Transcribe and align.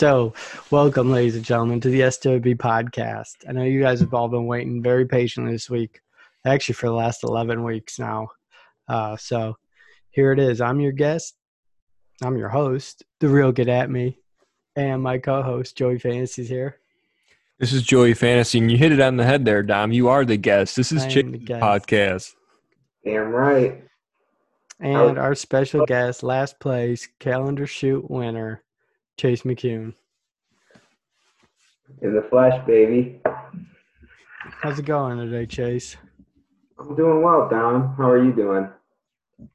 So, 0.00 0.32
welcome, 0.70 1.10
ladies 1.10 1.36
and 1.36 1.44
gentlemen, 1.44 1.78
to 1.82 1.90
the 1.90 2.00
SWB 2.00 2.56
podcast. 2.56 3.34
I 3.46 3.52
know 3.52 3.64
you 3.64 3.82
guys 3.82 4.00
have 4.00 4.14
all 4.14 4.28
been 4.28 4.46
waiting 4.46 4.82
very 4.82 5.04
patiently 5.04 5.52
this 5.52 5.68
week, 5.68 6.00
actually, 6.46 6.76
for 6.76 6.86
the 6.86 6.94
last 6.94 7.22
11 7.22 7.62
weeks 7.62 7.98
now. 7.98 8.28
Uh, 8.88 9.18
so, 9.18 9.58
here 10.08 10.32
it 10.32 10.38
is. 10.38 10.62
I'm 10.62 10.80
your 10.80 10.92
guest, 10.92 11.34
I'm 12.22 12.38
your 12.38 12.48
host, 12.48 13.04
The 13.18 13.28
Real 13.28 13.52
Get 13.52 13.68
At 13.68 13.90
Me, 13.90 14.16
and 14.74 15.02
my 15.02 15.18
co 15.18 15.42
host, 15.42 15.76
Joey 15.76 15.98
Fantasy's 15.98 16.48
here. 16.48 16.78
This 17.58 17.74
is 17.74 17.82
Joey 17.82 18.14
Fantasy, 18.14 18.56
and 18.56 18.70
you 18.70 18.78
hit 18.78 18.92
it 18.92 19.00
on 19.00 19.18
the 19.18 19.26
head 19.26 19.44
there, 19.44 19.62
Dom. 19.62 19.92
You 19.92 20.08
are 20.08 20.24
the 20.24 20.38
guest. 20.38 20.76
This 20.76 20.92
is 20.92 21.02
I 21.02 21.04
am 21.04 21.10
Chick 21.10 21.30
the 21.30 21.36
guest. 21.36 21.62
Podcast. 21.62 22.34
Damn 23.04 23.28
right. 23.28 23.84
And 24.80 25.18
our 25.18 25.34
special 25.34 25.84
guest, 25.84 26.22
last 26.22 26.58
place, 26.58 27.06
calendar 27.18 27.66
shoot 27.66 28.10
winner, 28.10 28.64
Chase 29.20 29.42
McCune. 29.42 29.92
In 32.00 32.14
the 32.14 32.22
flesh, 32.22 32.58
baby. 32.66 33.20
How's 34.62 34.78
it 34.78 34.86
going 34.86 35.18
today, 35.18 35.44
Chase? 35.44 35.98
I'm 36.78 36.96
doing 36.96 37.20
well, 37.20 37.46
Dom. 37.46 37.94
How 37.98 38.08
are 38.08 38.24
you 38.24 38.32
doing? 38.32 38.66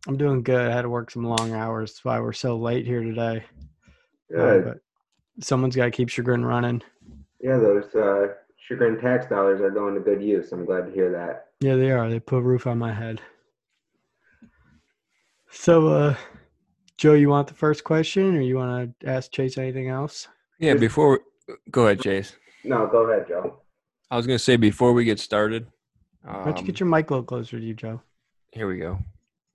I'm 0.07 0.17
doing 0.17 0.43
good. 0.43 0.69
I 0.69 0.71
had 0.71 0.83
to 0.83 0.89
work 0.89 1.09
some 1.09 1.23
long 1.23 1.53
hours. 1.55 1.93
That's 1.93 2.05
why 2.05 2.19
we're 2.19 2.31
so 2.31 2.55
late 2.55 2.85
here 2.85 3.01
today. 3.01 3.43
Uh, 4.31 4.37
Good. 4.37 4.65
but 4.65 5.43
someone's 5.43 5.75
got 5.75 5.85
to 5.85 5.91
keep 5.91 6.09
Chagrin 6.09 6.45
running. 6.45 6.83
Yeah, 7.41 7.57
those 7.57 7.93
uh, 7.95 8.35
chagrin 8.67 8.99
tax 9.01 9.25
dollars 9.25 9.61
are 9.61 9.71
going 9.71 9.95
to 9.95 9.99
good 9.99 10.21
use. 10.21 10.51
I'm 10.51 10.65
glad 10.65 10.85
to 10.85 10.91
hear 10.91 11.11
that. 11.11 11.47
Yeah, 11.59 11.75
they 11.75 11.89
are. 11.89 12.07
They 12.07 12.19
put 12.19 12.37
a 12.37 12.41
roof 12.41 12.67
on 12.67 12.77
my 12.77 12.93
head. 12.93 13.19
So, 15.49 15.87
uh, 15.87 16.15
Joe, 16.97 17.13
you 17.13 17.29
want 17.29 17.47
the 17.47 17.53
first 17.53 17.83
question, 17.83 18.35
or 18.35 18.41
you 18.41 18.55
want 18.55 18.99
to 19.01 19.07
ask 19.09 19.31
Chase 19.31 19.57
anything 19.57 19.89
else? 19.89 20.27
Yeah, 20.59 20.75
before 20.75 21.21
go 21.69 21.85
ahead, 21.85 22.01
Chase. 22.01 22.35
No, 22.63 22.87
go 22.87 23.09
ahead, 23.09 23.27
Joe. 23.27 23.59
I 24.09 24.17
was 24.17 24.25
going 24.25 24.37
to 24.37 24.43
say 24.43 24.55
before 24.55 24.93
we 24.93 25.03
get 25.03 25.19
started. 25.19 25.67
Um, 26.27 26.37
Why 26.37 26.43
don't 26.45 26.59
you 26.59 26.65
get 26.65 26.79
your 26.79 26.89
mic 26.89 27.09
a 27.09 27.13
little 27.13 27.25
closer 27.25 27.59
to 27.59 27.65
you, 27.65 27.73
Joe? 27.73 28.01
here 28.55 28.67
we 28.67 28.77
go. 28.77 28.97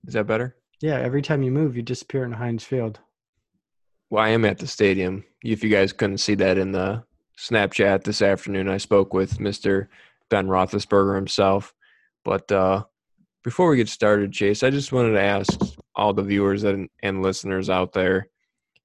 Is 0.05 0.13
that 0.13 0.27
better? 0.27 0.55
Yeah, 0.79 0.99
every 0.99 1.23
time 1.23 1.41
you 1.41 1.51
move, 1.51 1.75
you 1.75 1.81
disappear 1.81 2.23
in 2.23 2.31
Heinz 2.31 2.63
Field. 2.63 2.99
Well, 4.11 4.23
I 4.23 4.29
am 4.29 4.45
at 4.45 4.59
the 4.59 4.67
stadium. 4.67 5.23
If 5.43 5.63
you 5.63 5.69
guys 5.69 5.91
couldn't 5.91 6.19
see 6.19 6.35
that 6.35 6.59
in 6.59 6.71
the 6.71 7.03
Snapchat 7.39 8.03
this 8.03 8.21
afternoon, 8.21 8.69
I 8.69 8.77
spoke 8.77 9.13
with 9.13 9.39
Mr. 9.39 9.87
Ben 10.29 10.47
Roethlisberger 10.47 11.15
himself. 11.15 11.73
But 12.23 12.51
uh, 12.51 12.83
before 13.43 13.69
we 13.69 13.77
get 13.77 13.89
started, 13.89 14.31
Chase, 14.31 14.61
I 14.61 14.69
just 14.69 14.91
wanted 14.91 15.13
to 15.13 15.21
ask 15.21 15.59
all 16.01 16.13
the 16.13 16.23
viewers 16.23 16.63
and, 16.63 16.89
and 17.03 17.21
listeners 17.21 17.69
out 17.69 17.93
there: 17.93 18.27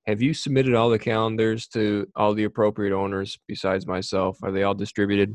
Have 0.06 0.20
you 0.20 0.34
submitted 0.34 0.74
all 0.74 0.90
the 0.90 0.98
calendars 0.98 1.66
to 1.68 2.06
all 2.14 2.34
the 2.34 2.44
appropriate 2.44 2.94
owners 2.94 3.38
besides 3.46 3.86
myself? 3.86 4.38
Are 4.42 4.52
they 4.52 4.64
all 4.64 4.74
distributed? 4.74 5.34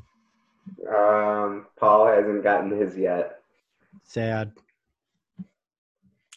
Um, 0.88 1.66
Paul 1.80 2.06
hasn't 2.06 2.44
gotten 2.44 2.70
his 2.70 2.96
yet. 2.96 3.40
Sad. 4.04 4.52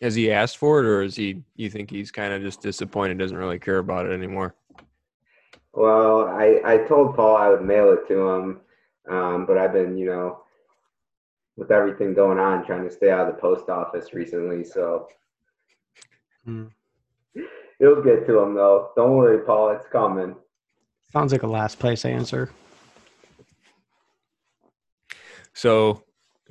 Has 0.01 0.15
he 0.15 0.33
asked 0.33 0.57
for 0.57 0.81
it, 0.81 0.87
or 0.87 1.03
is 1.03 1.15
he? 1.15 1.43
You 1.57 1.69
think 1.69 1.91
he's 1.91 2.11
kind 2.11 2.33
of 2.33 2.41
just 2.41 2.63
disappointed, 2.63 3.19
doesn't 3.19 3.37
really 3.37 3.59
care 3.59 3.79
about 3.79 4.07
it 4.07 4.13
anymore? 4.13 4.55
Well, 5.75 6.29
I, 6.29 6.61
I 6.65 6.79
told 6.89 7.17
Paul 7.17 7.37
I 7.37 7.51
would 7.51 7.63
mail 7.63 7.93
it 7.93 8.09
to 8.09 8.29
him, 8.31 8.61
um, 9.11 9.45
but 9.45 9.59
I've 9.59 9.75
been, 9.75 9.99
you 9.99 10.07
know, 10.07 10.39
with 11.57 11.71
everything 11.71 12.15
going 12.15 12.39
on, 12.39 12.65
trying 12.65 12.85
to 12.85 12.91
stay 12.91 13.11
out 13.11 13.29
of 13.29 13.35
the 13.35 13.41
post 13.41 13.69
office 13.69 14.15
recently. 14.15 14.65
So 14.65 15.09
Hmm. 16.45 16.67
it'll 17.81 18.03
get 18.03 18.27
to 18.27 18.39
him, 18.39 18.55
though. 18.55 18.91
Don't 18.97 19.17
worry, 19.17 19.39
Paul. 19.45 19.71
It's 19.71 19.87
coming. 19.91 20.37
Sounds 21.13 21.33
like 21.33 21.43
a 21.43 21.47
last 21.49 21.79
place 21.79 22.05
answer. 22.05 22.51
So, 25.55 26.03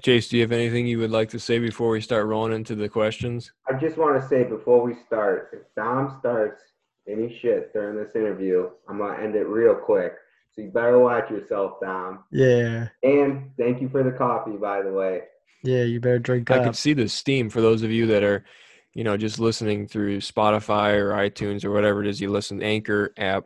Chase, 0.02 0.30
do 0.30 0.38
you 0.38 0.44
have 0.44 0.52
anything 0.52 0.88
you 0.88 1.00
would 1.00 1.12
like 1.12 1.30
to 1.30 1.40
say 1.40 1.60
before 1.60 1.90
we 1.90 2.02
start 2.02 2.26
rolling 2.26 2.54
into 2.54 2.76
the 2.76 2.90
questions? 2.90 3.52
I 3.70 3.74
just 3.78 3.98
want 3.98 4.22
to 4.22 4.28
say 4.28 4.44
before 4.44 4.82
we 4.82 4.96
start, 5.06 5.50
if 5.54 5.62
Dom 5.76 6.16
starts 6.20 6.62
any 7.08 7.38
shit 7.42 7.74
during 7.74 7.98
this 8.02 8.16
interview, 8.16 8.70
I'm 8.88 8.98
gonna 8.98 9.22
end 9.22 9.36
it 9.36 9.48
real 9.48 9.76
quick. 9.76 10.14
So 10.54 10.62
you 10.62 10.70
better 10.70 11.00
watch 11.00 11.30
yourself, 11.30 11.80
Dom. 11.82 12.24
Yeah. 12.32 12.88
And 13.02 13.52
thank 13.58 13.82
you 13.82 13.90
for 13.90 14.04
the 14.04 14.12
coffee, 14.12 14.56
by 14.58 14.82
the 14.82 14.92
way. 14.94 15.24
Yeah, 15.64 15.84
you 15.84 16.00
better 16.00 16.20
drink 16.20 16.52
I 16.52 16.58
up. 16.58 16.66
could 16.66 16.76
see 16.76 16.94
the 16.94 17.10
steam 17.10 17.50
for 17.50 17.62
those 17.62 17.84
of 17.84 17.92
you 17.92 18.06
that 18.08 18.24
are, 18.24 18.46
you 18.94 19.04
know, 19.04 19.18
just 19.18 19.40
listening 19.40 19.88
through 19.88 20.20
Spotify 20.20 20.94
or 20.94 21.12
iTunes 21.12 21.66
or 21.66 21.72
whatever 21.72 22.02
it 22.02 22.08
is 22.08 22.22
you 22.22 22.32
listen, 22.32 22.62
Anchor 22.62 23.14
app. 23.18 23.46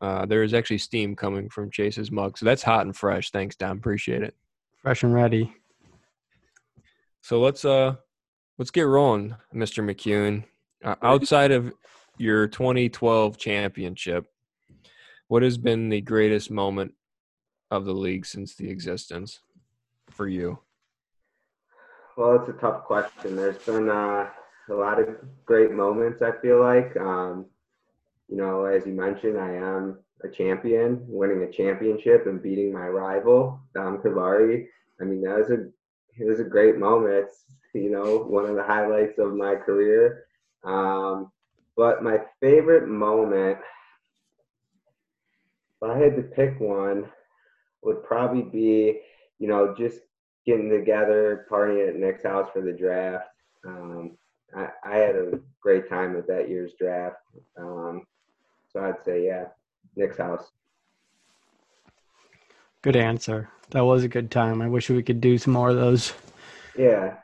Uh, 0.00 0.24
there 0.24 0.42
is 0.42 0.54
actually 0.54 0.78
steam 0.78 1.14
coming 1.14 1.48
from 1.50 1.70
Chase's 1.70 2.10
mug, 2.10 2.38
so 2.38 2.46
that's 2.46 2.62
hot 2.62 2.86
and 2.86 2.96
fresh. 2.96 3.30
Thanks, 3.30 3.56
Dom. 3.56 3.76
Appreciate 3.76 4.22
it. 4.22 4.34
Fresh 4.82 5.02
and 5.02 5.12
ready. 5.12 5.54
So 7.20 7.40
let's 7.40 7.66
uh 7.66 7.96
let's 8.58 8.70
get 8.70 8.82
rolling, 8.82 9.34
Mr. 9.54 9.84
McEwen. 9.84 10.44
Uh, 10.82 10.94
outside 11.02 11.50
of 11.50 11.70
your 12.16 12.46
2012 12.48 13.36
championship, 13.36 14.26
what 15.28 15.42
has 15.42 15.58
been 15.58 15.90
the 15.90 16.00
greatest 16.00 16.50
moment 16.50 16.94
of 17.70 17.84
the 17.84 17.92
league 17.92 18.24
since 18.24 18.54
the 18.54 18.70
existence 18.70 19.40
for 20.08 20.26
you? 20.26 20.58
Well, 22.16 22.40
it's 22.40 22.48
a 22.48 22.54
tough 22.54 22.84
question. 22.84 23.36
There's 23.36 23.58
been 23.58 23.88
uh, 23.90 24.30
a 24.68 24.74
lot 24.74 25.00
of 25.00 25.08
great 25.44 25.72
moments. 25.72 26.22
I 26.22 26.32
feel 26.40 26.60
like, 26.60 26.96
um, 26.96 27.46
you 28.28 28.36
know, 28.36 28.64
as 28.64 28.86
you 28.86 28.92
mentioned, 28.92 29.38
I 29.38 29.52
am 29.54 29.98
a 30.22 30.28
champion, 30.28 31.04
winning 31.08 31.42
a 31.42 31.50
championship 31.50 32.26
and 32.26 32.42
beating 32.42 32.72
my 32.72 32.86
rival, 32.86 33.60
Dom 33.74 33.98
Kavari. 33.98 34.66
I 35.00 35.04
mean, 35.04 35.22
that 35.22 35.38
was 35.38 35.50
a 35.50 35.68
it 36.18 36.28
was 36.28 36.40
a 36.40 36.44
great 36.44 36.76
moment. 36.76 37.14
It's 37.14 37.44
you 37.74 37.90
know 37.90 38.18
one 38.18 38.46
of 38.46 38.56
the 38.56 38.62
highlights 38.62 39.18
of 39.18 39.34
my 39.34 39.54
career. 39.54 40.24
Um, 40.64 41.32
but 41.76 42.02
my 42.02 42.18
favorite 42.40 42.88
moment, 42.88 43.58
if 45.76 45.90
I 45.90 45.96
had 45.96 46.16
to 46.16 46.22
pick 46.22 46.60
one, 46.60 47.06
would 47.82 48.04
probably 48.04 48.42
be 48.42 49.00
you 49.38 49.48
know 49.48 49.74
just 49.76 50.00
getting 50.46 50.70
together, 50.70 51.46
partying 51.50 51.88
at 51.88 51.96
Nick's 51.96 52.24
house 52.24 52.48
for 52.52 52.60
the 52.62 52.72
draft. 52.72 53.26
Um, 53.66 54.16
I, 54.56 54.68
I 54.84 54.96
had 54.96 55.16
a 55.16 55.40
great 55.62 55.88
time 55.88 56.16
at 56.16 56.26
that 56.26 56.48
year's 56.48 56.72
draft. 56.78 57.16
Um, 57.58 58.02
so 58.72 58.80
I'd 58.80 59.04
say, 59.04 59.26
yeah, 59.26 59.44
Nick's 59.96 60.18
house. 60.18 60.50
Good 62.82 62.96
answer. 62.96 63.48
That 63.70 63.84
was 63.84 64.04
a 64.04 64.08
good 64.08 64.30
time. 64.30 64.62
I 64.62 64.68
wish 64.68 64.88
we 64.90 65.02
could 65.02 65.20
do 65.20 65.38
some 65.38 65.52
more 65.52 65.70
of 65.70 65.76
those. 65.76 66.12
Yeah. 66.76 67.16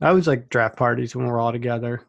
I 0.00 0.08
always 0.08 0.26
like 0.26 0.48
draft 0.48 0.76
parties 0.76 1.16
when 1.16 1.26
we're 1.26 1.40
all 1.40 1.52
together. 1.52 2.02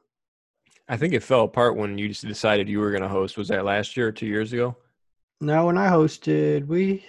I 0.89 0.97
think 0.97 1.13
it 1.13 1.23
fell 1.23 1.43
apart 1.43 1.77
when 1.77 1.97
you 1.97 2.09
just 2.09 2.25
decided 2.27 2.67
you 2.67 2.79
were 2.79 2.91
going 2.91 3.03
to 3.03 3.07
host. 3.09 3.37
Was 3.37 3.47
that 3.47 3.63
last 3.65 3.95
year 3.95 4.07
or 4.07 4.11
two 4.11 4.25
years 4.27 4.51
ago? 4.51 4.75
No, 5.39 5.65
when 5.67 5.77
I 5.77 5.87
hosted, 5.89 6.67
we 6.67 7.05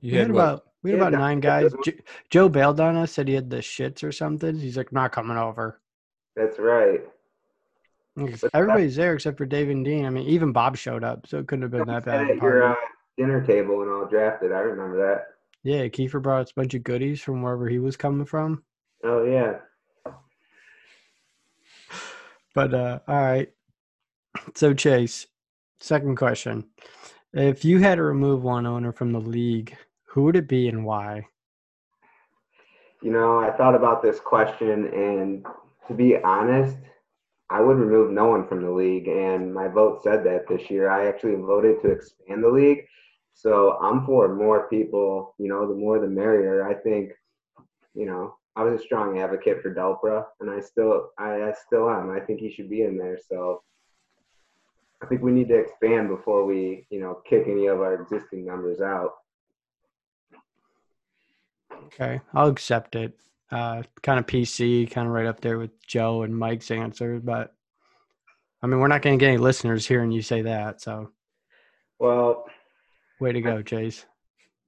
You 0.00 0.12
we 0.12 0.18
had 0.18 0.32
what? 0.32 0.40
about 0.40 0.64
we 0.82 0.90
had 0.90 1.00
Yeah, 1.00 1.08
about 1.08 1.18
nine 1.18 1.40
guys. 1.40 1.72
Jo- 1.84 1.92
Joe 2.30 2.48
bailed 2.48 2.80
on 2.80 2.96
us, 2.96 3.12
said 3.12 3.28
he 3.28 3.34
had 3.34 3.50
the 3.50 3.58
shits 3.58 4.02
or 4.04 4.12
something. 4.12 4.58
He's 4.58 4.76
like, 4.76 4.92
not 4.92 5.12
coming 5.12 5.36
over. 5.36 5.80
That's 6.36 6.58
right. 6.58 7.00
Everybody's 8.52 8.96
there 8.96 9.14
except 9.14 9.38
for 9.38 9.46
Dave 9.46 9.70
and 9.70 9.84
Dean. 9.84 10.04
I 10.04 10.10
mean, 10.10 10.28
even 10.28 10.52
Bob 10.52 10.76
showed 10.76 11.02
up, 11.02 11.26
so 11.26 11.38
it 11.38 11.46
couldn't 11.46 11.62
have 11.62 11.70
been 11.70 11.86
that 11.86 12.04
bad. 12.04 12.30
At 12.30 12.36
your 12.42 12.72
uh, 12.72 12.74
dinner 13.16 13.44
table 13.44 13.82
and 13.82 13.90
all 13.90 14.06
drafted. 14.06 14.52
I 14.52 14.58
remember 14.58 14.98
that. 14.98 15.28
Yeah, 15.62 15.86
Kiefer 15.86 16.20
brought 16.20 16.42
us 16.42 16.50
a 16.50 16.54
bunch 16.54 16.74
of 16.74 16.82
goodies 16.82 17.22
from 17.22 17.42
wherever 17.42 17.68
he 17.68 17.78
was 17.78 17.96
coming 17.96 18.26
from. 18.26 18.64
Oh 19.04 19.24
yeah. 19.24 19.58
But 22.54 22.74
uh, 22.74 22.98
all 23.08 23.16
right. 23.16 23.50
So 24.54 24.74
Chase, 24.74 25.26
second 25.80 26.16
question: 26.16 26.66
If 27.32 27.64
you 27.64 27.78
had 27.78 27.94
to 27.94 28.02
remove 28.02 28.42
one 28.42 28.66
owner 28.66 28.92
from 28.92 29.12
the 29.12 29.20
league, 29.20 29.76
who 30.04 30.24
would 30.24 30.36
it 30.36 30.48
be 30.48 30.68
and 30.68 30.84
why? 30.84 31.26
You 33.00 33.10
know, 33.10 33.40
I 33.40 33.50
thought 33.50 33.74
about 33.74 34.02
this 34.02 34.20
question, 34.20 34.86
and 34.88 35.46
to 35.88 35.94
be 35.94 36.16
honest, 36.16 36.76
I 37.50 37.60
would 37.60 37.76
remove 37.76 38.10
no 38.10 38.26
one 38.26 38.48
from 38.48 38.62
the 38.62 38.70
league. 38.70 39.08
And 39.08 39.52
my 39.52 39.68
vote 39.68 40.02
said 40.02 40.24
that 40.24 40.48
this 40.48 40.70
year. 40.70 40.88
I 40.88 41.06
actually 41.06 41.34
voted 41.34 41.82
to 41.82 41.90
expand 41.90 42.42
the 42.42 42.48
league. 42.48 42.86
So 43.34 43.78
I'm 43.82 44.06
for 44.06 44.34
more 44.34 44.68
people. 44.68 45.34
You 45.38 45.48
know, 45.48 45.68
the 45.68 45.74
more 45.74 45.98
the 45.98 46.06
merrier. 46.06 46.66
I 46.66 46.74
think, 46.74 47.12
you 47.94 48.06
know, 48.06 48.36
I 48.54 48.62
was 48.64 48.80
a 48.80 48.84
strong 48.84 49.18
advocate 49.18 49.62
for 49.62 49.74
Delpra, 49.74 50.26
and 50.40 50.50
I 50.50 50.60
still, 50.60 51.10
I, 51.18 51.42
I 51.42 51.54
still 51.66 51.88
am. 51.88 52.10
I 52.10 52.20
think 52.20 52.40
he 52.40 52.50
should 52.52 52.68
be 52.68 52.82
in 52.82 52.98
there. 52.98 53.18
So 53.30 53.62
I 55.02 55.06
think 55.06 55.22
we 55.22 55.32
need 55.32 55.48
to 55.48 55.58
expand 55.58 56.08
before 56.08 56.44
we, 56.44 56.86
you 56.90 57.00
know, 57.00 57.20
kick 57.28 57.44
any 57.48 57.66
of 57.66 57.80
our 57.80 58.00
existing 58.00 58.44
members 58.44 58.80
out. 58.80 59.12
Okay, 61.86 62.20
I'll 62.34 62.48
accept 62.48 62.94
it. 62.94 63.18
Uh, 63.52 63.82
kind 64.02 64.18
of 64.18 64.26
PC, 64.26 64.90
kind 64.90 65.06
of 65.06 65.12
right 65.12 65.26
up 65.26 65.40
there 65.42 65.58
with 65.58 65.70
Joe 65.86 66.22
and 66.22 66.34
Mike's 66.34 66.70
answer, 66.70 67.20
but 67.22 67.54
I 68.62 68.66
mean, 68.66 68.80
we're 68.80 68.88
not 68.88 69.02
going 69.02 69.18
to 69.18 69.22
get 69.22 69.28
any 69.28 69.36
listeners 69.36 69.86
hearing 69.86 70.10
you 70.10 70.22
say 70.22 70.40
that. 70.42 70.80
So, 70.80 71.10
Well, 71.98 72.46
way 73.20 73.32
to 73.32 73.42
go, 73.42 73.60
Chase. 73.60 74.06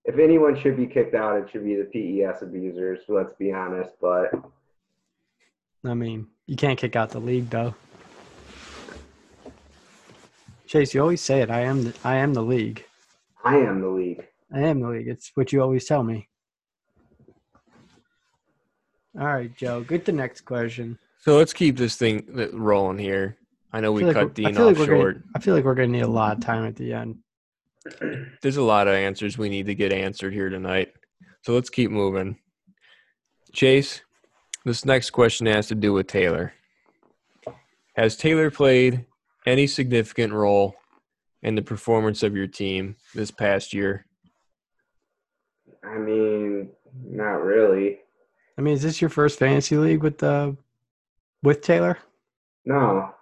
if 0.04 0.18
anyone 0.18 0.60
should 0.60 0.76
be 0.76 0.86
kicked 0.86 1.14
out, 1.14 1.38
it 1.38 1.48
should 1.50 1.64
be 1.64 1.76
the 1.76 1.84
PES 1.84 2.42
abusers. 2.42 3.00
Let's 3.08 3.32
be 3.38 3.52
honest. 3.52 3.92
But 4.02 4.32
I 5.86 5.94
mean, 5.94 6.26
you 6.46 6.56
can't 6.56 6.78
kick 6.78 6.94
out 6.94 7.08
the 7.08 7.20
league 7.20 7.48
though. 7.48 7.74
Chase, 10.66 10.92
you 10.92 11.00
always 11.00 11.22
say 11.22 11.40
it. 11.40 11.50
I 11.50 11.60
am. 11.60 11.84
The, 11.84 11.94
I 12.04 12.16
am 12.16 12.34
the 12.34 12.42
league. 12.42 12.84
I 13.44 13.56
am 13.56 13.80
the 13.80 13.88
league. 13.88 14.26
I 14.52 14.60
am 14.60 14.80
the 14.80 14.88
league. 14.88 15.08
It's 15.08 15.30
what 15.34 15.52
you 15.52 15.62
always 15.62 15.86
tell 15.86 16.02
me. 16.02 16.28
All 19.18 19.26
right, 19.26 19.54
Joe. 19.56 19.82
Get 19.82 20.04
the 20.04 20.12
next 20.12 20.42
question. 20.42 20.98
So 21.20 21.36
let's 21.36 21.52
keep 21.52 21.76
this 21.76 21.96
thing 21.96 22.50
rolling 22.52 22.98
here. 22.98 23.36
I 23.72 23.80
know 23.80 23.92
we 23.92 24.04
like 24.04 24.14
cut 24.14 24.24
we're- 24.24 24.34
Dean 24.34 24.58
off 24.58 24.78
like 24.78 24.88
short. 24.88 25.14
Gonna, 25.14 25.24
I 25.34 25.38
feel 25.40 25.54
like 25.54 25.64
we're 25.64 25.74
going 25.74 25.92
to 25.92 25.98
need 25.98 26.04
a 26.04 26.08
lot 26.08 26.36
of 26.36 26.44
time 26.44 26.66
at 26.66 26.76
the 26.76 26.92
end. 26.92 27.18
There's 28.42 28.56
a 28.56 28.62
lot 28.62 28.88
of 28.88 28.94
answers 28.94 29.38
we 29.38 29.48
need 29.48 29.66
to 29.66 29.74
get 29.74 29.92
answered 29.92 30.32
here 30.32 30.48
tonight. 30.48 30.92
So 31.42 31.52
let's 31.52 31.70
keep 31.70 31.90
moving. 31.90 32.38
Chase, 33.52 34.02
this 34.64 34.84
next 34.84 35.10
question 35.10 35.46
has 35.46 35.68
to 35.68 35.74
do 35.74 35.92
with 35.92 36.06
Taylor. 36.06 36.52
Has 37.94 38.16
Taylor 38.16 38.50
played 38.50 39.06
any 39.46 39.66
significant 39.66 40.32
role 40.32 40.74
in 41.42 41.54
the 41.54 41.62
performance 41.62 42.22
of 42.22 42.34
your 42.34 42.46
team 42.46 42.96
this 43.14 43.30
past 43.30 43.72
year? 43.72 44.06
I 45.84 45.98
mean, 45.98 46.70
not 47.04 47.42
really. 47.42 47.98
I 48.56 48.62
mean, 48.62 48.74
is 48.74 48.82
this 48.82 49.00
your 49.00 49.10
first 49.10 49.38
fantasy 49.38 49.76
league 49.76 50.02
with 50.02 50.18
the 50.18 50.56
with 51.42 51.60
Taylor? 51.60 51.98
No, 52.64 53.14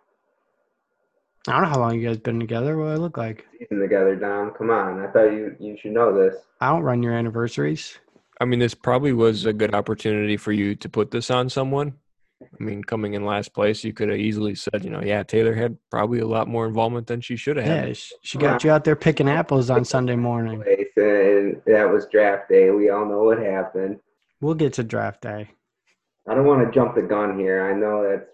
I 1.48 1.52
don't 1.52 1.62
know 1.62 1.68
how 1.68 1.80
long 1.80 1.98
you 1.98 2.06
guys 2.06 2.18
been 2.18 2.38
together. 2.38 2.76
What 2.76 2.84
do 2.84 2.90
I 2.92 2.96
look 2.96 3.16
like? 3.16 3.46
season 3.58 3.80
together, 3.80 4.14
Dom. 4.14 4.52
Come 4.56 4.70
on. 4.70 5.00
I 5.00 5.08
thought 5.08 5.32
you 5.32 5.56
you 5.58 5.76
should 5.80 5.92
know 5.92 6.16
this. 6.16 6.36
I 6.60 6.68
don't 6.68 6.82
run 6.82 7.02
your 7.02 7.14
anniversaries. 7.14 7.98
I 8.40 8.44
mean, 8.44 8.58
this 8.58 8.74
probably 8.74 9.12
was 9.12 9.46
a 9.46 9.52
good 9.52 9.74
opportunity 9.74 10.36
for 10.36 10.52
you 10.52 10.74
to 10.76 10.88
put 10.88 11.10
this 11.10 11.30
on 11.30 11.48
someone. 11.48 11.94
I 12.42 12.62
mean, 12.62 12.82
coming 12.82 13.14
in 13.14 13.24
last 13.24 13.54
place, 13.54 13.84
you 13.84 13.92
could 13.92 14.08
have 14.08 14.18
easily 14.18 14.56
said, 14.56 14.82
you 14.84 14.90
know, 14.90 15.00
yeah, 15.00 15.22
Taylor 15.22 15.54
had 15.54 15.78
probably 15.90 16.18
a 16.18 16.26
lot 16.26 16.48
more 16.48 16.66
involvement 16.66 17.06
than 17.06 17.20
she 17.20 17.36
should 17.36 17.56
have 17.56 17.66
had. 17.66 17.88
Yeah, 17.88 17.94
she, 17.94 18.14
she 18.22 18.38
got 18.38 18.64
you 18.64 18.70
out 18.70 18.82
there 18.82 18.96
picking 18.96 19.28
apples 19.28 19.70
on 19.70 19.84
Sunday 19.84 20.16
morning. 20.16 20.62
And 20.96 21.62
that 21.66 21.88
was 21.88 22.06
draft 22.10 22.48
day. 22.48 22.70
We 22.70 22.90
all 22.90 23.06
know 23.06 23.22
what 23.22 23.38
happened. 23.38 24.00
We'll 24.42 24.54
get 24.54 24.72
to 24.74 24.82
draft 24.82 25.22
day. 25.22 25.48
I 26.28 26.34
don't 26.34 26.46
want 26.46 26.66
to 26.66 26.74
jump 26.74 26.96
the 26.96 27.02
gun 27.02 27.38
here. 27.38 27.64
I 27.64 27.78
know 27.78 28.02
that's 28.02 28.28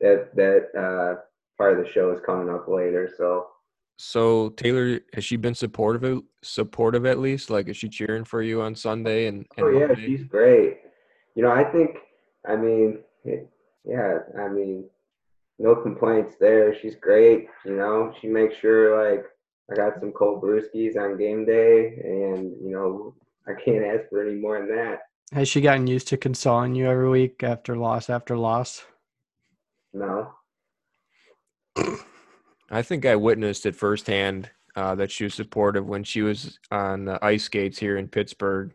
that 0.00 0.36
that 0.36 0.78
uh, 0.78 1.20
part 1.56 1.78
of 1.78 1.84
the 1.84 1.90
show 1.90 2.12
is 2.12 2.20
coming 2.24 2.50
up 2.54 2.68
later. 2.68 3.10
So 3.16 3.46
So 3.96 4.50
Taylor, 4.50 5.00
has 5.14 5.24
she 5.24 5.36
been 5.36 5.54
supportive? 5.54 6.20
Supportive 6.42 7.06
at 7.06 7.18
least, 7.18 7.48
like 7.48 7.68
is 7.68 7.76
she 7.78 7.88
cheering 7.88 8.24
for 8.24 8.42
you 8.42 8.60
on 8.60 8.74
Sunday 8.74 9.26
and? 9.26 9.46
and 9.56 9.66
oh 9.66 9.70
yeah, 9.70 9.86
Monday? 9.86 10.06
she's 10.06 10.24
great. 10.24 10.78
You 11.34 11.42
know, 11.42 11.50
I 11.50 11.64
think. 11.64 11.96
I 12.46 12.54
mean, 12.54 12.98
it- 13.24 13.48
yeah. 13.84 14.18
I 14.38 14.48
mean, 14.48 14.84
no 15.58 15.74
complaints 15.76 16.34
there. 16.40 16.74
She's 16.80 16.96
great. 16.96 17.48
You 17.64 17.76
know, 17.76 18.12
she 18.20 18.26
makes 18.26 18.56
sure 18.56 19.10
like 19.10 19.24
I 19.70 19.74
got 19.74 20.00
some 20.00 20.12
cold 20.12 20.42
brewskis 20.42 20.96
on 20.98 21.16
game 21.16 21.46
day, 21.46 21.98
and 22.04 22.52
you 22.62 22.72
know, 22.72 23.14
I 23.48 23.52
can't 23.64 23.84
ask 23.86 24.10
for 24.10 24.22
any 24.22 24.34
more 24.38 24.58
than 24.58 24.76
that. 24.76 24.98
Has 25.32 25.48
she 25.48 25.60
gotten 25.60 25.86
used 25.86 26.08
to 26.08 26.16
consoling 26.16 26.74
you 26.74 26.88
every 26.88 27.08
week 27.08 27.42
after 27.42 27.76
loss 27.76 28.08
after 28.08 28.36
loss? 28.36 28.84
No. 29.92 30.32
I 32.70 32.82
think 32.82 33.06
I 33.06 33.16
witnessed 33.16 33.66
it 33.66 33.74
firsthand 33.74 34.50
uh, 34.76 34.94
that 34.96 35.10
she 35.10 35.24
was 35.24 35.34
supportive 35.34 35.86
when 35.86 36.04
she 36.04 36.22
was 36.22 36.58
on 36.70 37.04
the 37.04 37.24
ice 37.24 37.44
skates 37.44 37.78
here 37.78 37.96
in 37.96 38.08
Pittsburgh, 38.08 38.72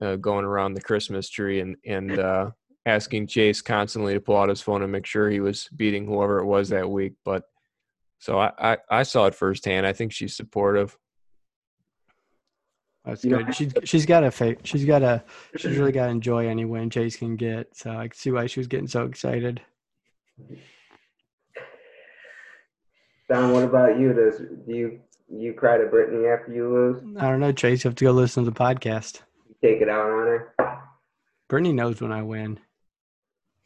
uh, 0.00 0.16
going 0.16 0.44
around 0.44 0.74
the 0.74 0.80
Christmas 0.80 1.28
tree 1.28 1.60
and 1.60 1.76
and 1.84 2.18
uh, 2.18 2.50
asking 2.86 3.26
Chase 3.26 3.60
constantly 3.60 4.14
to 4.14 4.20
pull 4.20 4.36
out 4.36 4.48
his 4.48 4.62
phone 4.62 4.82
and 4.82 4.92
make 4.92 5.06
sure 5.06 5.28
he 5.28 5.40
was 5.40 5.68
beating 5.76 6.06
whoever 6.06 6.38
it 6.38 6.46
was 6.46 6.68
that 6.68 6.88
week. 6.88 7.14
But 7.24 7.44
so 8.18 8.38
I 8.38 8.52
I, 8.58 8.76
I 8.90 9.02
saw 9.02 9.26
it 9.26 9.34
firsthand. 9.34 9.86
I 9.86 9.92
think 9.92 10.12
she's 10.12 10.36
supportive. 10.36 10.96
That's 13.06 13.24
You 13.24 13.30
know, 13.30 13.44
good. 13.44 13.54
She's 13.54 13.72
she's 13.84 14.04
got 14.06 14.24
a 14.24 14.30
fa- 14.32 14.56
she's 14.64 14.84
got 14.84 15.02
a 15.02 15.22
she's 15.56 15.76
really 15.78 15.92
got 15.92 16.06
to 16.06 16.10
enjoy 16.10 16.48
any 16.48 16.64
win 16.64 16.90
Chase 16.90 17.16
can 17.16 17.36
get. 17.36 17.76
So 17.76 17.92
I 17.92 18.08
can 18.08 18.16
see 18.16 18.32
why 18.32 18.46
she 18.46 18.58
was 18.60 18.66
getting 18.66 18.88
so 18.88 19.04
excited. 19.04 19.60
Dom, 23.28 23.52
what 23.52 23.64
about 23.64 23.98
you? 23.98 24.12
Does 24.12 24.38
do 24.38 24.74
you 24.74 25.00
you 25.28 25.52
cry 25.52 25.78
to 25.78 25.86
Brittany 25.86 26.26
after 26.26 26.52
you 26.52 26.68
lose? 26.68 27.02
I 27.18 27.28
don't 27.30 27.40
know, 27.40 27.52
Chase. 27.52 27.84
You 27.84 27.88
have 27.88 27.96
to 27.96 28.04
go 28.04 28.10
listen 28.12 28.44
to 28.44 28.50
the 28.50 28.56
podcast. 28.56 29.22
You 29.48 29.54
take 29.62 29.80
it 29.80 29.88
out 29.88 30.06
on 30.06 30.26
her? 30.26 30.54
Brittany 31.48 31.72
knows 31.72 32.00
when 32.00 32.12
I 32.12 32.22
win. 32.22 32.58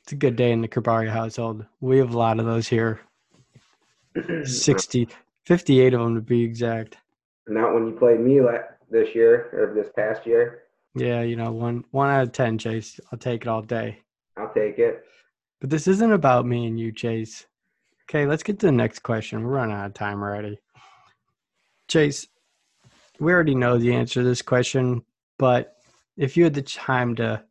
It's 0.05 0.13
a 0.13 0.17
good 0.17 0.37
day 0.37 0.53
in 0.53 0.61
the 0.61 0.69
Kabari 0.69 1.09
household. 1.11 1.65
We 1.81 1.99
have 1.99 2.15
a 2.15 2.19
lot 2.19 2.39
of 2.41 2.47
those 2.47 2.69
here. 2.69 3.01
60, 4.45 5.09
58 5.45 5.95
of 5.95 6.01
them 6.01 6.15
to 6.15 6.21
be 6.21 6.43
exact. 6.43 6.97
Not 7.47 7.75
when 7.75 7.87
you 7.87 7.93
played 7.93 8.21
me 8.21 8.41
la- 8.41 8.59
this 8.91 9.15
year 9.15 9.51
or 9.53 9.75
this 9.75 9.91
past 9.95 10.27
year. 10.27 10.63
Yeah, 10.95 11.23
you 11.23 11.37
know, 11.37 11.53
one 11.53 11.85
one 11.91 12.11
out 12.11 12.23
of 12.23 12.33
ten, 12.33 12.59
Chase. 12.59 12.99
I'll 13.13 13.19
take 13.19 13.43
it 13.43 13.49
all 13.49 13.63
day. 13.63 14.01
I'll 14.37 14.53
take 14.53 14.79
it. 14.79 15.05
But 15.61 15.71
this 15.71 15.87
isn't 15.87 16.13
about 16.13 16.47
me 16.47 16.67
and 16.67 16.79
you, 16.79 16.91
Chase. 16.91 17.47
Okay, 18.09 18.27
let's 18.27 18.43
get 18.43 18.59
to 18.61 18.67
the 18.67 18.73
next 18.73 19.01
question. 19.01 19.45
We're 19.45 19.55
running 19.55 19.77
out 19.77 19.87
of 19.87 19.95
time 19.95 20.23
already. 20.23 20.59
Chase, 21.87 22.27
we 23.21 23.33
already 23.33 23.55
know 23.55 23.79
the 23.79 23.95
answer 23.95 24.21
to 24.21 24.29
this 24.29 24.43
question, 24.43 25.03
but 25.39 25.77
if 26.17 26.37
you 26.37 26.45
had 26.45 26.55
the 26.55 26.63
time 26.63 27.15
to 27.17 27.45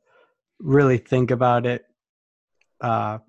really 0.60 0.98
think 0.98 1.32
about 1.32 1.66
it, 1.66 1.86
uh, 2.82 3.20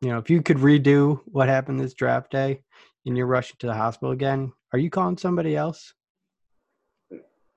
you 0.00 0.08
know, 0.10 0.18
if 0.18 0.28
you 0.30 0.42
could 0.42 0.58
redo 0.58 1.20
what 1.26 1.48
happened 1.48 1.80
this 1.80 1.94
draft 1.94 2.30
day 2.30 2.60
and 3.06 3.16
you're 3.16 3.26
rushing 3.26 3.56
to 3.60 3.66
the 3.66 3.74
hospital 3.74 4.12
again, 4.12 4.52
are 4.72 4.78
you 4.78 4.90
calling 4.90 5.16
somebody 5.16 5.56
else? 5.56 5.94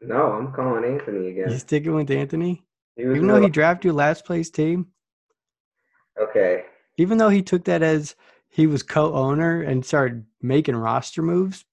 No, 0.01 0.31
I'm 0.33 0.51
calling 0.51 0.83
Anthony 0.83 1.27
again. 1.29 1.35
You 1.35 1.43
again. 1.45 1.59
sticking 1.59 1.93
with 1.93 2.09
Anthony? 2.09 2.63
Even 2.97 3.27
though 3.27 3.41
he 3.41 3.49
drafted 3.49 3.85
your 3.85 3.93
last 3.93 4.25
place 4.25 4.49
team? 4.49 4.87
okay. 6.21 6.65
even 6.97 7.17
though 7.17 7.29
he 7.29 7.41
took 7.41 7.63
that 7.63 7.81
as 7.81 8.15
he 8.49 8.67
was 8.67 8.83
co-owner 8.83 9.61
and 9.61 9.83
started 9.85 10.25
making 10.41 10.75
roster 10.75 11.21
moves 11.21 11.63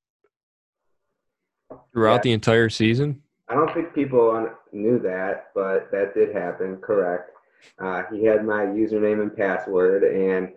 Throughout 1.93 2.17
Yeah. 2.17 2.21
the 2.23 2.33
entire 2.33 2.69
season, 2.69 3.23
I 3.49 3.55
don't 3.55 3.73
think 3.75 3.93
people 3.95 4.49
knew 4.73 4.99
that, 5.01 5.51
but 5.55 5.91
that 5.91 6.15
did 6.15 6.35
happen. 6.35 6.77
Correct. 6.77 7.31
Uh, 7.79 8.05
he 8.13 8.25
had 8.25 8.47
my 8.47 8.65
username 8.67 9.21
and 9.21 9.35
password, 9.37 10.05
and 10.05 10.53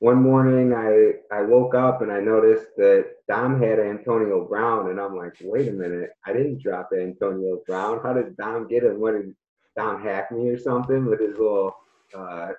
one 0.00 0.20
morning 0.22 0.74
I 0.74 1.12
I 1.34 1.42
woke 1.42 1.74
up 1.74 2.02
and 2.02 2.10
I 2.10 2.20
noticed 2.20 2.66
that 2.76 3.15
Dom 3.28 3.60
had 3.60 3.80
Antonio 3.80 4.46
Brown, 4.46 4.90
and 4.90 5.00
I'm 5.00 5.16
like, 5.16 5.34
wait 5.42 5.68
a 5.68 5.72
minute, 5.72 6.10
I 6.24 6.32
didn't 6.32 6.62
drop 6.62 6.90
Antonio 6.96 7.60
Brown. 7.66 8.00
How 8.02 8.12
did 8.12 8.36
Dom 8.36 8.68
get 8.68 8.84
him? 8.84 9.00
What 9.00 9.12
did 9.12 9.34
Dom 9.76 10.02
hack 10.02 10.32
me 10.32 10.48
or 10.48 10.58
something 10.58 11.06
with 11.06 11.20
his 11.20 11.36
little 11.38 11.76
uh, 12.16 12.52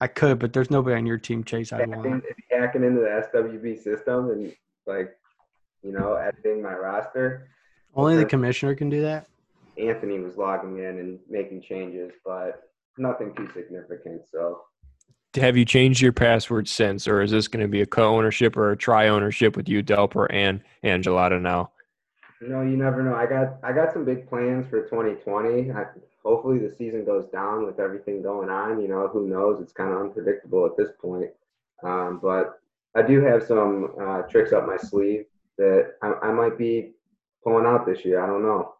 i 0.00 0.06
could 0.06 0.38
but 0.38 0.52
there's 0.52 0.70
nobody 0.70 0.94
on 0.94 1.04
your 1.04 1.18
team 1.18 1.42
chase 1.42 1.72
i 1.72 1.78
hacking, 1.78 2.02
want 2.02 2.24
hacking 2.50 2.84
into 2.84 3.00
the 3.00 3.28
SWB 3.34 3.82
system 3.82 4.30
and 4.30 4.52
like 4.86 5.16
you 5.82 5.90
know 5.90 6.14
editing 6.14 6.62
my 6.62 6.74
roster? 6.74 7.48
only 7.96 8.16
the 8.16 8.24
commissioner 8.24 8.74
can 8.76 8.88
do 8.88 9.02
that 9.02 9.26
Anthony 9.78 10.18
was 10.18 10.36
logging 10.36 10.78
in 10.78 10.98
and 10.98 11.18
making 11.28 11.62
changes, 11.62 12.12
but 12.24 12.62
nothing 12.96 13.34
too 13.34 13.48
significant. 13.54 14.22
So 14.30 14.62
have 15.34 15.56
you 15.56 15.64
changed 15.64 16.00
your 16.00 16.12
password 16.12 16.68
since, 16.68 17.06
or 17.06 17.20
is 17.20 17.30
this 17.30 17.48
going 17.48 17.62
to 17.62 17.68
be 17.68 17.82
a 17.82 17.86
co-ownership 17.86 18.56
or 18.56 18.72
a 18.72 18.76
tri-ownership 18.76 19.56
with 19.56 19.68
you, 19.68 19.82
Delper, 19.82 20.26
and 20.30 20.62
Angelata 20.84 21.40
now? 21.40 21.70
no, 22.40 22.62
you 22.62 22.76
never 22.76 23.02
know. 23.02 23.14
I 23.14 23.26
got 23.26 23.58
I 23.62 23.72
got 23.72 23.92
some 23.92 24.04
big 24.04 24.28
plans 24.28 24.68
for 24.68 24.82
2020. 24.84 25.72
I, 25.72 25.84
hopefully 26.24 26.58
the 26.58 26.74
season 26.74 27.04
goes 27.04 27.26
down 27.28 27.66
with 27.66 27.80
everything 27.80 28.22
going 28.22 28.48
on. 28.48 28.80
You 28.80 28.88
know, 28.88 29.08
who 29.08 29.26
knows? 29.26 29.60
It's 29.60 29.72
kind 29.72 29.92
of 29.92 30.00
unpredictable 30.00 30.66
at 30.66 30.76
this 30.76 30.90
point. 31.00 31.30
Um, 31.82 32.20
but 32.22 32.60
I 32.94 33.02
do 33.02 33.20
have 33.22 33.42
some 33.42 33.92
uh, 34.00 34.22
tricks 34.22 34.52
up 34.52 34.66
my 34.66 34.76
sleeve 34.76 35.26
that 35.56 35.94
I, 36.02 36.12
I 36.22 36.32
might 36.32 36.56
be 36.56 36.92
pulling 37.42 37.66
out 37.66 37.86
this 37.86 38.04
year. 38.04 38.22
I 38.22 38.26
don't 38.26 38.42
know. 38.42 38.74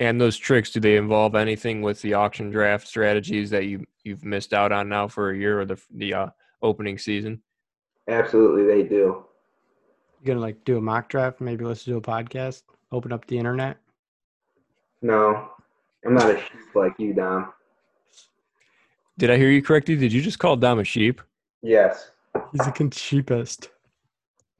And 0.00 0.20
those 0.20 0.36
tricks, 0.36 0.70
do 0.70 0.80
they 0.80 0.96
involve 0.96 1.34
anything 1.34 1.80
with 1.80 2.02
the 2.02 2.14
auction 2.14 2.50
draft 2.50 2.86
strategies 2.88 3.50
that 3.50 3.66
you 3.66 3.84
you've 4.02 4.24
missed 4.24 4.52
out 4.52 4.72
on 4.72 4.88
now 4.88 5.06
for 5.08 5.30
a 5.30 5.36
year 5.38 5.60
or 5.60 5.64
the 5.64 5.80
the 5.94 6.14
uh, 6.14 6.26
opening 6.62 6.98
season? 6.98 7.40
Absolutely, 8.08 8.64
they 8.66 8.82
do. 8.88 9.24
you're 10.20 10.34
gonna 10.34 10.40
like 10.40 10.62
do 10.64 10.76
a 10.76 10.80
mock 10.80 11.08
draft 11.08 11.40
maybe 11.40 11.64
let's 11.64 11.84
do 11.84 11.96
a 11.96 12.00
podcast 12.00 12.62
open 12.92 13.12
up 13.12 13.26
the 13.26 13.38
internet 13.38 13.78
No, 15.00 15.50
I'm 16.04 16.14
not 16.14 16.30
a 16.30 16.38
sheep 16.38 16.74
like 16.74 16.92
you, 16.98 17.14
Dom. 17.14 17.52
Did 19.16 19.30
I 19.30 19.36
hear 19.36 19.50
you 19.50 19.62
correctly? 19.62 19.96
Did 19.96 20.12
you 20.12 20.20
just 20.20 20.38
call 20.38 20.56
Dom 20.56 20.80
a 20.80 20.84
sheep? 20.84 21.20
Yes. 21.62 22.10
He's 22.52 22.66
the 22.66 22.88
cheapest. 22.90 23.70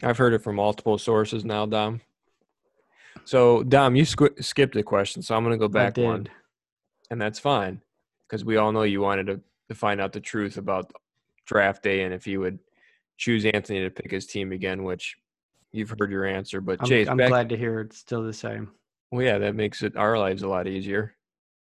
I've 0.02 0.16
heard 0.18 0.32
it 0.32 0.42
from 0.42 0.56
multiple 0.56 0.96
sources 0.96 1.44
now, 1.44 1.66
Dom. 1.66 2.00
So, 3.24 3.62
Dom, 3.62 3.96
you 3.96 4.04
squ- 4.04 4.42
skipped 4.44 4.76
a 4.76 4.82
question, 4.82 5.22
so 5.22 5.34
I'm 5.34 5.44
going 5.44 5.52
to 5.52 5.58
go 5.58 5.68
back 5.68 5.96
one, 5.96 6.28
and 7.10 7.20
that's 7.20 7.38
fine 7.38 7.80
because 8.28 8.44
we 8.44 8.56
all 8.56 8.72
know 8.72 8.82
you 8.82 9.00
wanted 9.00 9.26
to, 9.28 9.40
to 9.68 9.74
find 9.74 10.00
out 10.00 10.12
the 10.12 10.20
truth 10.20 10.56
about 10.56 10.92
draft 11.46 11.82
day 11.82 12.02
and 12.02 12.12
if 12.12 12.24
he 12.24 12.36
would 12.36 12.58
choose 13.16 13.44
Anthony 13.44 13.80
to 13.80 13.90
pick 13.90 14.10
his 14.10 14.26
team 14.26 14.52
again, 14.52 14.82
which 14.84 15.16
you've 15.72 15.94
heard 15.98 16.10
your 16.10 16.24
answer. 16.24 16.60
But 16.60 16.80
I'm, 16.80 16.88
Chase, 16.88 17.08
I'm 17.08 17.16
back, 17.16 17.28
glad 17.28 17.48
to 17.50 17.56
hear 17.56 17.80
it's 17.80 17.98
still 17.98 18.22
the 18.22 18.32
same. 18.32 18.70
Well, 19.10 19.22
yeah, 19.22 19.38
that 19.38 19.54
makes 19.54 19.82
it 19.82 19.96
our 19.96 20.18
lives 20.18 20.42
a 20.42 20.48
lot 20.48 20.66
easier. 20.66 21.14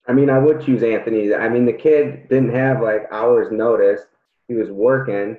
I 0.07 0.13
mean, 0.13 0.31
I 0.31 0.39
would 0.39 0.65
choose 0.65 0.83
Anthony. 0.83 1.35
I 1.35 1.49
mean, 1.49 1.67
the 1.67 1.73
kid 1.73 2.29
didn't 2.29 2.55
have 2.55 2.83
like 2.83 3.03
hours 3.13 3.53
notice. 3.53 4.03
He 4.49 4.55
was 4.55 4.71
working, 4.71 5.37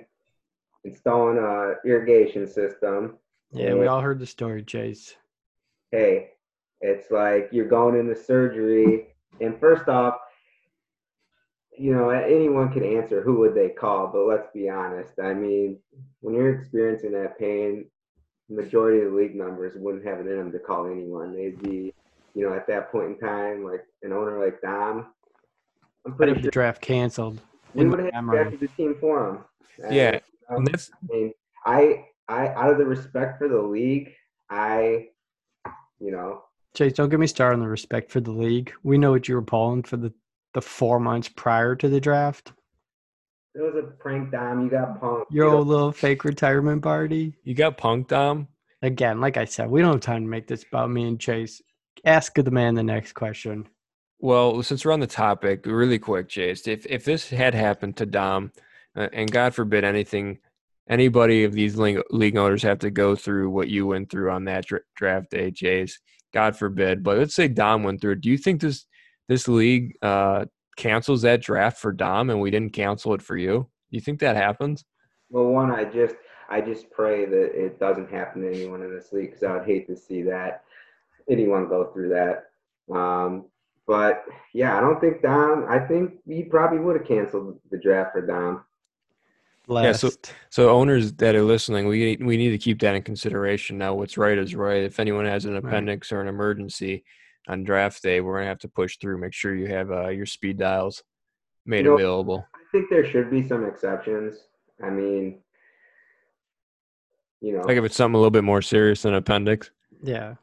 installing 0.83 1.37
a 1.37 1.75
irrigation 1.87 2.47
system. 2.47 3.17
Yeah, 3.51 3.73
we 3.73 3.87
all 3.87 4.01
heard 4.01 4.19
the 4.19 4.27
story, 4.27 4.63
Chase. 4.63 5.15
Hey, 5.91 6.31
it's 6.81 7.11
like 7.11 7.49
you're 7.51 7.67
going 7.67 7.99
into 7.99 8.15
surgery, 8.15 9.07
and 9.41 9.59
first 9.59 9.87
off, 9.87 10.15
you 11.77 11.95
know, 11.95 12.09
anyone 12.09 12.71
can 12.71 12.83
answer 12.83 13.21
who 13.21 13.39
would 13.39 13.55
they 13.55 13.69
call, 13.69 14.07
but 14.07 14.27
let's 14.27 14.47
be 14.53 14.69
honest. 14.69 15.13
I 15.21 15.33
mean, 15.33 15.79
when 16.19 16.35
you're 16.35 16.59
experiencing 16.59 17.13
that 17.13 17.39
pain, 17.39 17.85
majority 18.49 18.99
of 18.99 19.11
the 19.11 19.17
league 19.17 19.35
members 19.35 19.73
wouldn't 19.75 20.05
have 20.05 20.19
it 20.19 20.27
in 20.27 20.37
them 20.37 20.51
to 20.51 20.59
call 20.59 20.87
anyone. 20.87 21.33
They'd 21.33 21.61
be, 21.61 21.93
you 22.35 22.47
know, 22.47 22.53
at 22.53 22.67
that 22.67 22.91
point 22.91 23.11
in 23.11 23.17
time, 23.19 23.63
like 23.63 23.85
an 24.03 24.11
owner 24.11 24.43
like 24.43 24.61
Dom. 24.61 25.07
I'm 26.05 26.15
pretty 26.15 26.33
sure 26.33 26.41
the 26.43 26.51
draft 26.51 26.81
canceled. 26.81 27.39
We 27.73 27.85
would 27.85 27.99
have 27.99 28.25
drafted 28.25 28.59
the 28.59 28.67
team 28.69 28.95
for 28.99 29.29
him. 29.29 29.39
Yeah, 29.91 30.19
and 30.49 30.67
that's. 30.67 30.91
I 30.91 31.13
mean, 31.13 31.33
I, 31.65 32.05
I, 32.27 32.47
out 32.47 32.71
of 32.71 32.77
the 32.77 32.85
respect 32.85 33.37
for 33.37 33.47
the 33.47 33.61
league, 33.61 34.13
I, 34.49 35.09
you 35.99 36.11
know. 36.11 36.43
Chase, 36.75 36.93
don't 36.93 37.09
get 37.09 37.19
me 37.19 37.27
started 37.27 37.55
on 37.55 37.61
the 37.61 37.67
respect 37.67 38.11
for 38.11 38.19
the 38.19 38.31
league. 38.31 38.71
We 38.83 38.97
know 38.97 39.11
what 39.11 39.27
you 39.27 39.35
were 39.35 39.41
pulling 39.41 39.83
for 39.83 39.97
the 39.97 40.13
the 40.53 40.61
four 40.61 40.99
months 40.99 41.29
prior 41.29 41.75
to 41.75 41.89
the 41.89 41.99
draft? 41.99 42.53
It 43.55 43.61
was 43.61 43.75
a 43.75 43.87
prank, 43.87 44.31
Dom. 44.31 44.63
You 44.63 44.69
got 44.69 45.01
punked. 45.01 45.25
Your 45.31 45.49
old 45.49 45.67
little 45.67 45.91
fake 45.91 46.23
retirement 46.23 46.81
party. 46.81 47.33
You 47.43 47.55
got 47.55 47.77
punked, 47.77 48.07
Dom. 48.07 48.47
Again, 48.81 49.19
like 49.19 49.37
I 49.37 49.45
said, 49.45 49.69
we 49.69 49.81
don't 49.81 49.93
have 49.93 50.01
time 50.01 50.23
to 50.23 50.29
make 50.29 50.47
this 50.47 50.63
about 50.63 50.89
me 50.89 51.07
and 51.07 51.19
Chase. 51.19 51.61
Ask 52.05 52.35
the 52.35 52.51
man 52.51 52.75
the 52.75 52.83
next 52.83 53.13
question. 53.13 53.67
Well, 54.19 54.63
since 54.63 54.85
we're 54.85 54.93
on 54.93 54.99
the 54.99 55.07
topic, 55.07 55.65
really 55.65 55.99
quick, 55.99 56.29
Chase, 56.29 56.67
if 56.67 56.85
if 56.85 57.03
this 57.03 57.29
had 57.29 57.53
happened 57.53 57.97
to 57.97 58.05
Dom, 58.05 58.51
uh, 58.95 59.09
and 59.11 59.31
God 59.31 59.53
forbid 59.53 59.83
anything, 59.83 60.39
anybody 60.89 61.43
of 61.43 61.53
these 61.53 61.77
league 61.77 62.37
owners 62.37 62.63
have 62.63 62.79
to 62.79 62.89
go 62.89 63.15
through 63.15 63.49
what 63.49 63.69
you 63.69 63.85
went 63.87 64.09
through 64.09 64.31
on 64.31 64.45
that 64.45 64.65
draft 64.95 65.29
day, 65.31 65.51
Chase. 65.51 65.99
God 66.33 66.55
forbid. 66.55 67.03
But 67.03 67.17
let's 67.17 67.35
say 67.35 67.47
Dom 67.47 67.83
went 67.83 68.01
through 68.01 68.13
it. 68.13 68.21
Do 68.21 68.29
you 68.29 68.37
think 68.37 68.61
this 68.61 68.85
this 69.27 69.47
league 69.47 69.95
uh, 70.01 70.45
cancels 70.75 71.21
that 71.21 71.41
draft 71.41 71.79
for 71.79 71.91
Dom 71.91 72.29
and 72.29 72.41
we 72.41 72.51
didn't 72.51 72.73
cancel 72.73 73.13
it 73.13 73.21
for 73.21 73.37
you? 73.37 73.69
Do 73.91 73.97
you 73.97 74.01
think 74.01 74.19
that 74.19 74.35
happens? 74.35 74.83
Well, 75.29 75.45
one, 75.45 75.71
I 75.71 75.85
just 75.85 76.15
I 76.49 76.61
just 76.61 76.89
pray 76.89 77.25
that 77.25 77.51
it 77.53 77.79
doesn't 77.79 78.11
happen 78.11 78.41
to 78.41 78.51
anyone 78.51 78.81
in 78.81 78.93
this 78.93 79.11
league 79.11 79.31
because 79.31 79.43
I 79.43 79.53
would 79.53 79.65
hate 79.65 79.87
to 79.87 79.95
see 79.95 80.23
that 80.23 80.63
anyone 81.29 81.69
go 81.69 81.85
through 81.85 82.09
that. 82.09 82.45
Um, 82.93 83.45
but 83.85 84.23
yeah, 84.53 84.77
I 84.77 84.81
don't 84.81 84.99
think 84.99 85.21
Dom. 85.21 85.65
I 85.67 85.79
think 85.79 86.15
he 86.27 86.43
probably 86.43 86.79
would 86.79 86.97
have 86.97 87.07
canceled 87.07 87.59
the 87.71 87.77
draft 87.77 88.13
for 88.13 88.25
Dom. 88.25 88.63
Last. 89.69 90.03
Yeah, 90.03 90.09
so 90.09 90.15
so 90.49 90.69
owners 90.71 91.13
that 91.13 91.35
are 91.35 91.43
listening, 91.43 91.87
we 91.87 92.17
we 92.19 92.37
need 92.37 92.49
to 92.49 92.57
keep 92.57 92.79
that 92.81 92.95
in 92.95 93.03
consideration. 93.03 93.77
Now, 93.77 93.93
what's 93.93 94.17
right 94.17 94.35
is 94.35 94.55
right. 94.55 94.81
If 94.81 94.99
anyone 94.99 95.25
has 95.25 95.45
an 95.45 95.55
appendix 95.55 96.11
right. 96.11 96.17
or 96.17 96.21
an 96.21 96.27
emergency, 96.27 97.03
on 97.47 97.63
draft 97.63 98.01
day, 98.01 98.19
we're 98.19 98.39
gonna 98.39 98.47
have 98.47 98.57
to 98.59 98.67
push 98.67 98.97
through. 98.97 99.19
Make 99.19 99.33
sure 99.33 99.53
you 99.53 99.67
have 99.67 99.91
uh, 99.91 100.07
your 100.07 100.25
speed 100.25 100.57
dials 100.57 101.03
made 101.67 101.85
you 101.85 101.91
know, 101.91 101.93
available. 101.93 102.47
I 102.55 102.59
think 102.71 102.89
there 102.89 103.05
should 103.05 103.29
be 103.29 103.47
some 103.47 103.63
exceptions. 103.63 104.37
I 104.83 104.89
mean, 104.89 105.37
you 107.39 107.53
know, 107.53 107.61
like 107.61 107.77
if 107.77 107.83
it's 107.83 107.95
something 107.95 108.15
a 108.15 108.17
little 108.17 108.31
bit 108.31 108.43
more 108.43 108.63
serious 108.63 109.03
than 109.03 109.13
appendix. 109.13 109.69
Yeah, 110.01 110.33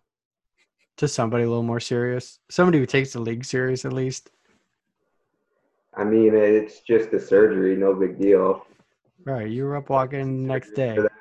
to 0.99 1.09
somebody 1.09 1.43
a 1.43 1.49
little 1.49 1.65
more 1.65 1.81
serious, 1.81 2.39
somebody 2.49 2.79
who 2.79 2.87
takes 2.87 3.13
the 3.15 3.21
league 3.21 3.45
serious 3.45 3.85
at 3.85 3.93
least. 3.93 4.31
I 5.97 6.05
mean, 6.05 6.33
it's 6.33 6.81
just 6.81 7.13
a 7.13 7.19
surgery, 7.19 7.75
no 7.75 7.93
big 7.93 8.21
deal. 8.21 8.67
Right, 9.27 9.51
you 9.51 9.65
were 9.65 9.77
up 9.77 9.91
walking 9.91 10.47
next 10.47 10.71
day. 10.75 10.95
For 10.95 11.03
that, 11.03 11.13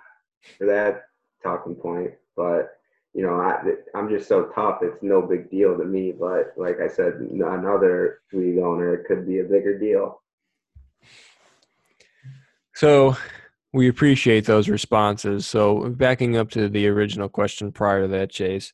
for 0.60 0.66
that 0.68 1.02
talking 1.42 1.74
point, 1.74 2.12
but 2.38 2.78
you 3.16 3.24
know, 3.24 3.40
I, 3.40 3.62
I'm 3.98 4.10
just 4.10 4.28
so 4.28 4.52
tough. 4.54 4.80
It's 4.84 5.02
no 5.02 5.22
big 5.22 5.50
deal 5.50 5.76
to 5.78 5.86
me. 5.86 6.12
But 6.12 6.54
like 6.58 6.80
I 6.82 6.88
said, 6.88 7.14
another 7.16 8.20
league 8.32 8.60
owner, 8.60 8.94
it 8.94 9.08
could 9.08 9.26
be 9.26 9.40
a 9.40 9.44
bigger 9.44 9.80
deal. 9.80 10.22
So 12.76 13.16
we 13.74 13.88
appreciate 13.88 14.46
those 14.46 14.70
responses. 14.70 15.48
So 15.48 15.90
backing 15.90 16.38
up 16.38 16.52
to 16.52 16.70
the 16.70 16.88
original 16.88 17.30
question 17.30 17.72
prior 17.72 18.02
to 18.02 18.08
that, 18.10 18.32
Chase, 18.32 18.74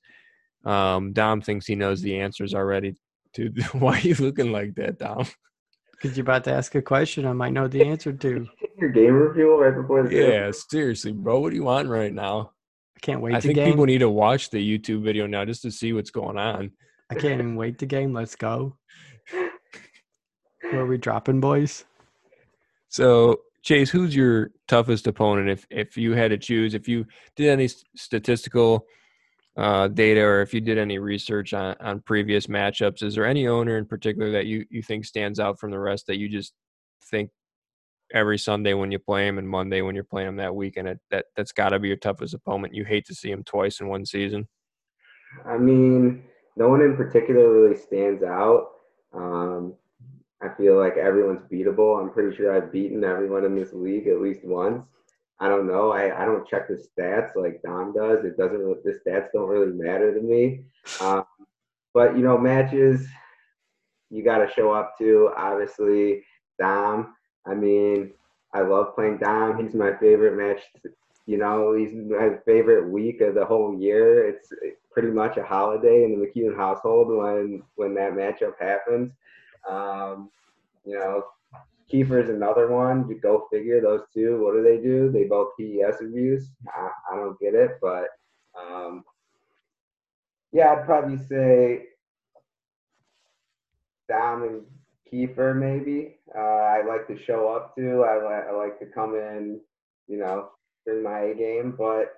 um, 0.66 1.14
Dom 1.14 1.42
thinks 1.42 1.68
he 1.68 1.76
knows 1.76 2.02
the 2.02 2.20
answers 2.20 2.54
already. 2.54 2.96
To 3.36 3.50
why 3.74 3.98
are 3.98 4.02
you 4.02 4.16
looking 4.16 4.52
like 4.52 4.76
that, 4.76 5.00
Dom? 5.00 5.26
Because 6.02 6.18
you're 6.18 6.24
about 6.24 6.44
to 6.46 6.52
ask 6.52 6.74
a 6.74 6.82
question, 6.82 7.28
I 7.28 7.34
might 7.34 7.54
know 7.54 7.68
the 7.68 7.84
answer 7.86 8.12
to. 8.12 8.48
Your 8.80 8.90
game 8.90 9.14
review 9.14 9.62
right 9.62 9.76
before 9.76 10.02
the 10.08 10.16
Yeah, 10.16 10.44
game. 10.46 10.54
seriously, 10.54 11.12
bro. 11.12 11.40
What 11.40 11.52
do 11.52 11.56
you 11.56 11.64
want 11.64 11.88
right 11.88 12.12
now? 12.12 12.54
I 12.98 13.00
can't 13.02 13.22
wait. 13.22 13.36
I 13.36 13.40
think 13.40 13.56
game. 13.56 13.70
people 13.72 13.86
need 13.86 14.00
to 14.00 14.10
watch 14.10 14.50
the 14.50 14.58
YouTube 14.58 15.04
video 15.04 15.28
now 15.28 15.46
just 15.46 15.62
to 15.62 15.72
see 15.72 15.94
what's 15.94 16.10
going 16.10 16.40
on. 16.40 16.72
I 17.12 17.16
can't 17.16 17.36
even 17.40 17.56
wait 17.56 17.78
to 17.80 17.86
game. 17.86 18.14
Let's 18.14 18.36
go. 18.36 18.78
Where 20.72 20.82
are 20.82 20.86
we 20.88 20.98
dropping, 20.98 21.40
boys? 21.40 21.86
So, 22.88 23.42
Chase, 23.62 23.92
who's 23.92 24.16
your 24.16 24.52
toughest 24.68 25.06
opponent? 25.06 25.50
If 25.50 25.68
if 25.70 25.98
you 25.98 26.14
had 26.14 26.32
to 26.32 26.38
choose, 26.38 26.74
if 26.74 26.88
you 26.88 27.06
did 27.36 27.50
any 27.50 27.68
statistical 27.96 28.88
uh, 29.58 29.88
data 29.88 30.22
or 30.22 30.42
if 30.42 30.54
you 30.54 30.62
did 30.62 30.78
any 30.78 30.98
research 30.98 31.54
on, 31.54 31.76
on 31.80 32.00
previous 32.02 32.48
matchups, 32.48 33.04
is 33.04 33.16
there 33.16 33.26
any 33.26 33.48
owner 33.48 33.78
in 33.78 33.86
particular 33.86 34.32
that 34.32 34.46
you, 34.46 34.66
you 34.70 34.82
think 34.82 35.06
stands 35.06 35.40
out 35.40 35.60
from 35.60 35.72
the 35.72 35.80
rest 35.80 36.08
that 36.08 36.18
you 36.18 36.30
just 36.30 36.54
think 37.10 37.30
every 38.14 38.38
Sunday 38.38 38.74
when 38.74 38.92
you 38.92 39.00
play 39.00 39.28
him 39.28 39.38
and 39.38 39.48
Monday 39.48 39.82
when 39.82 39.96
you're 39.96 40.04
playing 40.04 40.30
him 40.30 40.36
that 40.38 40.56
weekend. 40.56 40.88
It, 40.88 41.00
that 41.10 41.26
that's 41.36 41.52
got 41.52 41.70
to 41.70 41.80
be 41.80 41.88
your 41.88 41.98
toughest 41.98 42.34
opponent. 42.34 42.76
You 42.76 42.86
hate 42.86 43.06
to 43.08 43.16
see 43.16 43.32
him 43.32 43.44
twice 43.44 43.80
in 43.80 43.88
one 43.88 44.06
season. 44.06 44.48
I 45.46 45.58
mean, 45.58 46.24
no 46.58 46.68
one 46.68 46.82
in 46.82 46.96
particular 46.96 47.52
really 47.52 47.78
stands 47.78 48.24
out. 48.24 48.68
Um, 49.14 49.76
I 50.42 50.50
feel 50.58 50.78
like 50.78 50.98
everyone's 50.98 51.48
beatable. 51.52 52.02
I'm 52.02 52.12
pretty 52.12 52.36
sure 52.36 52.56
I've 52.56 52.72
beaten 52.72 53.04
everyone 53.04 53.46
in 53.46 53.56
this 53.56 53.74
league 53.74 54.08
at 54.08 54.22
least 54.22 54.44
once. 54.44 54.84
I 55.42 55.50
don't 55.50 55.68
know. 55.68 55.92
I, 55.92 56.22
I 56.22 56.26
don't 56.26 56.48
check 56.48 56.70
the 56.70 56.76
stats 56.76 57.36
like 57.36 57.62
Dom 57.64 57.94
does. 57.94 58.24
It 58.24 58.38
doesn't. 58.38 58.84
The 58.84 59.00
stats 59.06 59.30
don't 59.34 59.50
really 59.50 59.74
matter 59.74 60.14
to 60.14 60.22
me. 60.22 60.62
Um, 61.02 61.26
but 61.94 62.16
you 62.16 62.24
know, 62.24 62.38
matches 62.38 63.06
you 64.10 64.24
got 64.24 64.38
to 64.38 64.54
show 64.54 64.72
up 64.72 64.98
to. 65.00 65.32
Obviously, 65.36 66.24
Dom 66.60 67.16
I 67.46 67.56
mean, 67.56 68.12
I 68.54 68.62
love 68.62 68.96
playing 68.96 69.18
Dom. 69.18 69.64
He's 69.64 69.74
my 69.74 69.96
favorite 69.98 70.38
match. 70.38 70.62
You 71.26 71.38
know, 71.38 71.74
he's 71.74 71.94
my 71.94 72.38
favorite 72.46 72.90
week 72.90 73.22
of 73.22 73.36
the 73.36 73.46
whole 73.46 73.80
year. 73.80 74.28
It's 74.28 74.50
pretty 74.92 75.10
much 75.10 75.38
a 75.38 75.44
holiday 75.44 76.04
in 76.04 76.20
the 76.20 76.26
McKeown 76.26 76.56
household 76.56 77.08
when 77.10 77.64
when 77.76 77.94
that 77.96 78.14
matchup 78.14 78.54
happens. 78.60 79.12
Um, 79.70 80.30
you 80.86 80.96
know, 80.96 81.26
Kiefer's 81.92 82.30
another 82.30 82.70
one. 82.72 83.08
You 83.10 83.20
go 83.20 83.48
figure. 83.52 83.82
Those 83.82 84.02
two, 84.14 84.44
what 84.44 84.54
do 84.54 84.64
they 84.64 84.82
do? 84.82 85.12
They 85.12 85.26
both 85.26 85.50
PES 85.60 86.02
abuse. 86.02 86.50
I, 86.76 86.90
I 87.12 87.16
don't 87.16 87.40
get 87.40 87.54
it, 87.54 87.72
but 87.82 88.08
um, 88.60 89.04
yeah, 90.52 90.74
I'd 90.74 90.86
probably 90.86 91.18
say 91.18 91.86
Dom 94.10 94.44
and 94.44 94.62
Kiefer 95.12 95.56
maybe. 95.56 96.18
Uh, 96.36 96.40
I 96.40 96.84
like 96.88 97.08
to 97.08 97.24
show 97.24 97.50
up 97.54 97.76
to. 97.76 98.04
I 98.04 98.24
like 98.24 98.48
I 98.48 98.52
like 98.52 98.80
to 98.80 98.86
come 98.86 99.16
in, 99.16 99.60
you 100.08 100.18
know, 100.18 100.50
in 100.88 101.04
my 101.04 101.20
A 101.20 101.36
game. 101.36 101.76
But 101.78 102.14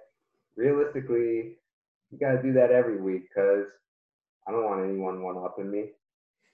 realistically, 0.56 1.58
you 2.12 2.20
got 2.20 2.34
to 2.34 2.42
do 2.44 2.54
that 2.54 2.72
every 2.72 3.02
week 3.02 3.24
because 3.30 3.66
I 4.48 4.52
don't 4.52 4.66
want 4.66 4.84
anyone 4.86 5.24
one 5.24 5.38
upping 5.38 5.72
me. 5.72 5.92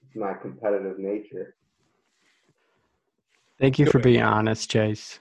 It's 0.06 0.16
my 0.16 0.34
competitive 0.34 0.98
nature. 0.98 1.54
Thank 3.60 3.78
you 3.78 3.86
for 3.86 3.98
being 3.98 4.22
honest, 4.22 4.70
Chase. 4.70 5.20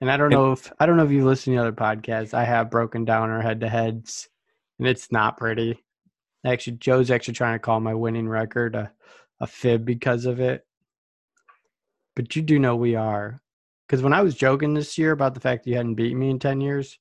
And 0.00 0.10
I 0.10 0.16
don't 0.16 0.30
know 0.30 0.52
if 0.52 0.72
I 0.78 0.86
don't 0.86 0.96
know 0.96 1.04
if 1.04 1.10
you 1.10 1.24
listen 1.24 1.54
to 1.54 1.60
other 1.60 1.72
podcasts. 1.72 2.34
I 2.34 2.44
have 2.44 2.70
broken 2.70 3.04
down 3.04 3.30
our 3.30 3.42
head 3.42 3.60
to 3.60 3.68
heads, 3.68 4.28
and 4.78 4.86
it's 4.86 5.10
not 5.10 5.36
pretty. 5.36 5.82
Actually, 6.46 6.76
Joe's 6.76 7.10
actually 7.10 7.34
trying 7.34 7.54
to 7.54 7.58
call 7.58 7.80
my 7.80 7.94
winning 7.94 8.28
record 8.28 8.76
a 8.76 8.92
a 9.40 9.46
fib 9.46 9.84
because 9.84 10.26
of 10.26 10.40
it. 10.40 10.64
But 12.14 12.36
you 12.36 12.42
do 12.42 12.58
know 12.60 12.76
we 12.76 12.94
are 12.94 13.40
Because 13.88 14.02
when 14.02 14.12
I 14.12 14.22
was 14.22 14.34
joking 14.36 14.74
this 14.74 14.96
year 14.96 15.12
about 15.12 15.34
the 15.34 15.40
fact 15.40 15.64
that 15.64 15.70
you 15.70 15.76
hadn't 15.76 15.96
beaten 15.96 16.18
me 16.18 16.30
in 16.30 16.38
ten 16.38 16.60
years, 16.60 16.98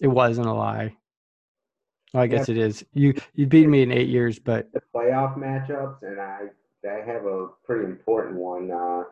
it 0.00 0.08
wasn't 0.08 0.48
a 0.48 0.52
lie. 0.52 0.96
Well, 2.12 2.22
I 2.22 2.26
guess 2.26 2.48
it 2.48 2.58
is. 2.58 2.84
You 2.94 3.14
you 3.34 3.46
beat 3.46 3.68
me 3.68 3.82
in 3.82 3.92
eight 3.92 4.08
years, 4.08 4.38
but 4.38 4.72
The 4.72 4.82
playoff 4.94 5.36
matchups, 5.38 6.02
and 6.02 6.20
I 6.20 6.38
I 6.84 7.04
have 7.04 7.24
a 7.26 7.48
pretty 7.64 7.84
important 7.86 8.36
one 8.36 8.70
uh, 8.70 9.04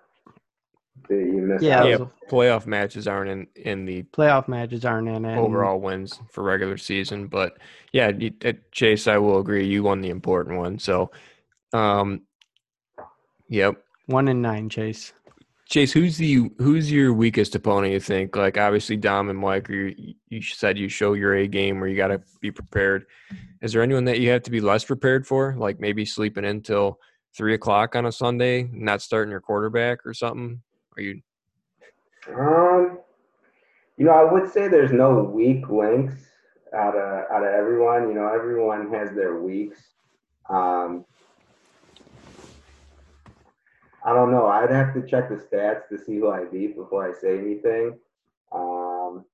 that 1.09 1.17
you 1.17 1.43
missed 1.43 1.65
Yeah, 1.65 1.81
out. 1.81 1.89
Yeah, 1.89 1.99
playoff 2.31 2.67
matches 2.67 3.07
aren't 3.09 3.31
in 3.31 3.47
in 3.57 3.85
the 3.85 4.03
playoff 4.05 4.49
matches 4.49 4.85
aren't 4.85 5.09
in 5.09 5.25
it. 5.25 5.39
overall 5.39 5.81
wins 5.81 6.21
for 6.31 6.45
regular 6.45 6.77
season. 6.77 7.27
But 7.27 7.59
yeah, 7.93 8.11
you, 8.17 8.33
uh, 8.45 8.53
Chase, 8.73 9.07
I 9.09 9.19
will 9.19 9.39
agree. 9.41 9.67
You 9.67 9.83
won 9.83 10.01
the 10.01 10.11
important 10.11 10.59
one. 10.59 10.79
So, 10.79 11.11
um, 11.73 12.23
yep. 13.49 13.83
One 14.07 14.29
in 14.29 14.43
nine, 14.43 14.69
Chase. 14.69 15.13
Chase, 15.67 15.93
who's 15.93 16.19
the 16.19 16.51
who's 16.59 16.93
your 16.93 17.13
weakest 17.15 17.55
opponent? 17.55 17.93
You 17.93 18.01
think? 18.01 18.37
Like 18.37 18.59
obviously 18.59 18.97
Dom 18.97 19.31
and 19.31 19.39
Mike. 19.39 19.69
Or 19.71 19.89
you, 19.89 20.15
you 20.29 20.43
said 20.43 20.79
you 20.79 20.89
show 20.89 21.15
your 21.15 21.35
A 21.35 21.49
game 21.49 21.81
where 21.81 21.89
you 21.89 21.97
got 21.97 22.09
to 22.09 22.21
be 22.41 22.51
prepared. 22.51 23.07
Is 23.63 23.73
there 23.73 23.83
anyone 23.83 24.05
that 24.05 24.21
you 24.21 24.31
have 24.31 24.43
to 24.43 24.51
be 24.51 24.61
less 24.61 24.85
prepared 24.85 25.27
for? 25.27 25.55
Like 25.57 25.81
maybe 25.81 26.05
sleeping 26.05 26.45
in 26.45 26.61
till 26.61 27.01
three 27.37 27.55
o'clock 27.55 27.97
on 27.97 28.07
a 28.07 28.13
Sunday, 28.13 28.69
not 28.73 29.03
starting 29.03 29.31
your 29.31 29.41
quarterback 29.41 30.07
or 30.07 30.15
something? 30.15 30.63
Are 30.97 31.03
you? 31.03 31.21
Um, 32.29 32.99
you 33.97 34.07
know, 34.07 34.13
I 34.13 34.25
would 34.25 34.51
say 34.51 34.69
there's 34.69 34.93
no 34.93 35.23
weak 35.23 35.69
links 35.69 36.15
out 36.75 36.97
of 36.97 37.31
out 37.31 37.45
of 37.45 37.53
everyone. 37.53 38.09
You 38.09 38.15
know, 38.15 38.33
everyone 38.33 38.93
has 38.93 39.13
their 39.15 39.41
weeks. 39.41 39.79
Um, 40.49 41.05
I 44.05 44.13
don't 44.13 44.31
know. 44.31 44.47
I'd 44.47 44.71
have 44.71 44.95
to 44.95 45.07
check 45.07 45.29
the 45.29 45.37
stats 45.37 45.89
to 45.89 45.99
see 45.99 46.17
who 46.17 46.31
I 46.31 46.45
beat 46.45 46.77
before 46.77 47.09
I 47.09 47.13
say 47.19 47.39
anything. 47.39 47.99
Um, 48.53 49.25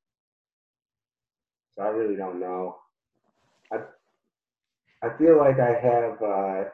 so 1.75 1.83
I 1.83 1.89
really 1.89 2.17
don't 2.17 2.41
know. 2.41 2.77
I 3.73 3.79
I 5.03 5.17
feel 5.17 5.39
like 5.39 5.61
I 5.61 5.73
have. 5.73 6.23
Uh, 6.23 6.65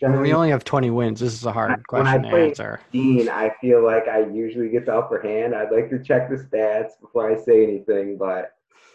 generally 0.00 0.28
we 0.28 0.32
only 0.34 0.50
have 0.50 0.64
twenty 0.64 0.90
wins. 0.90 1.20
This 1.20 1.34
is 1.34 1.44
a 1.44 1.52
hard 1.52 1.70
When 1.90 2.06
I 2.06 2.16
question 2.18 2.22
to 2.22 2.36
answer. 2.48 2.80
Dean, 2.92 3.28
I 3.28 3.52
feel 3.60 3.84
like 3.84 4.08
I 4.08 4.20
usually 4.20 4.68
get 4.70 4.86
the 4.86 4.94
upper 4.94 5.20
hand. 5.20 5.54
I'd 5.54 5.70
like 5.70 5.90
to 5.90 6.02
check 6.02 6.28
the 6.30 6.36
stats 6.36 6.98
before 7.00 7.30
I 7.30 7.36
say 7.42 7.62
anything, 7.62 8.16
but 8.18 8.52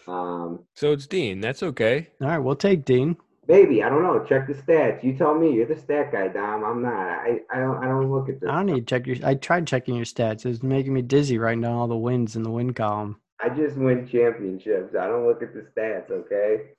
um, 0.07 0.59
So 0.75 0.91
it's 0.91 1.07
Dean. 1.07 1.39
That's 1.41 1.63
okay. 1.63 2.09
All 2.21 2.27
right, 2.27 2.37
we'll 2.39 2.55
take 2.55 2.85
Dean. 2.85 3.15
maybe 3.47 3.83
I 3.83 3.89
don't 3.89 4.03
know. 4.03 4.23
Check 4.23 4.47
the 4.47 4.53
stats. 4.53 5.03
You 5.03 5.15
tell 5.17 5.33
me. 5.35 5.53
You're 5.53 5.65
the 5.67 5.79
stat 5.79 6.11
guy, 6.11 6.27
Dom. 6.27 6.63
I'm 6.63 6.81
not. 6.81 6.93
I 6.93 7.39
I 7.53 7.59
don't. 7.59 7.77
I 7.83 7.87
don't 7.87 8.11
look 8.11 8.29
at 8.29 8.39
this. 8.39 8.49
I 8.49 8.55
don't 8.55 8.65
need 8.67 8.75
to 8.75 8.81
check 8.85 9.07
your. 9.07 9.17
I 9.23 9.35
tried 9.35 9.67
checking 9.67 9.95
your 9.95 10.05
stats. 10.05 10.45
It's 10.45 10.63
making 10.63 10.93
me 10.93 11.01
dizzy 11.01 11.37
writing 11.37 11.61
down 11.61 11.73
all 11.73 11.87
the 11.87 11.95
wins 11.97 12.35
in 12.35 12.43
the 12.43 12.51
win 12.51 12.73
column. 12.73 13.19
I 13.39 13.49
just 13.49 13.75
win 13.77 14.07
championships. 14.07 14.95
I 14.95 15.07
don't 15.07 15.27
look 15.27 15.43
at 15.43 15.53
the 15.53 15.67
stats. 15.75 16.09
Okay. 16.09 16.69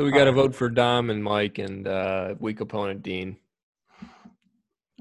So 0.00 0.04
we 0.06 0.12
got 0.12 0.24
to 0.24 0.32
vote 0.32 0.54
for 0.54 0.70
Dom 0.70 1.10
and 1.10 1.22
Mike 1.22 1.58
and 1.58 1.86
uh, 1.86 2.34
weak 2.38 2.60
opponent 2.62 3.02
Dean. 3.02 3.36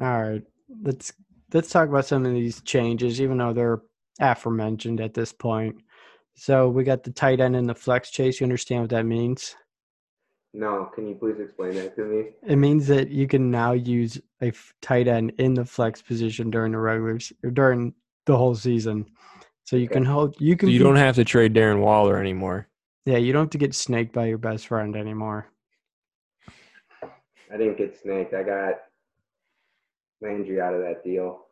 All 0.01 0.21
right, 0.21 0.43
let's 0.83 1.13
let's 1.53 1.69
talk 1.69 1.87
about 1.87 2.05
some 2.05 2.25
of 2.25 2.33
these 2.33 2.59
changes, 2.63 3.21
even 3.21 3.37
though 3.37 3.53
they're 3.53 3.81
aforementioned 4.19 4.99
at 4.99 5.13
this 5.13 5.31
point. 5.31 5.77
So 6.35 6.67
we 6.67 6.83
got 6.83 7.03
the 7.05 7.11
tight 7.11 7.39
end 7.39 7.55
and 7.55 7.69
the 7.69 7.75
flex 7.75 8.11
chase. 8.11 8.41
You 8.41 8.43
understand 8.43 8.81
what 8.81 8.89
that 8.89 9.05
means? 9.05 9.55
No. 10.53 10.91
Can 10.93 11.07
you 11.07 11.15
please 11.15 11.39
explain 11.39 11.75
that 11.75 11.95
to 11.95 12.03
me? 12.03 12.25
It 12.45 12.57
means 12.57 12.85
that 12.87 13.07
you 13.07 13.25
can 13.25 13.49
now 13.49 13.71
use 13.71 14.19
a 14.41 14.47
f- 14.47 14.73
tight 14.81 15.07
end 15.07 15.31
in 15.37 15.53
the 15.53 15.63
flex 15.63 16.01
position 16.01 16.51
during 16.51 16.73
the 16.73 16.77
regular 16.77 17.17
or 17.45 17.51
during 17.51 17.93
the 18.25 18.35
whole 18.35 18.53
season. 18.53 19.05
So 19.63 19.77
you 19.77 19.85
Okay. 19.85 19.93
can 19.93 20.03
hold. 20.03 20.35
You 20.41 20.55
So 20.55 20.57
can. 20.57 20.69
you 20.71 20.79
be- 20.79 20.83
don't 20.83 20.97
have 20.97 21.15
to 21.15 21.23
trade 21.23 21.53
Darren 21.53 21.79
Waller 21.79 22.17
anymore. 22.17 22.67
Yeah, 23.05 23.17
you 23.17 23.33
don't 23.33 23.43
have 23.43 23.49
to 23.51 23.57
get 23.57 23.73
snaked 23.73 24.13
by 24.13 24.25
your 24.27 24.37
best 24.37 24.67
friend 24.67 24.95
anymore. 24.95 25.47
I 27.51 27.57
didn't 27.57 27.77
get 27.77 27.99
snaked. 27.99 28.33
I 28.33 28.43
got 28.43 28.75
Landry 30.21 30.61
out 30.61 30.73
of 30.73 30.81
that 30.81 31.03
deal. 31.03 31.45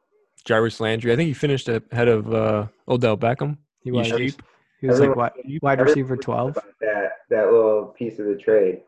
Jarvis 0.45 0.79
Landry. 0.79 1.11
I 1.11 1.15
think 1.15 1.27
he 1.27 1.33
finished 1.33 1.67
ahead 1.67 2.07
of 2.07 2.31
uh, 2.33 2.67
Odell 2.87 3.17
Beckham. 3.17 3.57
He 3.81 3.91
was. 3.91 4.07
He 4.79 4.85
was 4.85 4.99
like 4.99 5.09
Everyone- 5.09 5.17
wide, 5.17 5.59
wide 5.61 5.81
receiver 5.81 6.15
twelve. 6.17 6.53
That 6.81 7.11
that 7.29 7.45
little 7.51 7.95
piece 7.97 8.19
of 8.19 8.27
the 8.27 8.35
trade. 8.35 8.81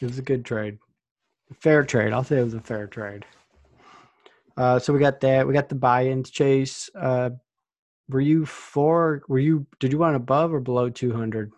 It 0.00 0.06
was 0.06 0.18
a 0.18 0.22
good 0.22 0.44
trade. 0.44 0.78
Fair 1.60 1.84
trade. 1.84 2.12
I'll 2.12 2.24
say 2.24 2.38
it 2.40 2.44
was 2.44 2.54
a 2.54 2.60
fair 2.60 2.86
trade. 2.88 3.24
Uh, 4.56 4.78
so 4.78 4.92
we 4.92 4.98
got 4.98 5.20
that. 5.20 5.46
We 5.46 5.52
got 5.54 5.68
the 5.68 5.76
buy-ins. 5.76 6.30
Chase, 6.30 6.90
uh, 6.96 7.30
were 8.08 8.20
you 8.20 8.46
for? 8.46 9.22
Were 9.28 9.38
you? 9.38 9.66
Did 9.80 9.92
you 9.92 9.98
want 9.98 10.16
above 10.16 10.52
or 10.52 10.60
below 10.60 10.88
two 10.88 11.12
hundred? 11.12 11.52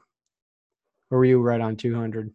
Or 1.10 1.18
were 1.18 1.24
you 1.24 1.40
right 1.40 1.60
on 1.60 1.76
two 1.76 1.94
hundred? 1.94 2.32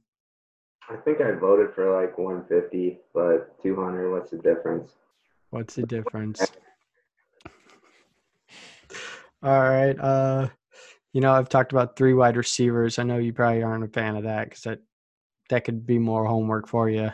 I 0.89 0.95
think 0.97 1.19
I 1.19 1.31
voted 1.31 1.73
for 1.73 1.99
like 1.99 2.17
150, 2.17 2.99
but 3.11 3.59
200. 3.63 4.11
What's 4.11 4.29
the 4.29 4.37
difference? 4.37 4.91
What's 5.49 5.73
the 5.73 5.83
difference? 5.83 6.45
All 9.41 9.61
right. 9.61 9.99
Uh, 9.99 10.49
you 11.11 11.21
know, 11.21 11.33
I've 11.33 11.49
talked 11.49 11.71
about 11.71 11.95
three 11.95 12.13
wide 12.13 12.37
receivers. 12.37 12.99
I 12.99 13.03
know 13.03 13.17
you 13.17 13.33
probably 13.33 13.63
aren't 13.63 13.83
a 13.83 13.87
fan 13.87 14.15
of 14.15 14.23
that 14.23 14.49
because 14.49 14.63
that 14.63 14.79
that 15.49 15.63
could 15.63 15.85
be 15.85 15.97
more 15.97 16.25
homework 16.25 16.67
for 16.67 16.89
you. 16.89 17.11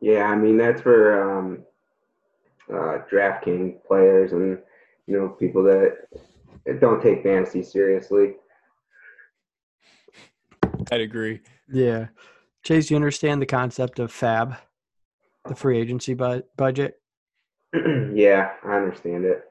Yeah, 0.00 0.24
I 0.24 0.36
mean 0.36 0.56
that's 0.56 0.80
for 0.80 1.38
um, 1.38 1.64
uh, 2.68 2.98
DraftKings 3.10 3.84
players 3.86 4.32
and 4.32 4.58
you 5.10 5.18
know 5.18 5.28
people 5.28 5.62
that 5.64 5.96
that 6.64 6.80
don't 6.80 7.02
take 7.02 7.22
fantasy 7.24 7.62
seriously. 7.62 8.34
I'd 10.92 11.00
agree. 11.00 11.40
Yeah. 11.68 12.08
Chase, 12.62 12.90
you 12.90 12.96
understand 12.96 13.40
the 13.42 13.46
concept 13.46 13.98
of 13.98 14.12
fab, 14.12 14.54
the 15.48 15.54
free 15.54 15.78
agency 15.78 16.14
bu- 16.14 16.42
budget? 16.56 17.00
yeah, 17.74 18.52
I 18.64 18.76
understand 18.76 19.24
it. 19.24 19.44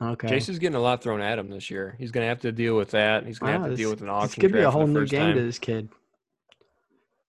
Okay. 0.00 0.28
Chase 0.28 0.48
is 0.48 0.58
getting 0.58 0.74
a 0.76 0.80
lot 0.80 1.02
thrown 1.02 1.20
at 1.20 1.38
him 1.38 1.48
this 1.48 1.70
year. 1.70 1.94
He's 1.98 2.10
going 2.10 2.24
to 2.24 2.28
have 2.28 2.40
to 2.40 2.50
deal 2.52 2.76
with 2.76 2.90
that. 2.90 3.24
He's 3.24 3.38
going 3.38 3.52
to 3.52 3.58
Wow, 3.58 3.62
have 3.62 3.70
to 3.70 3.70
this- 3.70 3.78
deal 3.78 3.90
with 3.90 4.02
an 4.02 4.08
auction. 4.08 4.24
This 4.26 4.30
auction 4.32 4.40
could 4.42 4.52
be 4.52 4.62
a 4.62 4.70
whole 4.70 4.86
new 4.86 5.06
game 5.06 5.26
time. 5.28 5.36
to 5.36 5.42
this 5.42 5.58
kid. 5.58 5.88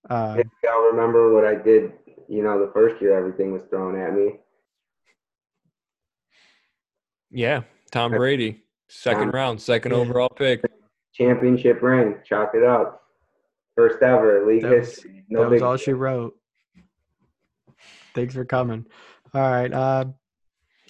Uh, 0.09 0.35
If 0.39 0.47
y'all 0.63 0.81
remember 0.91 1.31
what 1.33 1.45
I 1.45 1.55
did, 1.55 1.93
you 2.27 2.41
know, 2.43 2.59
the 2.65 2.71
first 2.73 3.01
year 3.01 3.17
everything 3.17 3.51
was 3.53 3.63
thrown 3.69 3.97
at 3.99 4.13
me. 4.13 4.39
Yeah, 7.33 7.63
Tom 7.91 8.11
Brady, 8.11 8.61
second 8.87 9.25
Tom- 9.27 9.31
round, 9.31 9.61
second 9.61 9.91
overall 9.93 10.29
pick. 10.29 10.61
Championship 11.13 11.81
ring, 11.81 12.19
chalk 12.23 12.51
it 12.53 12.63
up. 12.63 13.01
First 13.75 14.01
ever 14.03 14.45
league 14.45 14.61
That 14.61 14.71
was- 14.79 14.89
history. 14.89 15.25
No 15.29 15.41
that 15.41 15.49
was 15.49 15.55
big 15.57 15.63
all 15.63 15.77
she 15.77 15.93
wrote. 15.93 16.37
Thanks 18.13 18.35
for 18.35 18.45
coming. 18.45 18.85
All 19.33 19.41
right. 19.41 19.73
Uh, 19.73 20.05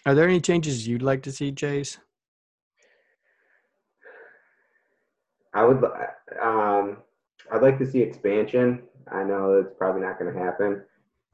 are 0.05 0.13
there 0.13 0.27
any 0.27 0.41
changes 0.41 0.85
you'd 0.85 1.01
like 1.01 1.23
to 1.23 1.31
see, 1.31 1.53
Chase? 1.53 1.97
I 5.53 5.63
would, 5.63 5.81
um, 6.41 6.97
I'd 7.51 7.61
like 7.61 7.77
to 7.77 7.85
see 7.89 8.01
expansion. 8.01 8.83
I 9.09 9.23
know 9.23 9.53
it's 9.53 9.73
probably 9.77 10.01
not 10.01 10.19
going 10.19 10.33
to 10.33 10.39
happen, 10.39 10.83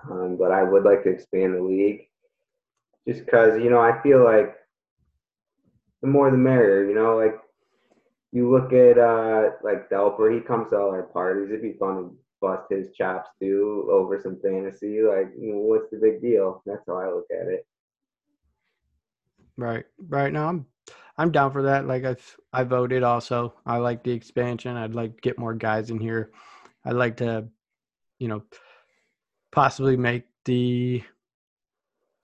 um, 0.09 0.37
but 0.37 0.51
I 0.51 0.61
would 0.63 0.83
like 0.83 1.03
to 1.03 1.09
expand 1.09 1.55
the 1.55 1.61
league, 1.61 2.09
just 3.07 3.25
because 3.25 3.57
you 3.59 3.69
know 3.69 3.79
I 3.79 3.99
feel 4.01 4.23
like 4.23 4.55
the 6.01 6.07
more 6.07 6.31
the 6.31 6.37
merrier. 6.37 6.87
You 6.87 6.95
know, 6.95 7.17
like 7.17 7.39
you 8.31 8.51
look 8.51 8.73
at 8.73 8.97
uh, 8.97 9.51
like 9.63 9.89
Delper, 9.89 10.33
he 10.33 10.41
comes 10.41 10.69
to 10.69 10.77
all 10.77 10.91
our 10.91 11.03
parties. 11.03 11.49
It'd 11.49 11.61
be 11.61 11.77
fun 11.79 11.95
to 11.95 12.15
bust 12.41 12.63
his 12.69 12.87
chops 12.95 13.29
too 13.41 13.87
over 13.91 14.19
some 14.21 14.39
fantasy. 14.41 15.01
Like, 15.01 15.31
what's 15.35 15.89
the 15.91 15.97
big 15.97 16.21
deal? 16.21 16.61
That's 16.65 16.83
how 16.87 16.97
I 16.97 17.07
look 17.07 17.27
at 17.31 17.47
it. 17.47 17.65
Right. 19.57 19.85
Right 20.07 20.31
now, 20.31 20.47
I'm 20.47 20.65
I'm 21.17 21.31
down 21.31 21.51
for 21.51 21.63
that. 21.63 21.85
Like 21.85 22.05
I've 22.05 22.37
I 22.53 22.63
voted 22.63 23.03
also. 23.03 23.53
I 23.65 23.77
like 23.77 24.03
the 24.03 24.11
expansion. 24.11 24.77
I'd 24.77 24.95
like 24.95 25.15
to 25.15 25.21
get 25.21 25.37
more 25.37 25.53
guys 25.53 25.89
in 25.89 25.99
here. 25.99 26.31
I'd 26.85 26.95
like 26.95 27.17
to, 27.17 27.45
you 28.19 28.29
know, 28.29 28.43
possibly 29.51 29.97
make 29.97 30.23
the 30.45 31.03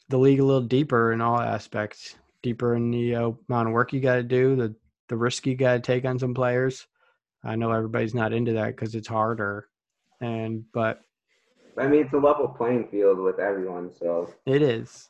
the 0.08 0.18
league 0.18 0.40
a 0.40 0.46
little 0.46 0.62
deeper 0.62 1.12
in 1.12 1.20
all 1.20 1.42
aspects. 1.42 2.16
Deeper 2.46 2.76
in 2.76 2.92
the 2.92 3.16
uh, 3.16 3.32
amount 3.50 3.68
of 3.70 3.74
work 3.74 3.92
you 3.92 4.00
got 4.00 4.18
to 4.18 4.24
do, 4.24 4.56
the 4.56 4.76
the 5.10 5.18
risk 5.18 5.48
you 5.48 5.56
got 5.56 5.74
to 5.74 5.80
take 5.80 6.06
on 6.06 6.20
some 6.20 6.36
players. 6.36 6.86
I 7.44 7.56
know 7.56 7.72
everybody's 7.72 8.14
not 8.14 8.34
into 8.34 8.54
that 8.54 8.76
because 8.76 8.94
it's 8.94 9.08
harder, 9.08 9.68
and 10.22 10.64
but 10.72 11.02
I 11.76 11.88
mean, 11.88 12.06
it's 12.06 12.14
a 12.14 12.18
level 12.18 12.48
playing 12.48 12.88
field 12.92 13.18
with 13.18 13.40
everyone, 13.40 13.92
so 13.92 14.32
it 14.46 14.62
is. 14.62 15.10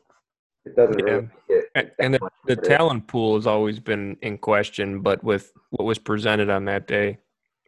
it 0.65 0.77
doesn't 0.77 0.97
Yeah. 0.99 1.05
really 1.05 1.29
make 1.49 1.63
And- 1.75 1.91
And 1.99 2.13
the, 2.13 2.19
the 2.45 2.55
talent 2.55 3.05
pool 3.07 3.35
has 3.35 3.45
always 3.45 3.81
been 3.81 4.17
in 4.21 4.37
question, 4.37 5.01
but 5.01 5.21
with 5.21 5.51
what 5.71 5.83
was 5.83 5.99
presented 5.99 6.49
on 6.49 6.63
that 6.65 6.87
day 6.87 7.17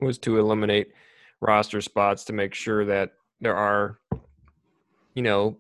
was 0.02 0.18
to 0.20 0.40
eliminate 0.40 0.94
roster 1.42 1.82
spots 1.82 2.24
to 2.26 2.34
make 2.34 2.54
sure 2.54 2.86
that 2.86 3.12
there 3.42 3.56
are, 3.56 4.00
you 5.14 5.22
know, 5.24 5.58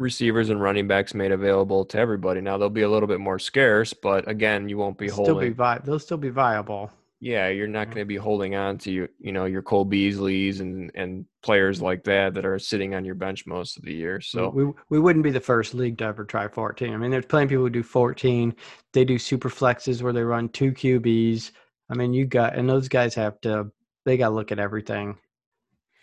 receivers 0.00 0.48
and 0.50 0.60
running 0.60 0.88
backs 0.88 1.14
made 1.14 1.30
available 1.30 1.84
to 1.84 1.98
everybody. 1.98 2.40
Now 2.40 2.56
they'll 2.58 2.70
be 2.70 2.82
a 2.82 2.90
little 2.90 3.06
bit 3.06 3.20
more 3.20 3.38
scarce, 3.38 3.92
but 3.92 4.28
again, 4.28 4.68
you 4.68 4.78
won't 4.78 4.98
be 4.98 5.08
Still 5.08 5.26
holding. 5.26 5.50
be 5.50 5.54
vi- 5.54 5.78
they'll 5.84 5.98
still 5.98 6.16
be 6.16 6.30
viable. 6.30 6.90
yeah, 7.20 7.48
you're 7.48 7.68
not 7.68 7.88
going 7.88 7.98
to 7.98 8.06
be 8.06 8.16
holding 8.16 8.54
on 8.54 8.78
to 8.78 8.90
your, 8.90 9.08
you 9.18 9.30
know, 9.30 9.44
your 9.44 9.60
Cole 9.62 9.84
Beasleys 9.84 10.60
and 10.60 10.90
and 10.94 11.26
players 11.42 11.80
like 11.82 12.02
that 12.04 12.32
that 12.34 12.46
are 12.46 12.58
sitting 12.58 12.94
on 12.94 13.04
your 13.04 13.14
bench 13.14 13.46
most 13.46 13.76
of 13.76 13.84
the 13.84 13.92
year. 13.92 14.20
So 14.22 14.48
we 14.48 14.64
we 14.88 14.98
wouldn't 14.98 15.22
be 15.22 15.30
the 15.30 15.38
first 15.40 15.74
league 15.74 15.98
to 15.98 16.04
ever 16.04 16.24
try 16.24 16.48
14. 16.48 16.94
I 16.94 16.96
mean, 16.96 17.10
there's 17.10 17.26
plenty 17.26 17.44
of 17.44 17.50
people 17.50 17.64
who 17.64 17.70
do 17.70 17.82
14. 17.82 18.54
They 18.94 19.04
do 19.04 19.18
super 19.18 19.50
flexes 19.50 20.00
where 20.02 20.14
they 20.14 20.22
run 20.22 20.48
two 20.48 20.72
QBs. 20.72 21.50
I 21.90 21.94
mean, 21.94 22.14
you 22.14 22.24
got 22.24 22.56
and 22.56 22.66
those 22.68 22.88
guys 22.88 23.14
have 23.16 23.38
to 23.42 23.70
they 24.06 24.16
got 24.16 24.30
to 24.30 24.34
look 24.34 24.50
at 24.50 24.58
everything. 24.58 25.18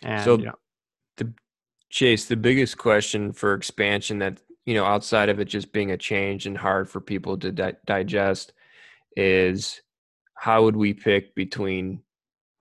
And 0.02 0.22
So- 0.24 0.38
you 0.38 0.44
know, 0.46 0.54
Chase, 1.90 2.26
the 2.26 2.36
biggest 2.36 2.76
question 2.76 3.32
for 3.32 3.54
expansion 3.54 4.18
that 4.18 4.40
you 4.66 4.74
know 4.74 4.84
outside 4.84 5.28
of 5.28 5.40
it 5.40 5.46
just 5.46 5.72
being 5.72 5.90
a 5.90 5.96
change 5.96 6.46
and 6.46 6.56
hard 6.56 6.88
for 6.88 7.00
people 7.00 7.38
to 7.38 7.50
di- 7.50 7.76
digest 7.86 8.52
is 9.16 9.80
how 10.34 10.64
would 10.64 10.76
we 10.76 10.92
pick 10.94 11.34
between 11.34 12.00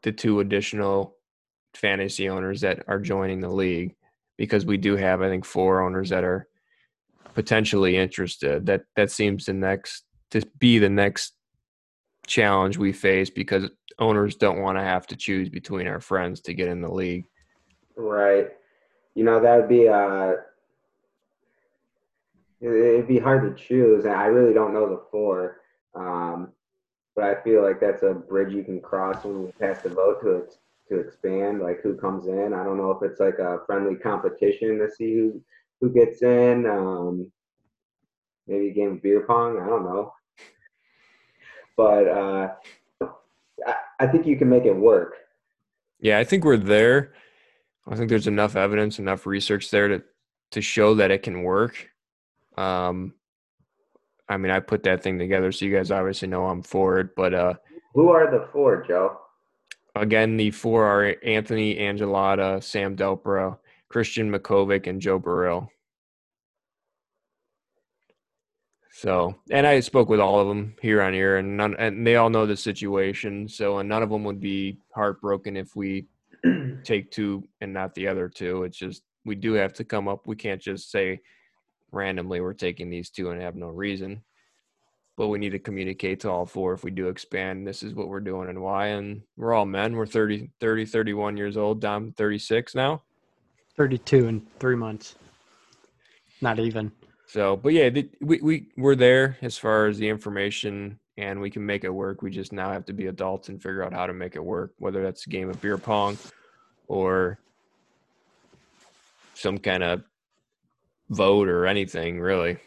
the 0.03 0.11
two 0.11 0.39
additional 0.39 1.15
fantasy 1.73 2.29
owners 2.29 2.61
that 2.61 2.83
are 2.87 2.99
joining 2.99 3.41
the 3.41 3.49
league? 3.49 3.95
Because 4.37 4.65
we 4.65 4.77
do 4.77 4.95
have 4.95 5.21
I 5.21 5.29
think 5.29 5.45
four 5.45 5.81
owners 5.81 6.09
that 6.09 6.23
are 6.23 6.47
potentially 7.33 7.97
interested. 7.97 8.65
That 8.65 8.83
that 8.95 9.11
seems 9.11 9.45
the 9.45 9.53
next 9.53 10.03
to 10.31 10.41
be 10.59 10.79
the 10.79 10.89
next 10.89 11.33
challenge 12.25 12.77
we 12.77 12.93
face 12.93 13.29
because 13.29 13.69
owners 13.99 14.35
don't 14.35 14.61
want 14.61 14.77
to 14.77 14.83
have 14.83 15.07
to 15.07 15.15
choose 15.15 15.49
between 15.49 15.87
our 15.87 15.99
friends 15.99 16.41
to 16.41 16.53
get 16.53 16.67
in 16.67 16.81
the 16.81 16.91
league. 16.91 17.25
Right. 17.95 18.49
You 19.17 19.23
know, 19.23 19.39
that 19.39 19.55
would 19.57 19.67
be 19.67 19.89
uh 19.89 20.33
it- 22.61 22.69
it'd 22.69 23.07
be 23.07 23.17
hard 23.17 23.41
to 23.41 23.63
choose 23.63 24.05
and 24.05 24.13
I 24.13 24.27
really 24.27 24.53
don't 24.53 24.75
know 24.75 24.87
the 24.87 25.01
four. 25.09 25.61
Um 25.95 26.53
but 27.15 27.23
I 27.25 27.41
feel 27.41 27.63
like 27.63 27.79
that's 27.79 28.03
a 28.03 28.13
bridge 28.13 28.53
you 28.53 28.63
can 28.63 28.79
cross 28.79 29.25
when 29.25 29.45
we 29.45 29.51
pass 29.53 29.81
the 29.81 29.89
vote 29.89 30.21
to 30.21 30.45
to 30.89 30.99
expand, 30.99 31.61
like 31.61 31.81
who 31.81 31.95
comes 31.97 32.27
in. 32.27 32.53
I 32.53 32.63
don't 32.63 32.77
know 32.77 32.91
if 32.91 33.01
it's 33.01 33.19
like 33.19 33.39
a 33.39 33.61
friendly 33.65 33.95
competition 33.95 34.77
to 34.77 34.87
see 34.87 35.15
who 35.15 35.41
who 35.81 35.89
gets 35.91 36.21
in. 36.21 36.67
Um 36.67 37.31
maybe 38.45 38.67
a 38.69 38.73
game 38.73 38.91
of 38.91 39.01
beer 39.01 39.21
pong, 39.21 39.59
I 39.59 39.65
don't 39.65 39.83
know. 39.83 40.13
But 41.75 42.07
uh 42.07 42.53
I, 43.65 43.75
I 44.01 44.05
think 44.05 44.27
you 44.27 44.37
can 44.37 44.47
make 44.47 44.65
it 44.65 44.75
work. 44.75 45.15
Yeah, 45.99 46.19
I 46.19 46.23
think 46.23 46.45
we're 46.45 46.57
there. 46.57 47.13
I 47.89 47.95
think 47.95 48.09
there's 48.09 48.27
enough 48.27 48.55
evidence, 48.55 48.99
enough 48.99 49.25
research 49.25 49.71
there 49.71 49.87
to 49.87 50.03
to 50.51 50.61
show 50.61 50.95
that 50.95 51.11
it 51.11 51.23
can 51.23 51.43
work. 51.43 51.89
Um, 52.57 53.13
I 54.29 54.37
mean, 54.37 54.51
I 54.51 54.59
put 54.59 54.83
that 54.83 55.03
thing 55.03 55.19
together, 55.19 55.51
so 55.51 55.65
you 55.65 55.75
guys 55.75 55.91
obviously 55.91 56.27
know 56.27 56.45
I'm 56.47 56.61
for 56.61 56.99
it. 56.99 57.15
But 57.15 57.33
uh, 57.33 57.53
Who 57.93 58.09
are 58.09 58.29
the 58.29 58.47
four, 58.51 58.83
Joe? 58.87 59.17
again, 59.95 60.37
the 60.37 60.51
four 60.51 60.85
are 60.85 61.15
Anthony 61.23 61.75
Angelata, 61.75 62.63
Sam 62.63 62.95
Delpro, 62.95 63.57
Christian 63.89 64.31
Makovic, 64.31 64.87
and 64.87 65.01
Joe 65.01 65.19
Burrell. 65.19 65.69
So, 68.91 69.35
and 69.51 69.67
I 69.67 69.79
spoke 69.81 70.09
with 70.09 70.19
all 70.19 70.39
of 70.39 70.47
them 70.47 70.75
here 70.81 71.01
on 71.01 71.13
here, 71.13 71.37
and 71.37 71.55
none, 71.55 71.75
and 71.77 72.05
they 72.05 72.15
all 72.15 72.29
know 72.29 72.45
the 72.45 72.57
situation. 72.57 73.47
So, 73.47 73.77
and 73.77 73.87
none 73.87 74.01
of 74.01 74.09
them 74.09 74.23
would 74.23 74.39
be 74.39 74.79
heartbroken 74.93 75.55
if 75.55 75.75
we 75.75 76.07
take 76.83 77.11
two 77.11 77.47
and 77.61 77.73
not 77.73 77.93
the 77.95 78.07
other 78.07 78.29
two. 78.29 78.63
It's 78.63 78.77
just 78.77 79.03
we 79.25 79.35
do 79.35 79.53
have 79.53 79.73
to 79.73 79.83
come 79.83 80.07
up. 80.07 80.27
We 80.27 80.35
can't 80.35 80.61
just 80.61 80.89
say 80.91 81.19
randomly 81.91 82.41
we're 82.41 82.53
taking 82.53 82.89
these 82.89 83.09
two 83.09 83.29
and 83.29 83.41
have 83.41 83.55
no 83.55 83.67
reason. 83.67 84.23
But 85.17 85.29
we 85.29 85.39
need 85.39 85.51
to 85.51 85.59
communicate 85.59 86.19
to 86.21 86.29
all 86.29 86.45
four 86.45 86.73
if 86.73 86.83
we 86.83 86.91
do 86.91 87.07
expand. 87.07 87.65
This 87.65 87.81
is 87.81 87.95
what 87.95 88.07
we're 88.07 88.19
doing 88.19 88.49
and 88.49 88.61
why. 88.61 88.87
And 88.87 89.23
we're 89.35 89.53
all 89.53 89.65
men. 89.65 89.95
We're 89.95 90.05
30, 90.05 90.51
30 90.59 90.85
31 90.85 91.37
years 91.37 91.57
old. 91.57 91.81
Dom 91.81 92.11
36 92.11 92.75
now. 92.75 93.01
32 93.75 94.27
in 94.27 94.47
3 94.59 94.75
months. 94.75 95.15
Not 96.39 96.59
even. 96.59 96.91
So, 97.25 97.57
but 97.57 97.73
yeah, 97.73 97.89
the, 97.89 98.09
we, 98.21 98.39
we, 98.41 98.67
we're 98.77 98.95
there 98.95 99.37
as 99.41 99.57
far 99.57 99.87
as 99.87 99.97
the 99.97 100.07
information 100.07 100.99
and 101.17 101.41
we 101.41 101.49
can 101.49 101.65
make 101.65 101.83
it 101.83 101.89
work. 101.89 102.21
We 102.21 102.29
just 102.29 102.53
now 102.53 102.71
have 102.71 102.85
to 102.85 102.93
be 102.93 103.07
adults 103.07 103.49
and 103.49 103.61
figure 103.61 103.83
out 103.83 103.93
how 103.93 104.05
to 104.07 104.13
make 104.13 104.35
it 104.35 104.43
work, 104.43 104.73
whether 104.77 105.01
that's 105.01 105.25
a 105.25 105.29
game 105.29 105.49
of 105.49 105.59
beer 105.61 105.77
pong 105.77 106.17
or 106.87 107.39
some 109.33 109.57
kind 109.57 109.83
of 109.83 110.03
vote 111.09 111.47
or 111.47 111.65
anything 111.65 112.19
really. 112.19 112.57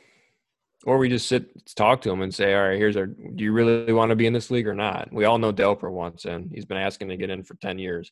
Or 0.85 0.97
we 0.97 1.11
just 1.11 1.29
sit, 1.29 1.75
talk 1.77 2.01
to 2.03 2.09
them 2.09 2.23
and 2.23 2.35
say, 2.35 2.55
all 2.55 2.69
right, 2.69 2.79
here's 2.79 2.97
our, 2.97 3.07
do 3.07 3.45
you 3.45 3.53
really 3.53 3.93
want 3.93 4.11
to 4.11 4.17
be 4.17 4.27
in 4.27 4.33
this 4.33 4.51
league 4.51 4.67
or 4.67 4.75
not? 4.75 5.13
We 5.13 5.27
all 5.27 5.39
know 5.39 5.53
Delper 5.53 5.91
wants 5.91 6.25
in. 6.25 6.51
He's 6.55 6.65
been 6.65 6.79
asking 6.79 7.11
to 7.11 7.19
get 7.19 7.29
in 7.29 7.45
for 7.45 7.55
10 7.57 7.79
years. 7.79 8.11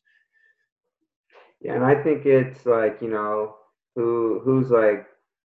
Yeah, 1.61 1.73
and 1.73 1.83
I 1.83 2.01
think 2.01 2.25
it's 2.25 2.65
like, 2.65 2.99
you 3.01 3.09
know, 3.09 3.55
who 3.95 4.39
who's 4.45 4.69
like 4.69 5.07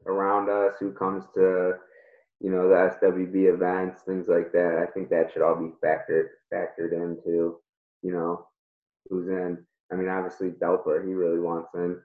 around 0.07 0.49
us, 0.51 0.75
who 0.79 0.93
comes 0.93 1.25
to, 1.35 1.79
you 2.41 2.51
know, 2.51 2.69
the 2.69 2.75
SWB 2.75 3.55
events, 3.55 4.03
things 4.03 4.27
like 4.29 4.53
that. 4.53 4.85
I 4.87 4.91
think 4.93 5.09
that 5.11 5.33
should 5.33 5.43
all 5.43 5.57
be 5.57 5.73
factored 5.85 6.29
factored 6.53 6.93
into, 6.93 7.57
you 8.03 8.13
know, 8.13 8.47
who's 9.09 9.29
in. 9.29 9.59
I 9.91 9.97
mean, 9.97 10.09
obviously 10.09 10.51
Delper, 10.51 11.07
he 11.07 11.15
really 11.15 11.39
wants 11.39 11.71
in. 11.75 11.99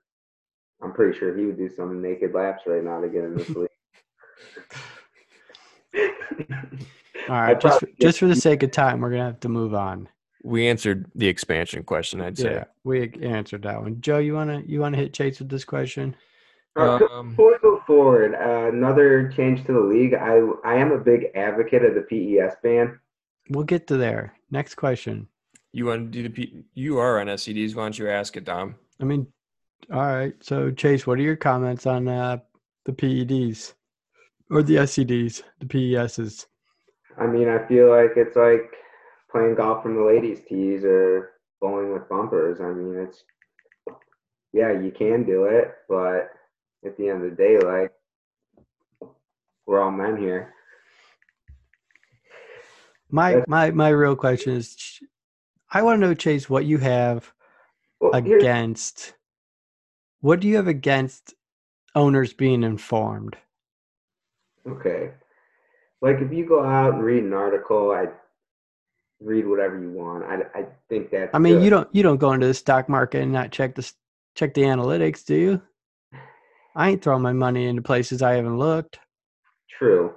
I'm 0.82 0.94
pretty 0.94 1.18
sure 1.18 1.36
he 1.38 1.46
would 1.46 1.58
do 1.58 1.70
some 1.70 2.02
naked 2.02 2.34
laps 2.34 2.64
right 2.66 2.84
now 2.84 3.02
to 3.02 3.10
get 3.10 3.24
in 3.24 3.36
this 3.36 3.50
league. 3.56 3.68
All 7.30 7.40
right, 7.40 7.60
just 7.60 7.80
for, 7.80 7.88
just 8.00 8.20
for 8.20 8.28
the 8.28 8.36
sake 8.36 8.64
of 8.64 8.72
time, 8.72 9.00
we're 9.00 9.10
going 9.10 9.20
to 9.20 9.26
have 9.26 9.40
to 9.42 9.50
move 9.50 9.74
on. 9.74 10.10
We 10.44 10.68
answered 10.68 11.12
the 11.14 11.28
expansion 11.28 11.84
question, 11.84 12.20
I'd 12.20 12.38
say. 12.38 12.54
Yeah, 12.54 12.64
we 12.84 13.14
answered 13.22 13.62
that 13.64 13.80
one. 13.82 14.02
Joe, 14.02 14.18
you 14.18 14.34
want 14.34 14.50
to 14.50 14.70
you 14.70 14.80
want 14.80 14.96
to 14.96 15.02
hit 15.02 15.14
Chase 15.14 15.38
with 15.40 15.50
this 15.50 15.64
question? 15.64 16.16
Uh, 16.78 17.00
Um, 17.12 17.30
Before 17.32 17.52
we 17.52 17.58
go 17.60 17.82
forward, 17.86 18.34
uh, 18.34 18.70
another 18.74 19.30
change 19.36 19.66
to 19.66 19.74
the 19.74 19.80
league. 19.80 20.14
I 20.14 20.40
I 20.64 20.76
am 20.76 20.92
a 20.92 20.98
big 20.98 21.28
advocate 21.36 21.84
of 21.84 21.96
the 21.96 22.02
PES 22.02 22.56
ban. 22.64 23.00
We'll 23.50 23.66
get 23.66 23.88
to 23.88 23.98
there. 23.98 24.34
Next 24.52 24.76
question. 24.76 25.28
you 25.74 25.86
want 25.86 26.02
to 26.02 26.10
do 26.12 26.24
the 26.24 26.30
P- 26.30 26.64
you 26.74 26.98
are 27.00 27.20
on 27.20 27.28
SCDs. 27.28 27.76
Why 27.76 27.84
don't 27.84 27.98
you 27.98 28.10
ask 28.10 28.36
it, 28.36 28.44
Dom? 28.46 28.76
I 29.00 29.06
mean, 29.06 29.26
all 29.92 30.02
right. 30.06 30.34
So 30.44 30.70
Chase, 30.72 31.08
what 31.08 31.18
are 31.18 31.22
your 31.22 31.38
comments 31.38 31.86
on 31.86 32.08
uh, 32.08 32.38
the 32.86 32.92
PEDs 32.94 33.74
or 34.50 34.64
the 34.64 34.76
SCDs, 34.78 35.44
the 35.60 35.66
PESs? 35.66 36.48
I 37.18 37.26
mean, 37.26 37.48
I 37.50 37.66
feel 37.68 37.90
like 37.90 38.14
it's 38.18 38.36
like 38.36 38.72
playing 39.32 39.56
golf 39.56 39.84
from 39.84 39.96
the 39.96 40.04
ladies' 40.04 40.42
tees 40.48 40.84
or 40.86 41.32
bowling 41.62 41.94
with 41.94 42.08
bumpers. 42.10 42.60
I 42.62 42.72
mean, 42.72 42.96
it's 42.96 43.24
yeah, 44.54 44.72
you 44.72 44.92
can 44.92 45.24
do 45.24 45.46
it, 45.46 45.74
but 45.88 46.30
at 46.86 46.98
the 46.98 47.10
end 47.10 47.24
of 47.24 47.30
the 47.30 47.36
day, 47.36 47.60
like 47.60 47.92
we're 49.66 49.82
all 49.82 49.92
men 49.92 50.18
here. 50.18 50.54
My 53.10 53.32
That's- 53.32 53.48
my 53.48 53.72
my 53.72 53.90
real 53.90 54.16
question 54.16 54.54
is, 54.54 55.00
I 55.72 55.82
want 55.82 56.02
to 56.02 56.08
know, 56.08 56.14
Chase, 56.14 56.50
what 56.50 56.66
you 56.66 56.78
have 56.80 57.34
Well, 58.00 58.12
against. 58.14 59.14
What 60.22 60.40
do 60.40 60.48
you 60.48 60.56
have 60.58 60.68
against 60.68 61.34
owners 61.96 62.34
being 62.34 62.64
informed? 62.64 63.38
okay, 64.68 65.12
like 66.02 66.18
if 66.20 66.32
you 66.32 66.46
go 66.46 66.64
out 66.64 66.94
and 66.94 67.04
read 67.04 67.24
an 67.24 67.34
article, 67.34 67.92
I 67.92 68.08
read 69.20 69.48
whatever 69.48 69.80
you 69.80 69.90
want. 69.92 70.24
I 70.24 70.44
I 70.60 70.66
think 70.90 71.10
that's. 71.12 71.34
I 71.34 71.40
mean, 71.40 71.56
good. 71.56 71.64
you 71.64 71.70
don't 71.70 71.90
you 71.96 72.04
don't 72.04 72.18
go 72.18 72.32
into 72.34 72.48
the 72.48 72.54
stock 72.54 72.88
market 72.88 73.24
and 73.24 73.32
not 73.34 73.52
check 73.52 73.76
the 73.76 73.92
check 74.36 74.54
the 74.54 74.62
analytics, 74.62 75.26
do 75.26 75.36
you? 75.36 75.62
I 76.76 76.90
ain't 76.90 77.04
throwing 77.04 77.22
my 77.22 77.34
money 77.34 77.68
into 77.68 77.82
places 77.82 78.22
I 78.22 78.36
haven't 78.36 78.58
looked. 78.58 79.00
True. 79.70 80.16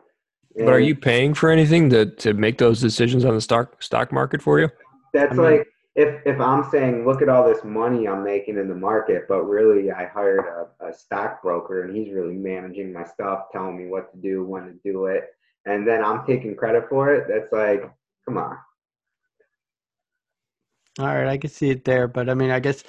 But 0.57 0.69
are 0.69 0.81
you 0.81 0.95
paying 0.95 1.35
for 1.35 1.51
anything 1.51 1.91
to 1.91 2.07
to 2.07 2.33
make 2.33 2.59
those 2.59 2.81
decisions 2.81 3.25
on 3.25 3.35
the 3.35 3.41
stock 3.41 3.83
stock 3.83 4.13
market 4.13 4.41
for 4.41 4.61
you? 4.61 4.69
That's 5.13 5.33
I 5.33 5.35
mean- 5.35 5.45
like 5.45 5.69
if 5.97 6.21
if 6.27 6.41
I'm 6.41 6.69
saying, 6.71 7.07
look 7.07 7.23
at 7.23 7.29
all 7.29 7.47
this 7.47 7.65
money 7.65 8.09
I'm 8.09 8.25
making 8.25 8.59
in 8.59 8.69
the 8.69 8.75
market, 8.75 9.27
but 9.29 9.43
really 9.45 9.91
I 9.93 10.07
hired 10.07 10.45
a, 10.81 10.87
a 10.87 10.93
stockbroker 10.93 11.85
and 11.85 11.97
he's 11.97 12.13
really 12.13 12.35
managing 12.35 12.93
my 12.93 13.05
stuff, 13.05 13.47
telling 13.53 13.77
me 13.77 13.87
what 13.87 14.13
to 14.13 14.19
do, 14.19 14.45
when 14.45 14.65
to 14.65 14.73
do 14.85 15.07
it, 15.07 15.31
and 15.67 15.87
then 15.87 16.05
I'm 16.05 16.27
taking 16.27 16.57
credit 16.57 16.89
for 16.89 17.15
it. 17.15 17.27
That's 17.29 17.53
like, 17.53 17.89
come 18.25 18.39
on. 18.39 18.57
All 20.99 21.07
right, 21.07 21.27
I 21.27 21.39
can 21.39 21.51
see 21.51 21.71
it 21.71 21.85
there, 21.85 22.07
but 22.07 22.29
I 22.29 22.35
mean, 22.35 22.51
I 22.51 22.61
guess 22.61 22.85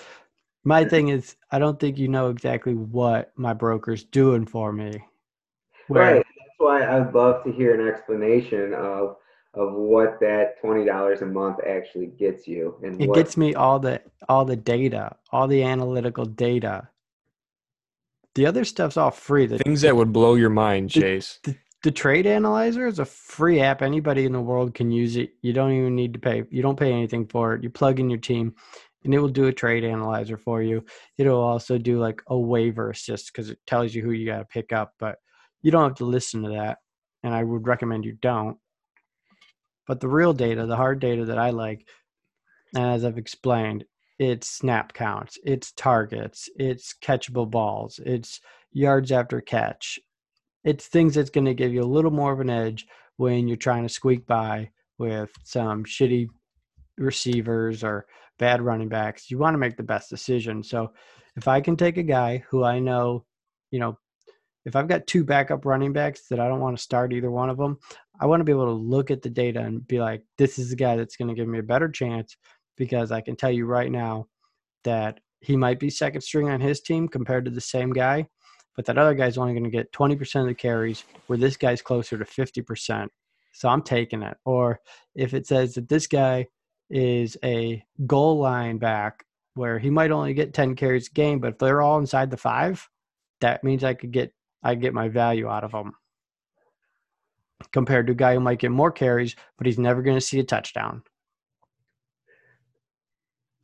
my 0.66 0.84
thing 0.86 1.10
is, 1.10 1.36
I 1.52 1.60
don't 1.60 1.80
think 1.80 1.98
you 1.98 2.08
know 2.10 2.30
exactly 2.30 2.74
what 2.74 3.32
my 3.38 3.54
broker's 3.54 4.04
doing 4.04 4.46
for 4.46 4.74
me. 4.74 4.92
Where, 5.88 6.16
Right. 6.16 6.16
That's 6.16 6.50
why 6.58 6.86
I'd 6.86 7.14
love 7.14 7.44
to 7.46 7.52
hear 7.52 7.80
an 7.80 7.88
explanation 7.88 8.74
of 8.74 9.18
of 9.54 9.72
what 9.74 10.20
that 10.20 10.60
twenty 10.60 10.84
dollars 10.86 11.22
a 11.22 11.26
month 11.26 11.60
actually 11.66 12.08
gets 12.08 12.48
you 12.48 12.76
and 12.84 13.00
It 13.00 13.08
what 13.08 13.16
gets 13.16 13.38
me 13.38 13.54
all 13.56 13.80
the 13.80 14.02
all 14.28 14.44
the 14.46 14.56
data, 14.58 15.16
all 15.32 15.48
the 15.48 15.64
analytical 15.64 16.26
data. 16.26 16.90
the 18.36 18.46
other 18.46 18.66
stuff's 18.66 18.98
all 18.98 19.12
free. 19.12 19.46
The, 19.46 19.60
Things 19.60 19.82
that 19.82 19.96
would 19.96 20.12
blow 20.12 20.36
your 20.36 20.50
mind, 20.50 20.90
The- 20.92 21.02
Chase. 21.02 21.40
the 21.84 21.92
trade 21.92 22.26
analyzer 22.26 22.88
is 22.88 23.00
a 23.00 23.06
free 23.06 23.62
app. 23.62 23.82
Anybody 23.82 24.26
in 24.26 24.34
the 24.34 24.42
world 24.42 24.74
can 24.74 24.92
use 24.92 25.16
it. 25.18 25.34
You 25.42 25.54
don't 25.54 25.72
even 25.72 25.96
need 25.96 26.14
to 26.14 26.20
pay. 26.20 26.44
You 26.50 26.62
don't 26.62 26.80
pay 26.80 26.92
anything 26.92 27.28
for 27.28 27.54
it. 27.54 27.64
You 27.64 27.70
plug 27.70 28.00
in 28.00 28.10
your 28.10 28.20
team, 28.20 28.56
and 29.06 29.14
it 29.14 29.20
will 29.20 29.30
do 29.30 29.46
a 29.46 29.54
trade 29.54 29.86
analyzer 29.86 30.36
for 30.36 30.62
you. 30.62 30.84
It'll 31.18 31.40
also 31.40 31.78
do 31.78 32.00
like 32.00 32.22
a 32.28 32.38
waiver 32.38 32.90
assist 32.90 33.32
because 33.32 33.50
it 33.50 33.60
tells 33.66 33.94
you 33.94 34.02
who 34.02 34.12
you 34.12 34.26
got 34.26 34.40
to 34.40 34.46
pick 34.46 34.74
up. 34.74 34.94
But 35.00 35.18
you 35.62 35.72
don't 35.72 35.84
have 35.84 35.98
to 35.98 36.06
listen 36.06 36.44
to 36.44 36.50
that, 36.50 36.80
and 37.24 37.34
I 37.34 37.44
would 37.44 37.68
recommend 37.68 38.04
you 38.06 38.18
don't. 38.22 38.58
But 39.88 40.00
the 40.00 40.10
real 40.10 40.34
data, 40.34 40.66
the 40.66 40.76
hard 40.76 41.00
data 41.00 41.26
that 41.26 41.38
I 41.38 41.52
like, 41.52 41.88
as 42.76 43.06
I've 43.06 43.20
explained, 43.20 43.86
it's 44.18 44.50
snap 44.50 44.94
counts, 44.94 45.38
it's 45.44 45.72
targets, 45.74 46.50
it's 46.56 46.96
catchable 47.02 47.50
balls, 47.50 48.00
it's 48.04 48.40
yards 48.72 49.12
after 49.12 49.40
catch, 49.42 50.00
it's 50.64 50.88
things 50.88 51.14
that's 51.14 51.30
going 51.30 51.46
to 51.46 51.54
give 51.54 51.74
you 51.74 51.82
a 51.82 51.84
little 51.84 52.12
more 52.12 52.34
of 52.34 52.40
an 52.40 52.50
edge 52.50 52.88
when 53.18 53.48
you're 53.48 53.58
trying 53.58 53.84
to 53.84 53.94
squeak 53.94 54.26
by 54.26 54.70
with 54.98 55.32
some 55.44 55.84
shitty 55.84 56.28
receivers 56.98 57.84
or 57.84 58.06
bad 58.38 58.62
running 58.62 58.90
backs. 58.90 59.30
You 59.30 59.38
want 59.38 59.54
to 59.54 59.60
make 59.60 59.78
the 59.78 59.84
best 59.84 60.10
decision. 60.10 60.64
So 60.64 60.94
if 61.36 61.48
I 61.48 61.62
can 61.62 61.78
take 61.78 61.98
a 61.98 62.04
guy 62.04 62.44
who 62.50 62.64
I 62.64 62.80
know, 62.80 63.26
you 63.72 63.80
know, 63.80 63.98
if 64.66 64.76
I've 64.76 64.88
got 64.88 65.06
two 65.06 65.24
backup 65.24 65.66
running 65.66 65.94
backs 65.94 66.28
that 66.30 66.40
I 66.40 66.48
don't 66.48 66.60
want 66.60 66.76
to 66.76 66.84
start 66.84 67.14
either 67.14 67.30
one 67.30 67.50
of 67.50 67.58
them, 67.58 67.78
I 68.20 68.26
want 68.26 68.40
to 68.40 68.46
be 68.46 68.52
able 68.52 68.66
to 68.66 68.72
look 68.72 69.12
at 69.12 69.22
the 69.22 69.30
data 69.30 69.60
and 69.60 69.86
be 69.88 70.00
like, 70.00 70.24
this 70.38 70.58
is 70.58 70.72
the 70.72 70.76
guy 70.76 70.96
that's 70.96 71.18
going 71.18 71.28
to 71.28 71.36
give 71.36 71.48
me 71.48 71.60
a 71.60 71.64
better 71.64 71.90
chance 71.90 72.36
because 72.78 73.12
I 73.12 73.22
can 73.22 73.36
tell 73.36 73.52
you 73.52 73.66
right 73.66 73.92
now 73.92 74.28
that 74.84 75.20
he 75.42 75.56
might 75.56 75.80
be 75.80 75.90
second 75.90 76.22
string 76.22 76.50
on 76.50 76.62
his 76.62 76.82
team 76.82 77.08
compared 77.08 77.46
to 77.46 77.52
the 77.52 77.62
same 77.62 77.94
guy 77.94 78.28
but 78.76 78.86
that 78.86 78.98
other 78.98 79.14
guy's 79.14 79.38
only 79.38 79.54
going 79.54 79.64
to 79.64 79.70
get 79.70 79.92
20% 79.92 80.42
of 80.42 80.48
the 80.48 80.54
carries 80.54 81.04
where 81.28 81.38
this 81.38 81.58
guy's 81.58 81.82
closer 81.82 82.18
to 82.18 82.26
50%. 82.26 83.08
So 83.54 83.70
I'm 83.70 83.82
taking 83.82 84.22
it. 84.22 84.36
Or 84.46 84.80
if 85.16 85.34
it 85.34 85.48
says 85.48 85.76
that 85.76 85.88
this 85.88 86.08
guy 86.08 86.48
is 86.90 87.38
a 87.44 87.84
goal 88.06 88.40
line 88.40 88.78
back 88.78 89.26
where 89.56 89.80
he 89.80 89.90
might 89.90 90.12
only 90.12 90.34
get 90.34 90.54
10 90.54 90.76
carries 90.76 91.08
a 91.08 91.12
game, 91.12 91.40
but 91.40 91.54
if 91.54 91.58
they're 91.58 91.82
all 91.82 91.98
inside 91.98 92.30
the 92.30 92.38
five, 92.38 92.88
that 93.42 93.64
means 93.64 93.84
I 93.84 93.94
could 93.94 94.12
get 94.12 94.34
I 94.64 94.74
get 94.74 94.94
my 94.94 95.10
value 95.10 95.48
out 95.48 95.64
of 95.64 95.72
them. 95.72 95.94
Compared 97.72 98.08
to 98.08 98.14
a 98.14 98.16
guy 98.16 98.34
who 98.34 98.40
might 98.40 98.60
get 98.60 98.72
more 98.72 98.92
carries, 98.92 99.36
but 99.58 99.68
he's 99.68 99.78
never 99.78 100.02
going 100.02 100.18
to 100.18 100.22
see 100.22 100.40
a 100.40 100.44
touchdown. 100.44 101.04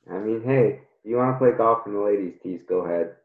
I 0.10 0.20
mean, 0.20 0.44
hey, 0.44 0.82
if 1.04 1.10
you 1.10 1.18
want 1.18 1.34
to 1.34 1.40
play 1.40 1.58
golf 1.58 1.88
in 1.88 1.94
the 1.94 2.00
ladies' 2.00 2.36
tees? 2.44 2.62
Go 2.70 2.86
ahead. 2.86 3.16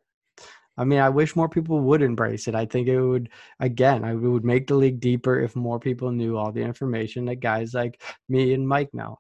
I 0.79 0.85
mean, 0.85 0.99
I 0.99 1.09
wish 1.09 1.37
more 1.37 1.49
people 1.49 1.81
would 1.81 2.03
embrace 2.03 2.49
it. 2.49 2.55
I 2.55 2.67
think 2.67 2.89
it 2.89 3.01
would, 3.01 3.31
again, 3.61 4.05
I 4.05 4.15
would 4.15 4.45
make 4.45 4.67
the 4.67 4.75
league 4.75 5.01
deeper 5.01 5.41
if 5.41 5.57
more 5.57 5.81
people 5.81 6.11
knew 6.11 6.37
all 6.37 6.53
the 6.53 6.63
information 6.63 7.25
that 7.27 7.37
guys 7.37 7.75
like 7.75 8.03
me 8.29 8.53
and 8.53 8.69
Mike 8.69 8.93
know. 8.93 9.19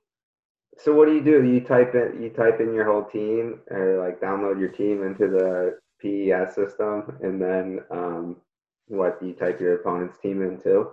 So 0.78 0.94
what 0.94 1.06
do 1.06 1.14
you 1.14 1.24
do? 1.24 1.42
You 1.44 1.60
type 1.60 1.94
in 1.94 2.22
you 2.22 2.30
type 2.30 2.60
in 2.60 2.74
your 2.74 2.84
whole 2.84 3.04
team, 3.04 3.60
or 3.70 3.98
like 3.98 4.20
download 4.20 4.60
your 4.60 4.68
team 4.68 5.02
into 5.02 5.28
the 5.28 5.78
PES 6.00 6.54
system, 6.54 7.18
and 7.22 7.40
then 7.40 7.80
um, 7.90 8.36
what 8.88 9.18
do 9.20 9.26
you 9.26 9.32
type 9.32 9.60
your 9.60 9.76
opponent's 9.76 10.18
team 10.18 10.42
into? 10.42 10.90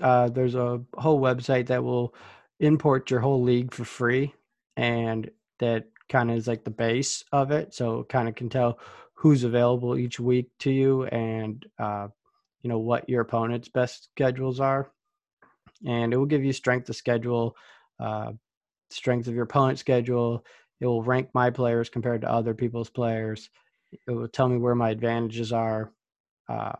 Uh, 0.00 0.28
there's 0.28 0.54
a 0.54 0.80
whole 0.94 1.20
website 1.20 1.66
that 1.66 1.82
will 1.82 2.14
import 2.60 3.10
your 3.10 3.20
whole 3.20 3.42
league 3.42 3.72
for 3.72 3.84
free, 3.84 4.34
and 4.76 5.30
that 5.58 5.86
kind 6.08 6.30
of 6.30 6.36
is 6.36 6.48
like 6.48 6.64
the 6.64 6.70
base 6.70 7.24
of 7.32 7.50
it. 7.50 7.74
So 7.74 8.04
kind 8.04 8.28
of 8.28 8.34
can 8.34 8.48
tell 8.48 8.78
who's 9.14 9.44
available 9.44 9.96
each 9.96 10.18
week 10.18 10.50
to 10.60 10.70
you, 10.70 11.04
and 11.04 11.64
uh, 11.78 12.08
you 12.62 12.68
know 12.68 12.78
what 12.80 13.08
your 13.08 13.22
opponent's 13.22 13.68
best 13.68 14.08
schedules 14.12 14.58
are, 14.58 14.90
and 15.86 16.12
it 16.12 16.16
will 16.16 16.26
give 16.26 16.44
you 16.44 16.52
strength 16.52 16.88
of 16.88 16.96
schedule. 16.96 17.56
Uh, 18.00 18.32
strength 18.94 19.28
of 19.28 19.34
your 19.34 19.44
opponent's 19.44 19.80
schedule. 19.80 20.44
It 20.80 20.86
will 20.86 21.02
rank 21.02 21.30
my 21.34 21.50
players 21.50 21.88
compared 21.88 22.22
to 22.22 22.30
other 22.30 22.54
people's 22.54 22.90
players. 22.90 23.50
It 23.92 24.10
will 24.10 24.28
tell 24.28 24.48
me 24.48 24.58
where 24.58 24.74
my 24.74 24.90
advantages 24.90 25.52
are. 25.52 25.92
Uh, 26.48 26.72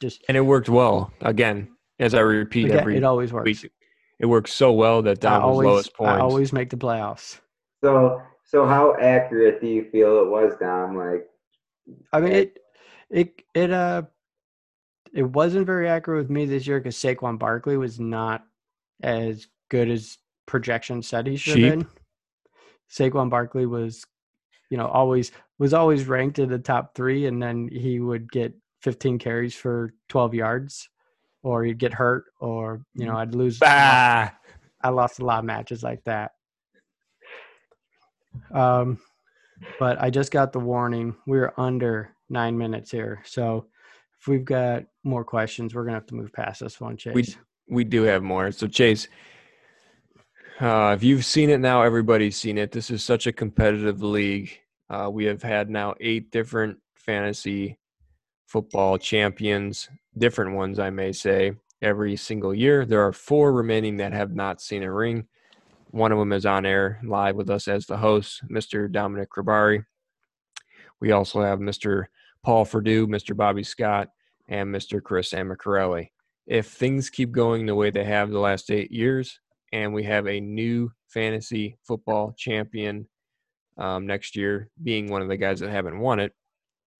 just 0.00 0.24
And 0.28 0.36
it 0.36 0.40
worked 0.40 0.68
well. 0.68 1.12
Again, 1.20 1.68
as 1.98 2.14
I 2.14 2.20
repeat 2.20 2.66
again, 2.66 2.78
every 2.78 2.96
it 2.96 3.04
always 3.04 3.32
works. 3.32 3.62
week, 3.62 3.72
it 4.18 4.26
works 4.26 4.52
so 4.52 4.72
well 4.72 5.02
that 5.02 5.18
I 5.24 5.30
down 5.30 5.42
was 5.42 5.50
always, 5.50 5.66
lowest 5.66 5.92
I 6.00 6.18
always 6.18 6.52
make 6.52 6.70
the 6.70 6.76
playoffs. 6.76 7.40
So 7.82 8.22
so 8.44 8.64
how 8.64 8.96
accurate 9.00 9.60
do 9.60 9.66
you 9.66 9.88
feel 9.90 10.22
it 10.22 10.28
was, 10.28 10.54
Dom? 10.60 10.96
Like 10.96 11.26
I 12.12 12.20
mean, 12.20 12.32
it, 12.32 12.58
it, 13.10 13.42
it, 13.54 13.70
uh, 13.70 14.02
it 15.12 15.22
wasn't 15.22 15.66
very 15.66 15.88
accurate 15.88 16.22
with 16.22 16.30
me 16.30 16.46
this 16.46 16.66
year 16.66 16.78
because 16.78 16.96
Saquon 16.96 17.38
Barkley 17.38 17.76
was 17.76 17.98
not 17.98 18.44
as 19.02 19.48
good 19.70 19.88
as 19.88 20.18
projections 20.46 21.08
said 21.08 21.26
he 21.26 21.36
should 21.36 21.58
have 21.58 21.78
been. 21.78 21.86
Saquon 22.90 23.30
Barkley 23.30 23.66
was, 23.66 24.04
you 24.70 24.76
know, 24.76 24.86
always 24.86 25.32
was 25.58 25.74
always 25.74 26.06
ranked 26.06 26.38
in 26.38 26.48
the 26.48 26.58
top 26.58 26.94
three, 26.94 27.26
and 27.26 27.42
then 27.42 27.68
he 27.72 28.00
would 28.00 28.30
get 28.30 28.54
15 28.82 29.18
carries 29.18 29.54
for 29.54 29.92
12 30.08 30.34
yards, 30.34 30.88
or 31.42 31.64
he'd 31.64 31.78
get 31.78 31.94
hurt, 31.94 32.24
or 32.40 32.82
you 32.94 33.06
know, 33.06 33.16
I'd 33.16 33.34
lose. 33.34 33.58
bah! 33.58 34.30
I 34.82 34.88
lost 34.90 35.18
a 35.18 35.24
lot 35.24 35.40
of 35.40 35.44
matches 35.44 35.82
like 35.82 36.04
that. 36.04 36.32
Um, 38.52 38.98
but 39.78 40.00
I 40.00 40.10
just 40.10 40.30
got 40.30 40.52
the 40.52 40.60
warning. 40.60 41.16
We're 41.26 41.52
under 41.56 42.10
nine 42.28 42.56
minutes 42.56 42.90
here, 42.90 43.22
so 43.24 43.66
if 44.20 44.28
we've 44.28 44.44
got 44.44 44.84
more 45.04 45.24
questions, 45.24 45.74
we're 45.74 45.84
gonna 45.84 45.96
have 45.96 46.06
to 46.06 46.14
move 46.14 46.32
past 46.32 46.60
this 46.60 46.80
one, 46.80 46.96
Chase. 46.96 47.14
We 47.14 47.34
we 47.68 47.84
do 47.84 48.02
have 48.02 48.22
more. 48.22 48.52
So 48.52 48.66
Chase, 48.66 49.08
uh, 50.60 50.94
if 50.96 51.02
you've 51.02 51.24
seen 51.24 51.50
it 51.50 51.60
now, 51.60 51.82
everybody's 51.82 52.36
seen 52.36 52.58
it. 52.58 52.72
This 52.72 52.90
is 52.90 53.04
such 53.04 53.26
a 53.26 53.32
competitive 53.32 54.02
league. 54.02 54.58
Uh, 54.88 55.08
we 55.12 55.24
have 55.24 55.42
had 55.42 55.68
now 55.68 55.94
eight 56.00 56.30
different 56.30 56.78
fantasy 56.94 57.78
football 58.46 58.98
champions, 58.98 59.88
different 60.16 60.54
ones, 60.54 60.78
I 60.78 60.90
may 60.90 61.12
say, 61.12 61.52
every 61.82 62.16
single 62.16 62.54
year. 62.54 62.84
There 62.86 63.04
are 63.04 63.12
four 63.12 63.52
remaining 63.52 63.96
that 63.98 64.12
have 64.12 64.34
not 64.34 64.60
seen 64.60 64.82
a 64.82 64.92
ring. 64.92 65.26
One 65.90 66.12
of 66.12 66.18
them 66.18 66.32
is 66.32 66.46
on 66.46 66.66
air 66.66 67.00
live 67.04 67.36
with 67.36 67.50
us 67.50 67.68
as 67.68 67.86
the 67.86 67.96
host, 67.96 68.42
Mr. 68.50 68.90
Dominic 68.90 69.28
Grabari. 69.30 69.84
We 71.00 71.12
also 71.12 71.42
have 71.42 71.58
Mr. 71.58 72.04
Paul 72.42 72.64
Perdue, 72.64 73.06
Mr. 73.06 73.36
Bobby 73.36 73.62
Scott, 73.62 74.08
and 74.48 74.74
Mr. 74.74 75.02
Chris 75.02 75.32
Amacarelli 75.32 76.10
if 76.46 76.68
things 76.68 77.10
keep 77.10 77.32
going 77.32 77.66
the 77.66 77.74
way 77.74 77.90
they 77.90 78.04
have 78.04 78.30
the 78.30 78.38
last 78.38 78.70
eight 78.70 78.90
years 78.90 79.40
and 79.76 79.92
we 79.92 80.02
have 80.02 80.26
a 80.26 80.40
new 80.40 80.90
fantasy 81.08 81.76
football 81.86 82.34
champion 82.36 83.06
um, 83.78 84.06
next 84.06 84.36
year 84.36 84.68
being 84.82 85.10
one 85.10 85.22
of 85.22 85.28
the 85.28 85.36
guys 85.36 85.60
that 85.60 85.70
haven't 85.70 85.98
won 85.98 86.18
it 86.18 86.32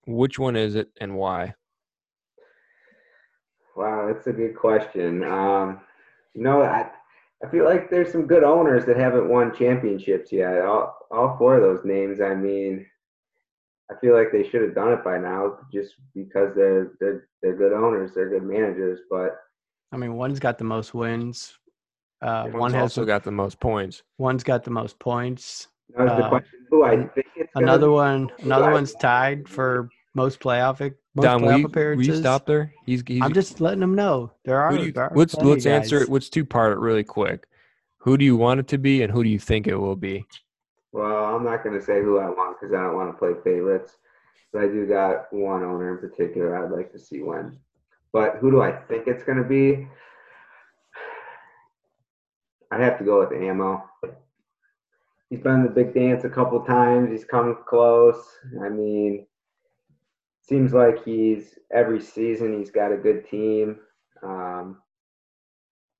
which 0.06 0.38
one 0.38 0.56
is 0.56 0.74
it 0.74 0.88
and 1.00 1.14
why 1.14 1.54
Wow, 3.76 4.10
that's 4.10 4.26
a 4.26 4.32
good 4.32 4.56
question. 4.56 5.22
Um, 5.22 5.80
you 6.34 6.42
know, 6.42 6.62
I 6.62 6.90
I 7.44 7.50
feel 7.50 7.64
like 7.64 7.90
there's 7.90 8.10
some 8.10 8.26
good 8.26 8.42
owners 8.42 8.86
that 8.86 8.96
haven't 8.96 9.28
won 9.28 9.54
championships 9.54 10.32
yet. 10.32 10.62
All 10.62 10.96
all 11.10 11.36
four 11.36 11.56
of 11.56 11.62
those 11.62 11.84
names. 11.84 12.20
I 12.20 12.34
mean, 12.34 12.86
I 13.90 13.94
feel 14.00 14.14
like 14.14 14.32
they 14.32 14.48
should 14.48 14.62
have 14.62 14.74
done 14.74 14.92
it 14.92 15.04
by 15.04 15.18
now, 15.18 15.58
just 15.70 15.94
because 16.14 16.54
they're 16.56 16.92
they're 17.00 17.28
they're 17.42 17.56
good 17.56 17.74
owners, 17.74 18.12
they're 18.14 18.30
good 18.30 18.44
managers. 18.44 19.00
But 19.10 19.36
I 19.92 19.98
mean, 19.98 20.14
one's 20.14 20.40
got 20.40 20.56
the 20.56 20.64
most 20.64 20.94
wins. 20.94 21.52
Uh, 22.22 22.44
One's 22.46 22.54
one 22.56 22.72
has 22.72 22.82
also 22.82 23.04
got 23.04 23.22
the 23.24 23.30
most 23.30 23.60
points 23.60 24.02
one's 24.18 24.42
got 24.42 24.64
the 24.64 24.70
most 24.70 24.98
points. 24.98 25.68
that 25.96 26.16
the 26.16 26.24
Uh, 26.24 26.28
question. 26.30 26.66
Who 26.70 26.82
I 26.84 26.96
think 26.96 27.26
it's 27.36 27.52
gonna 27.54 27.66
Another 27.66 27.90
one, 27.90 28.30
another 28.42 28.70
one's 28.70 28.94
tied 28.94 29.48
for 29.48 29.90
most 30.14 30.40
playoff 30.40 30.80
most 30.80 30.94
Dom, 31.24 31.42
will 31.42 31.48
playoff 31.48 31.56
you, 31.58 31.62
will 31.64 31.70
appearances. 31.70 32.08
you 32.08 32.14
stop 32.16 32.46
there 32.46 32.72
he's, 32.86 33.02
he's 33.06 33.22
I'm 33.22 33.32
just 33.34 33.60
letting 33.60 33.80
them 33.80 33.94
know 33.94 34.32
there 34.44 34.60
are. 34.60 34.74
you- 34.74 34.92
there 34.92 35.04
are 35.10 35.12
let's 35.14 35.34
let's 35.34 35.66
answer 35.66 36.00
it 36.00 36.08
let's 36.08 36.30
two 36.30 36.44
part 36.44 36.72
it 36.72 36.78
really 36.78 37.04
quick 37.04 37.46
who 37.98 38.16
do 38.16 38.24
you 38.24 38.36
want 38.36 38.60
it 38.60 38.68
to 38.68 38.78
be 38.78 39.02
and 39.02 39.12
who 39.12 39.22
do 39.22 39.28
you 39.28 39.38
think 39.38 39.66
it 39.66 39.76
will 39.76 39.96
be 39.96 40.24
Well, 40.92 41.24
I'm 41.36 41.44
not 41.44 41.62
going 41.62 41.78
to 41.78 41.84
say 41.84 42.00
who 42.00 42.18
I 42.18 42.28
want 42.30 42.58
because 42.58 42.74
I 42.74 42.80
don't 42.82 42.94
want 42.94 43.12
to 43.12 43.18
play 43.18 43.32
favorites. 43.44 43.98
But 44.52 44.62
I 44.62 44.66
do 44.68 44.86
got 44.86 45.30
one 45.32 45.62
owner 45.62 45.92
in 45.92 45.98
particular 46.08 46.56
I'd 46.64 46.70
like 46.70 46.90
to 46.92 46.98
see 46.98 47.20
win. 47.20 47.58
But 48.12 48.36
who 48.40 48.50
do 48.50 48.62
I 48.62 48.72
think 48.72 49.06
it's 49.06 49.22
going 49.24 49.36
to 49.36 49.44
be? 49.44 49.86
I'd 52.70 52.80
have 52.80 52.98
to 52.98 53.04
go 53.04 53.20
with 53.20 53.30
the 53.30 53.46
Ammo. 53.46 53.84
He's 55.30 55.40
been 55.40 55.54
in 55.54 55.62
the 55.64 55.68
big 55.68 55.94
dance 55.94 56.24
a 56.24 56.28
couple 56.28 56.60
times. 56.60 57.10
He's 57.10 57.24
come 57.24 57.56
close. 57.66 58.22
I 58.62 58.68
mean, 58.68 59.26
seems 60.42 60.72
like 60.72 61.04
he's 61.04 61.58
every 61.72 62.00
season 62.00 62.58
he's 62.58 62.70
got 62.70 62.92
a 62.92 62.96
good 62.96 63.28
team. 63.28 63.78
Um, 64.22 64.78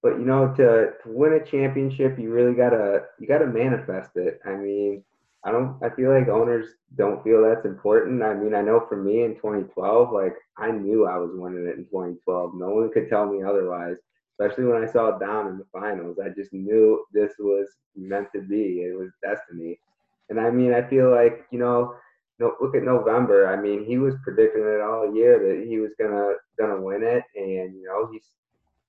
but 0.02 0.18
you 0.18 0.24
know, 0.24 0.54
to, 0.56 0.92
to 1.02 1.08
win 1.08 1.32
a 1.32 1.44
championship, 1.44 2.18
you 2.18 2.30
really 2.30 2.54
gotta 2.54 3.06
you 3.18 3.26
gotta 3.26 3.46
manifest 3.46 4.10
it. 4.16 4.40
I 4.44 4.54
mean, 4.54 5.02
I 5.44 5.50
don't. 5.50 5.82
I 5.82 5.90
feel 5.90 6.12
like 6.12 6.28
owners 6.28 6.66
don't 6.96 7.22
feel 7.24 7.42
that's 7.42 7.66
important. 7.66 8.22
I 8.22 8.34
mean, 8.34 8.54
I 8.54 8.62
know 8.62 8.86
for 8.88 8.96
me 8.96 9.22
in 9.22 9.34
2012, 9.36 10.12
like 10.12 10.34
I 10.58 10.70
knew 10.70 11.06
I 11.06 11.18
was 11.18 11.30
winning 11.34 11.66
it 11.66 11.76
in 11.76 11.84
2012. 11.84 12.54
No 12.54 12.70
one 12.70 12.92
could 12.92 13.08
tell 13.08 13.26
me 13.26 13.42
otherwise. 13.42 13.96
Especially 14.38 14.64
when 14.64 14.82
I 14.82 14.86
saw 14.86 15.18
Dom 15.18 15.48
in 15.48 15.58
the 15.58 15.66
finals, 15.72 16.18
I 16.22 16.28
just 16.28 16.52
knew 16.52 17.04
this 17.12 17.32
was 17.38 17.68
meant 17.96 18.28
to 18.34 18.42
be. 18.42 18.82
It 18.82 18.96
was 18.96 19.10
destiny. 19.22 19.80
And 20.28 20.38
I 20.38 20.50
mean, 20.50 20.74
I 20.74 20.82
feel 20.82 21.10
like 21.10 21.46
you 21.50 21.58
know, 21.58 21.94
no, 22.38 22.54
look 22.60 22.76
at 22.76 22.82
November. 22.82 23.48
I 23.48 23.60
mean, 23.60 23.84
he 23.86 23.98
was 23.98 24.14
predicting 24.22 24.62
it 24.62 24.80
all 24.80 25.14
year 25.14 25.38
that 25.38 25.66
he 25.66 25.78
was 25.78 25.92
gonna 25.98 26.32
gonna 26.58 26.80
win 26.80 27.02
it, 27.02 27.24
and 27.34 27.74
you 27.74 27.84
know, 27.84 28.10
he's 28.12 28.26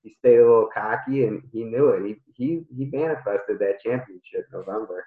he 0.02 0.14
stayed 0.18 0.38
a 0.38 0.46
little 0.46 0.68
cocky 0.72 1.24
and 1.24 1.42
he 1.52 1.64
knew 1.64 1.88
it. 1.88 2.06
He 2.06 2.16
he 2.34 2.64
he 2.76 2.84
manifested 2.86 3.58
that 3.58 3.80
championship 3.84 4.46
November. 4.52 5.06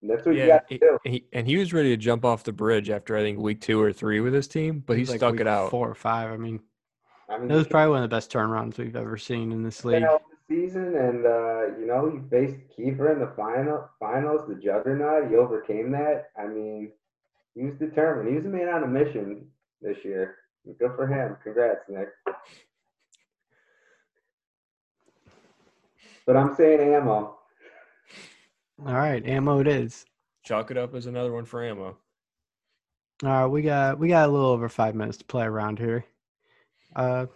And 0.00 0.10
that's 0.10 0.24
what 0.24 0.36
you 0.36 0.46
got 0.46 0.68
to 0.68 0.78
do. 0.78 0.98
He, 1.04 1.24
and 1.32 1.46
he 1.46 1.56
was 1.56 1.72
ready 1.72 1.88
to 1.90 1.96
jump 1.96 2.24
off 2.24 2.44
the 2.44 2.52
bridge 2.52 2.88
after 2.88 3.16
I 3.16 3.22
think 3.22 3.38
week 3.38 3.60
two 3.60 3.80
or 3.82 3.92
three 3.92 4.20
with 4.20 4.32
his 4.32 4.46
team, 4.46 4.82
but 4.86 4.96
he 4.96 5.04
Like 5.04 5.18
stuck 5.18 5.40
it 5.40 5.48
out. 5.48 5.70
Four 5.70 5.90
or 5.90 5.94
five. 5.94 6.30
I 6.30 6.36
mean, 6.36 6.60
I 7.28 7.38
mean, 7.38 7.50
it 7.50 7.54
was 7.54 7.66
probably 7.66 7.90
one 7.90 8.02
of 8.02 8.08
the 8.08 8.16
best 8.16 8.32
turnarounds 8.32 8.78
we've 8.78 8.96
ever 8.96 9.18
seen 9.18 9.52
in 9.52 9.62
this 9.62 9.84
league. 9.84 10.02
out 10.02 10.22
the 10.30 10.54
season, 10.54 10.96
and 10.96 11.26
uh, 11.26 11.78
you 11.78 11.86
know, 11.86 12.10
he 12.10 12.28
faced 12.30 12.56
Kiefer 12.76 13.12
in 13.12 13.20
the 13.20 13.32
final 13.36 13.88
finals, 14.00 14.48
the 14.48 14.54
juggernaut. 14.54 15.28
He 15.28 15.36
overcame 15.36 15.90
that. 15.92 16.30
I 16.38 16.46
mean, 16.46 16.90
he 17.54 17.64
was 17.64 17.74
determined. 17.74 18.28
He 18.30 18.36
was 18.36 18.46
a 18.46 18.48
man 18.48 18.68
on 18.68 18.84
a 18.84 18.86
mission 18.86 19.46
this 19.82 19.98
year. 20.04 20.36
Good 20.78 20.92
for 20.96 21.06
him. 21.06 21.36
Congrats, 21.42 21.80
Nick. 21.88 22.08
But 26.26 26.36
I'm 26.36 26.54
saying 26.56 26.80
ammo. 26.80 27.38
All 28.86 28.94
right, 28.94 29.26
ammo 29.26 29.60
it 29.60 29.66
is. 29.66 30.04
Chalk 30.44 30.70
it 30.70 30.76
up 30.76 30.94
as 30.94 31.06
another 31.06 31.32
one 31.32 31.44
for 31.44 31.64
ammo. 31.64 31.96
All 33.24 33.28
right, 33.30 33.46
we 33.46 33.62
got 33.62 33.98
we 33.98 34.08
got 34.08 34.28
a 34.28 34.32
little 34.32 34.50
over 34.50 34.68
five 34.68 34.94
minutes 34.94 35.18
to 35.18 35.24
play 35.24 35.44
around 35.44 35.78
here. 35.78 36.04
Uh, 36.96 37.26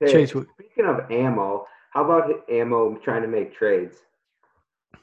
Hey, 0.00 0.10
Chase, 0.12 0.30
speaking 0.30 0.84
of 0.86 1.10
ammo, 1.10 1.66
how 1.92 2.04
about 2.04 2.28
ammo 2.50 2.96
trying 2.96 3.22
to 3.22 3.28
make 3.28 3.54
trades? 3.54 3.96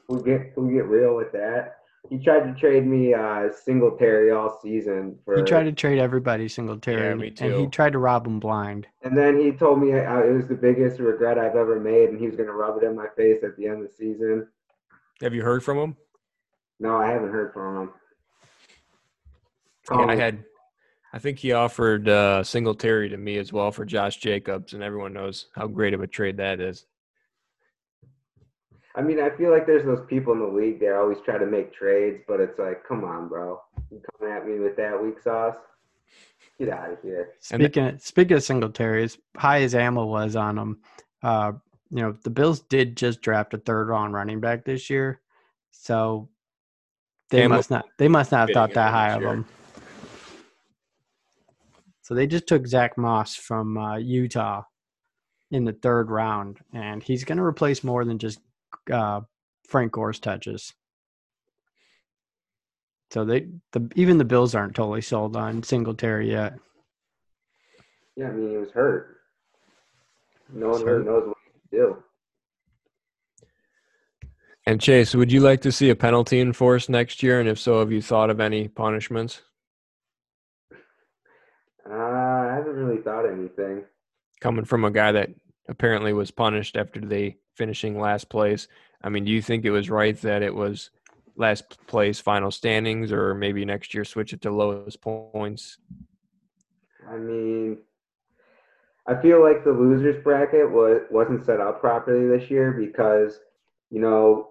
We 0.08 0.22
get 0.22 0.52
we 0.56 0.74
get 0.74 0.84
real 0.86 1.16
with 1.16 1.32
that. 1.32 1.76
He 2.10 2.18
tried 2.22 2.40
to 2.40 2.54
trade 2.60 2.86
me 2.86 3.14
uh 3.14 3.48
Singletary 3.50 4.30
all 4.32 4.60
season 4.62 5.18
for, 5.24 5.38
he 5.38 5.42
tried 5.44 5.64
to 5.64 5.72
trade 5.72 5.98
everybody 5.98 6.46
Singletary, 6.46 7.00
Yeah, 7.00 7.10
and- 7.12 7.20
me 7.20 7.34
and 7.40 7.54
he 7.54 7.66
tried 7.68 7.92
to 7.94 7.98
rob 7.98 8.26
him 8.26 8.38
blind. 8.38 8.86
and 9.02 9.16
then 9.16 9.38
he 9.40 9.50
told 9.50 9.80
me 9.80 9.94
uh, 9.94 10.20
it 10.20 10.32
was 10.32 10.46
the 10.46 10.54
biggest 10.54 11.00
regret 11.00 11.38
I've 11.38 11.56
ever 11.56 11.80
made, 11.80 12.10
and 12.10 12.18
he 12.20 12.26
was 12.26 12.36
gonna 12.36 12.52
rub 12.52 12.76
it 12.80 12.84
in 12.84 12.94
my 12.94 13.06
face 13.16 13.42
at 13.42 13.56
the 13.56 13.66
end 13.66 13.82
of 13.82 13.88
the 13.88 13.94
season. 13.96 14.46
Have 15.22 15.34
you 15.34 15.42
heard 15.42 15.64
from 15.64 15.78
him? 15.78 15.96
No, 16.78 16.96
I 16.96 17.06
haven't 17.10 17.30
heard 17.32 17.52
from 17.54 17.82
him. 17.84 17.90
Yeah, 19.90 19.96
Call 19.96 20.10
I 20.10 20.16
had. 20.16 20.44
I 21.12 21.18
think 21.18 21.38
he 21.38 21.52
offered 21.52 22.08
uh, 22.08 22.42
Singletary 22.42 23.10
to 23.10 23.16
me 23.18 23.36
as 23.36 23.52
well 23.52 23.70
for 23.70 23.84
Josh 23.84 24.16
Jacobs, 24.16 24.72
and 24.72 24.82
everyone 24.82 25.12
knows 25.12 25.46
how 25.54 25.66
great 25.66 25.92
of 25.92 26.00
a 26.00 26.06
trade 26.06 26.38
that 26.38 26.58
is. 26.60 26.86
I 28.94 29.02
mean, 29.02 29.20
I 29.20 29.30
feel 29.30 29.50
like 29.50 29.66
there's 29.66 29.84
those 29.84 30.04
people 30.06 30.32
in 30.32 30.40
the 30.40 30.46
league 30.46 30.80
that 30.80 30.94
always 30.94 31.18
try 31.24 31.38
to 31.38 31.46
make 31.46 31.74
trades, 31.74 32.22
but 32.26 32.40
it's 32.40 32.58
like, 32.58 32.86
come 32.86 33.04
on, 33.04 33.28
bro, 33.28 33.60
you 33.90 34.00
coming 34.18 34.34
at 34.34 34.46
me 34.46 34.58
with 34.58 34.76
that 34.76 35.02
weak 35.02 35.20
sauce? 35.22 35.56
Get 36.58 36.68
out 36.68 36.92
of 36.92 37.02
here. 37.02 37.30
And 37.50 37.62
the- 37.62 37.66
Speaking 37.66 37.98
speaking 37.98 38.36
of 38.36 38.42
Singletary, 38.42 39.04
as 39.04 39.18
high 39.36 39.62
as 39.62 39.74
ammo 39.74 40.04
was 40.06 40.36
on 40.36 40.58
him, 40.58 40.78
uh, 41.22 41.52
you 41.90 42.02
know 42.02 42.12
the 42.22 42.30
Bills 42.30 42.60
did 42.60 42.96
just 42.96 43.20
draft 43.22 43.54
a 43.54 43.58
third 43.58 43.88
round 43.88 44.14
running 44.14 44.40
back 44.40 44.64
this 44.64 44.88
year, 44.90 45.20
so 45.70 46.28
they 47.30 47.42
Ammo 47.42 47.56
must 47.56 47.70
not 47.70 47.86
they 47.98 48.08
must 48.08 48.32
not 48.32 48.48
have 48.48 48.54
thought 48.54 48.74
that 48.74 48.90
high 48.90 49.10
of 49.12 49.22
year. 49.22 49.30
him. 49.32 49.46
So 52.12 52.16
they 52.16 52.26
just 52.26 52.46
took 52.46 52.66
Zach 52.66 52.98
Moss 52.98 53.36
from 53.36 53.78
uh, 53.78 53.96
Utah 53.96 54.64
in 55.50 55.64
the 55.64 55.72
third 55.72 56.10
round, 56.10 56.58
and 56.74 57.02
he's 57.02 57.24
going 57.24 57.38
to 57.38 57.42
replace 57.42 57.82
more 57.82 58.04
than 58.04 58.18
just 58.18 58.38
uh, 58.92 59.22
Frank 59.66 59.92
Gore's 59.92 60.18
touches. 60.18 60.74
So 63.12 63.24
they 63.24 63.46
the 63.72 63.90
even 63.94 64.18
the 64.18 64.26
Bills 64.26 64.54
aren't 64.54 64.74
totally 64.74 65.00
sold 65.00 65.38
on 65.38 65.62
Singletary 65.62 66.30
yet. 66.30 66.52
Yeah, 68.14 68.28
I 68.28 68.32
mean, 68.32 68.50
he 68.50 68.56
was 68.58 68.72
hurt. 68.72 69.16
No 70.52 70.68
one 70.68 70.80
Sure. 70.80 70.98
really 70.98 71.06
knows 71.06 71.28
what 71.28 71.36
to 71.70 71.76
do. 71.78 72.02
And 74.66 74.82
Chase, 74.82 75.14
would 75.14 75.32
you 75.32 75.40
like 75.40 75.62
to 75.62 75.72
see 75.72 75.88
a 75.88 75.96
penalty 75.96 76.42
enforced 76.42 76.90
next 76.90 77.22
year? 77.22 77.40
And 77.40 77.48
if 77.48 77.58
so, 77.58 77.78
have 77.78 77.90
you 77.90 78.02
thought 78.02 78.28
of 78.28 78.38
any 78.38 78.68
punishments 78.68 79.40
Uh, 81.88 81.94
I 81.94 82.54
haven't 82.54 82.76
really 82.76 83.02
thought 83.02 83.26
anything. 83.26 83.84
coming 84.40 84.64
from 84.64 84.84
a 84.84 84.90
guy 84.90 85.12
that 85.12 85.30
apparently 85.68 86.12
was 86.12 86.30
punished 86.30 86.76
after 86.76 87.00
they 87.00 87.36
finishing 87.54 87.98
last 87.98 88.28
place? 88.28 88.68
I 89.02 89.08
mean, 89.08 89.24
do 89.24 89.32
you 89.32 89.42
think 89.42 89.64
it 89.64 89.70
was 89.70 89.90
right 89.90 90.20
that 90.22 90.42
it 90.42 90.54
was 90.54 90.90
last 91.36 91.86
place 91.86 92.20
final 92.20 92.50
standings, 92.50 93.12
or 93.12 93.34
maybe 93.34 93.64
next 93.64 93.94
year 93.94 94.04
switch 94.04 94.32
it 94.32 94.42
to 94.42 94.50
lowest 94.50 95.00
points? 95.00 95.78
I 97.08 97.16
mean, 97.16 97.78
I 99.06 99.20
feel 99.20 99.42
like 99.42 99.64
the 99.64 99.72
losers 99.72 100.22
bracket 100.22 100.70
was 100.70 101.00
wasn't 101.10 101.44
set 101.44 101.60
up 101.60 101.80
properly 101.80 102.28
this 102.28 102.50
year 102.50 102.72
because, 102.72 103.40
you 103.90 104.00
know, 104.00 104.50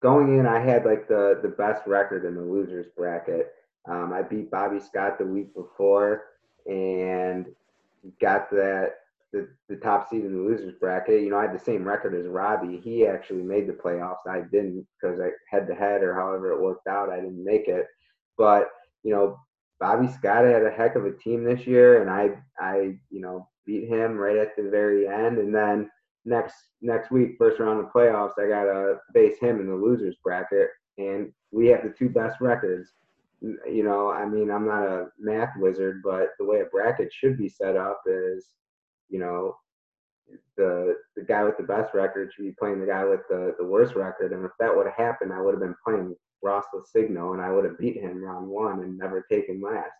going 0.00 0.38
in, 0.38 0.46
I 0.46 0.60
had 0.60 0.84
like 0.84 1.08
the 1.08 1.40
the 1.42 1.48
best 1.48 1.86
record 1.86 2.24
in 2.24 2.34
the 2.34 2.42
losers 2.42 2.86
bracket. 2.96 3.52
Um, 3.86 4.12
I 4.12 4.22
beat 4.22 4.50
Bobby 4.50 4.80
Scott 4.80 5.18
the 5.18 5.26
week 5.26 5.54
before 5.54 6.24
and 6.66 7.46
got 8.20 8.50
that 8.50 8.94
the, 9.32 9.48
the 9.68 9.76
top 9.76 10.08
seed 10.08 10.24
in 10.24 10.32
the 10.32 10.42
losers 10.42 10.74
bracket. 10.78 11.22
You 11.22 11.30
know, 11.30 11.38
I 11.38 11.42
had 11.42 11.54
the 11.54 11.64
same 11.64 11.86
record 11.86 12.14
as 12.14 12.26
Robbie. 12.26 12.80
He 12.82 13.06
actually 13.06 13.42
made 13.42 13.66
the 13.66 13.72
playoffs. 13.72 14.26
I 14.28 14.42
didn't 14.52 14.86
because 15.00 15.20
I 15.20 15.30
head 15.50 15.66
to 15.66 15.74
head 15.74 16.02
or 16.02 16.14
however 16.14 16.52
it 16.52 16.60
worked 16.60 16.86
out. 16.86 17.10
I 17.10 17.16
didn't 17.16 17.44
make 17.44 17.68
it, 17.68 17.86
but 18.38 18.68
you 19.02 19.12
know, 19.12 19.38
Bobby 19.80 20.08
Scott 20.08 20.44
had 20.44 20.64
a 20.64 20.70
heck 20.70 20.94
of 20.94 21.04
a 21.04 21.12
team 21.12 21.44
this 21.44 21.66
year, 21.66 22.00
and 22.00 22.10
I, 22.10 22.30
I, 22.58 22.96
you 23.10 23.20
know, 23.20 23.48
beat 23.66 23.88
him 23.88 24.16
right 24.16 24.36
at 24.36 24.56
the 24.56 24.70
very 24.70 25.06
end. 25.08 25.38
And 25.38 25.54
then 25.54 25.90
next 26.24 26.54
next 26.80 27.10
week, 27.10 27.34
first 27.38 27.60
round 27.60 27.80
of 27.80 27.92
playoffs, 27.92 28.38
I 28.38 28.48
got 28.48 28.64
to 28.64 28.98
face 29.12 29.38
him 29.40 29.60
in 29.60 29.66
the 29.66 29.74
losers 29.74 30.16
bracket, 30.22 30.68
and 30.96 31.32
we 31.50 31.66
have 31.68 31.82
the 31.82 31.94
two 31.96 32.08
best 32.08 32.40
records. 32.40 32.92
N- 33.44 33.58
You 33.70 33.84
know, 33.84 34.10
I 34.10 34.24
mean, 34.26 34.50
I'm 34.50 34.66
not 34.66 34.86
a 34.86 35.06
math 35.18 35.52
wizard, 35.58 36.00
but 36.02 36.30
the 36.38 36.44
way 36.44 36.60
a 36.60 36.66
bracket 36.66 37.12
should 37.12 37.36
be 37.36 37.48
set 37.48 37.76
up 37.76 38.00
is, 38.06 38.46
you 39.10 39.18
know, 39.18 39.56
the 40.56 40.96
the 41.16 41.22
guy 41.22 41.44
with 41.44 41.58
the 41.58 41.64
best 41.64 41.92
record 41.92 42.32
should 42.32 42.44
be 42.44 42.54
playing 42.58 42.80
the 42.80 42.86
guy 42.86 43.04
with 43.04 43.20
the, 43.28 43.54
the 43.58 43.64
worst 43.64 43.94
record. 43.94 44.32
And 44.32 44.44
if 44.44 44.52
that 44.58 44.74
would 44.74 44.86
have 44.86 44.96
happened, 44.96 45.32
I 45.32 45.40
would 45.40 45.52
have 45.52 45.60
been 45.60 45.76
playing 45.84 46.14
Ross 46.42 46.64
Signo 46.86 47.32
and 47.32 47.42
I 47.42 47.50
would 47.50 47.64
have 47.64 47.78
beat 47.78 47.96
him 47.96 48.22
round 48.22 48.48
one 48.48 48.80
and 48.80 48.96
never 48.96 49.26
taken 49.30 49.60
last. 49.60 49.90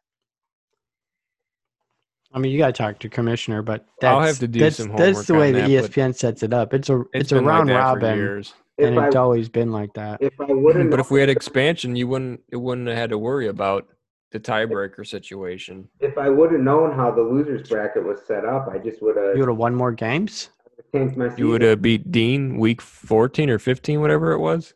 I 2.33 2.41
mean, 2.41 2.51
you 2.51 2.59
got 2.59 2.67
to 2.67 2.73
talk 2.73 2.99
to 2.99 3.09
commissioner, 3.09 3.63
but 3.63 3.87
that's, 4.01 4.13
I'll 4.13 4.21
have 4.21 4.41
to 4.41 4.49
do 4.49 4.59
that's, 4.59 4.77
some 4.77 4.97
that's 4.97 5.27
the 5.27 5.35
way 5.35 5.49
on 5.49 5.53
the 5.53 5.61
that, 5.61 5.91
ESPN 5.91 6.17
sets 6.17 6.43
it 6.43 6.53
up. 6.53 6.75
It's 6.75 6.91
a 6.91 7.05
it's, 7.13 7.31
a 7.31 7.37
been 7.37 7.45
like 7.45 7.59
round 7.59 7.71
robin, 7.71 8.17
years. 8.17 8.55
If 8.77 8.89
and 8.89 8.99
I 8.99 9.07
it's 9.07 9.17
always 9.17 9.49
been 9.49 9.71
like 9.71 9.93
that. 9.95 10.21
if 10.21 10.33
I 10.41 10.47
would 10.47 10.75
mm, 10.75 10.83
have 10.83 10.91
But 10.91 11.01
if 11.01 11.11
we 11.11 11.21
had 11.21 11.29
expansion, 11.29 11.95
you 11.95 12.09
wouldn't 12.09 12.41
it 12.51 12.57
wouldn't 12.57 12.89
have 12.89 12.97
had 12.97 13.11
to 13.11 13.19
worry 13.19 13.47
about 13.47 13.89
the 14.33 14.41
tiebreaker 14.41 15.07
situation. 15.07 15.89
if 16.01 16.19
I 16.19 16.29
would 16.29 16.51
have 16.51 16.61
known 16.61 16.93
how 16.93 17.13
the 17.13 17.23
losers 17.23 17.69
bracket 17.69 18.05
was 18.05 18.21
set 18.27 18.45
up, 18.45 18.69
I 18.69 18.79
just 18.79 19.01
would 19.01 19.17
have. 19.17 19.37
You 19.37 19.41
would 19.41 19.49
have 19.49 19.59
won 19.59 19.75
more 19.75 19.93
games. 19.93 20.51
You 20.93 21.49
would 21.49 21.63
have 21.63 21.83
beat 21.83 22.11
Dean 22.11 22.59
week 22.59 22.81
fourteen 22.81 23.49
or 23.49 23.59
fifteen, 23.59 24.01
whatever 24.01 24.33
it 24.33 24.39
was. 24.39 24.75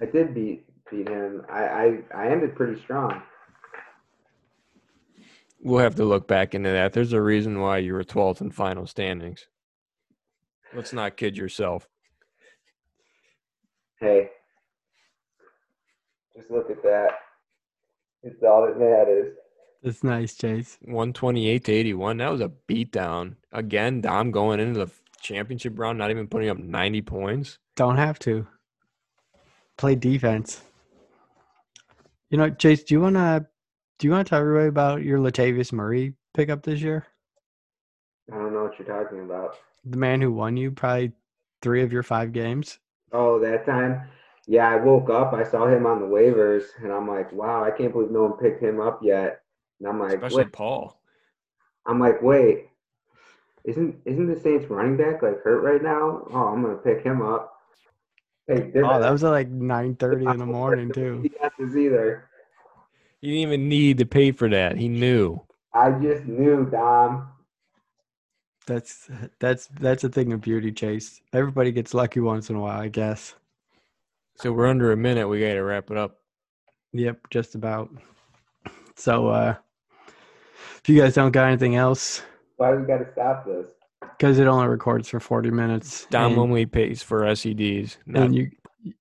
I 0.00 0.06
did 0.06 0.34
beat 0.34 0.64
beat 0.90 1.08
him. 1.08 1.42
I, 1.50 1.64
I 1.64 1.98
I 2.14 2.28
ended 2.28 2.54
pretty 2.56 2.80
strong. 2.80 3.22
We'll 5.60 5.80
have 5.80 5.96
to 5.96 6.04
look 6.04 6.28
back 6.28 6.54
into 6.54 6.70
that. 6.70 6.92
There's 6.92 7.12
a 7.12 7.20
reason 7.20 7.60
why 7.60 7.78
you 7.78 7.94
were 7.94 8.04
12th 8.04 8.40
in 8.40 8.52
final 8.52 8.86
standings. 8.86 9.48
Let's 10.74 10.92
not 10.92 11.16
kid 11.16 11.36
yourself. 11.36 11.88
Hey, 14.00 14.28
just 16.36 16.50
look 16.50 16.70
at 16.70 16.82
that. 16.82 17.10
It's 18.22 18.42
all 18.42 18.66
that 18.66 18.78
matters. 18.78 19.34
That's 19.82 20.02
nice, 20.02 20.34
Chase. 20.34 20.78
128 20.82 21.64
to 21.64 21.72
81. 21.72 22.16
That 22.18 22.32
was 22.32 22.40
a 22.40 22.50
beatdown. 22.68 23.36
Again, 23.52 24.00
Dom 24.00 24.30
going 24.30 24.60
into 24.60 24.84
the 24.84 24.90
championship 25.20 25.78
round, 25.78 25.98
not 25.98 26.10
even 26.10 26.26
putting 26.26 26.50
up 26.50 26.58
90 26.58 27.02
points. 27.02 27.58
Don't 27.76 27.96
have 27.96 28.18
to 28.20 28.46
play 29.78 29.94
defense. 29.94 30.60
You 32.30 32.38
know, 32.38 32.50
Chase, 32.50 32.82
do 32.82 32.94
you 32.94 33.00
want 33.00 33.16
to 33.16 33.46
do 33.98 34.08
you 34.08 34.12
want 34.12 34.26
to 34.26 34.30
tell 34.30 34.40
everybody 34.40 34.68
about 34.68 35.02
your 35.02 35.18
Latavius 35.18 35.72
Murray 35.72 36.14
pickup 36.34 36.62
this 36.62 36.80
year? 36.82 37.06
I 38.30 38.36
don't 38.36 38.52
know 38.52 38.64
what 38.64 38.78
you're 38.78 38.88
talking 38.88 39.20
about. 39.20 39.56
The 39.84 39.96
man 39.96 40.20
who 40.20 40.32
won 40.32 40.56
you 40.56 40.70
probably 40.70 41.12
three 41.62 41.82
of 41.82 41.92
your 41.92 42.02
five 42.02 42.32
games. 42.32 42.78
Oh, 43.12 43.38
that 43.40 43.64
time. 43.66 44.02
yeah, 44.46 44.68
I 44.68 44.76
woke 44.76 45.10
up, 45.10 45.32
I 45.32 45.42
saw 45.44 45.66
him 45.66 45.86
on 45.86 46.00
the 46.00 46.06
waivers, 46.06 46.64
and 46.82 46.92
I'm 46.92 47.08
like, 47.08 47.32
wow, 47.32 47.64
I 47.64 47.70
can't 47.70 47.92
believe 47.92 48.10
no 48.10 48.24
one 48.24 48.38
picked 48.38 48.62
him 48.62 48.80
up 48.80 49.00
yet. 49.02 49.42
And 49.80 49.88
I'm 49.88 49.98
like, 50.00 50.14
Especially 50.14 50.44
wait. 50.44 50.52
Paul. 50.52 51.00
I'm 51.86 52.00
like, 52.00 52.20
wait, 52.20 52.68
isn't 53.64 53.96
isn't 54.04 54.32
the 54.32 54.40
Saints 54.40 54.66
running 54.70 54.96
back 54.96 55.22
like 55.22 55.42
hurt 55.42 55.62
right 55.62 55.82
now? 55.82 56.26
Oh, 56.32 56.48
I'm 56.48 56.62
gonna 56.62 56.76
pick 56.76 57.02
him 57.04 57.22
up. 57.22 57.52
Hey, 58.48 58.70
Oh, 58.76 59.00
that 59.00 59.10
was 59.10 59.24
at 59.24 59.30
like 59.30 59.48
nine 59.48 59.96
thirty 59.96 60.24
in 60.24 60.38
the 60.38 60.46
morning 60.46 60.92
too. 60.92 61.28
Guesses 61.40 61.76
either. 61.76 62.28
He 63.20 63.28
didn't 63.28 63.40
even 63.42 63.68
need 63.68 63.98
to 63.98 64.06
pay 64.06 64.30
for 64.32 64.48
that. 64.48 64.76
He 64.76 64.88
knew. 64.88 65.40
I 65.72 65.90
just 65.90 66.24
knew, 66.26 66.64
Dom. 66.70 67.28
That's 68.66 69.08
that's 69.38 69.68
that's 69.80 70.04
a 70.04 70.08
thing 70.08 70.32
of 70.32 70.40
beauty, 70.40 70.72
Chase. 70.72 71.20
Everybody 71.32 71.70
gets 71.70 71.94
lucky 71.94 72.20
once 72.20 72.50
in 72.50 72.56
a 72.56 72.60
while, 72.60 72.80
I 72.80 72.88
guess. 72.88 73.34
So 74.36 74.52
we're 74.52 74.66
under 74.66 74.92
a 74.92 74.96
minute. 74.96 75.28
We 75.28 75.40
got 75.40 75.54
to 75.54 75.60
wrap 75.62 75.90
it 75.90 75.96
up. 75.96 76.18
Yep, 76.92 77.30
just 77.30 77.54
about. 77.54 77.90
So, 78.96 79.28
uh 79.28 79.54
if 80.78 80.88
you 80.88 81.00
guys 81.00 81.14
don't 81.14 81.32
got 81.32 81.48
anything 81.48 81.76
else, 81.76 82.22
Why 82.56 82.74
we 82.74 82.86
gotta 82.86 83.06
stop 83.12 83.44
this? 83.44 83.66
because 84.00 84.38
it 84.38 84.46
only 84.46 84.66
records 84.68 85.08
for 85.08 85.20
forty 85.20 85.50
minutes. 85.50 86.06
Dom 86.10 86.32
and, 86.32 86.40
only 86.40 86.66
pays 86.66 87.02
for 87.02 87.22
SEDs. 87.22 87.96
Not, 88.06 88.24
and 88.24 88.34
you 88.34 88.50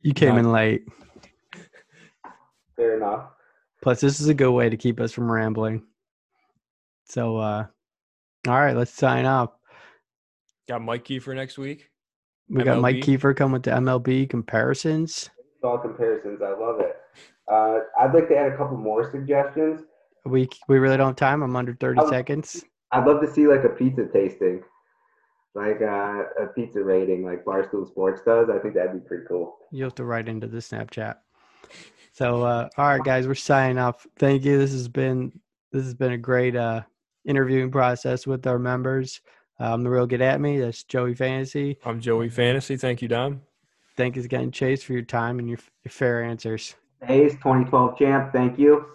you 0.02 0.14
came 0.14 0.38
in 0.38 0.52
late. 0.52 0.88
Fair 2.76 2.98
enough. 2.98 3.30
Plus, 3.82 4.02
this 4.02 4.20
is 4.20 4.28
a 4.28 4.34
good 4.34 4.52
way 4.52 4.70
to 4.70 4.78
keep 4.78 5.00
us 5.00 5.12
from 5.12 5.32
rambling. 5.32 5.84
So, 7.06 7.38
uh 7.38 7.66
all 8.48 8.54
right, 8.60 8.76
let's 8.76 8.92
sign 8.92 9.26
off. 9.26 9.52
got 10.68 10.82
Mike 10.82 11.06
Kiefer 11.06 11.36
next 11.36 11.58
week. 11.58 11.90
We 12.50 12.64
got 12.64 12.80
Mike 12.80 12.98
MLB? 12.98 13.04
Kiefer 13.04 13.36
coming 13.36 13.62
to 13.64 13.72
MLB 13.72 14.30
comparisons. 14.30 15.30
All 15.64 15.78
comparisons, 15.80 16.42
I 16.44 16.50
love 16.52 16.80
it. 16.80 16.96
Uh, 17.52 17.80
I'd 18.00 18.14
like 18.14 18.28
to 18.30 18.38
add 18.38 18.52
a 18.52 18.58
couple 18.58 18.78
more 18.78 19.10
suggestions. 19.10 19.82
We 20.26 20.48
we 20.68 20.78
really 20.80 20.98
don't 20.98 21.08
have 21.10 21.16
time. 21.16 21.42
I'm 21.44 21.56
under 21.56 21.74
30 21.76 22.02
Oh. 22.02 22.10
seconds. 22.10 22.64
I'd 22.92 23.06
love 23.08 23.22
to 23.22 23.28
see 23.32 23.48
like 23.48 23.64
a 23.64 23.70
pizza 23.70 24.06
tasting, 24.14 24.64
like 25.56 25.82
uh, 25.82 26.24
a 26.42 26.48
pizza 26.56 26.84
rating, 26.84 27.24
like 27.26 27.44
Barstool 27.44 27.88
Sports 27.88 28.22
does. 28.26 28.50
I 28.50 28.60
think 28.60 28.74
that'd 28.76 28.94
be 28.94 29.08
pretty 29.08 29.26
cool. 29.28 29.58
You 29.72 29.84
have 29.84 29.96
to 29.96 30.06
write 30.06 30.28
into 30.30 30.48
the 30.48 30.58
Snapchat. 30.60 31.16
So, 32.14 32.44
uh, 32.44 32.70
all 32.78 32.86
right, 32.88 33.04
guys, 33.04 33.28
we're 33.28 33.36
signing 33.36 33.78
off. 33.78 34.06
Thank 34.18 34.46
you. 34.46 34.58
This 34.58 34.72
has 34.72 34.88
been 34.88 35.32
this 35.72 35.84
has 35.84 35.94
been 35.96 36.14
a 36.14 36.18
great 36.18 36.56
uh, 36.56 36.82
interviewing 37.26 37.72
process 37.72 38.26
with 38.26 38.46
our 38.48 38.60
members. 38.60 39.22
Um, 39.60 39.84
the 39.84 39.90
real 39.90 40.06
get 40.06 40.22
at 40.22 40.42
me. 40.42 40.60
That's 40.60 40.84
Joey 40.84 41.16
Fantasy. 41.16 41.78
I'm 41.86 42.00
Joey 42.00 42.30
Fantasy. 42.30 42.78
Thank 42.78 43.02
you, 43.02 43.08
Dom. 43.08 43.42
Thank 43.96 44.18
you 44.18 44.24
again, 44.24 44.52
Chase, 44.52 44.84
for 44.84 44.94
your 44.94 45.04
time 45.04 45.40
and 45.40 45.48
your, 45.48 45.60
your 45.84 45.92
fair 45.92 46.24
answers. 46.24 46.76
Hayes, 47.04 47.34
2012 47.34 47.98
champ. 47.98 48.34
Thank 48.34 48.60
you. 48.60 48.86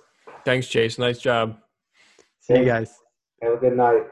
Thanks, 0.45 0.69
Chase. 0.69 0.99
Nice 0.99 1.19
job. 1.19 1.57
See 2.41 2.57
you 2.57 2.65
guys. 2.65 2.99
Have 3.43 3.55
a 3.55 3.57
good 3.57 3.77
night. 3.77 4.03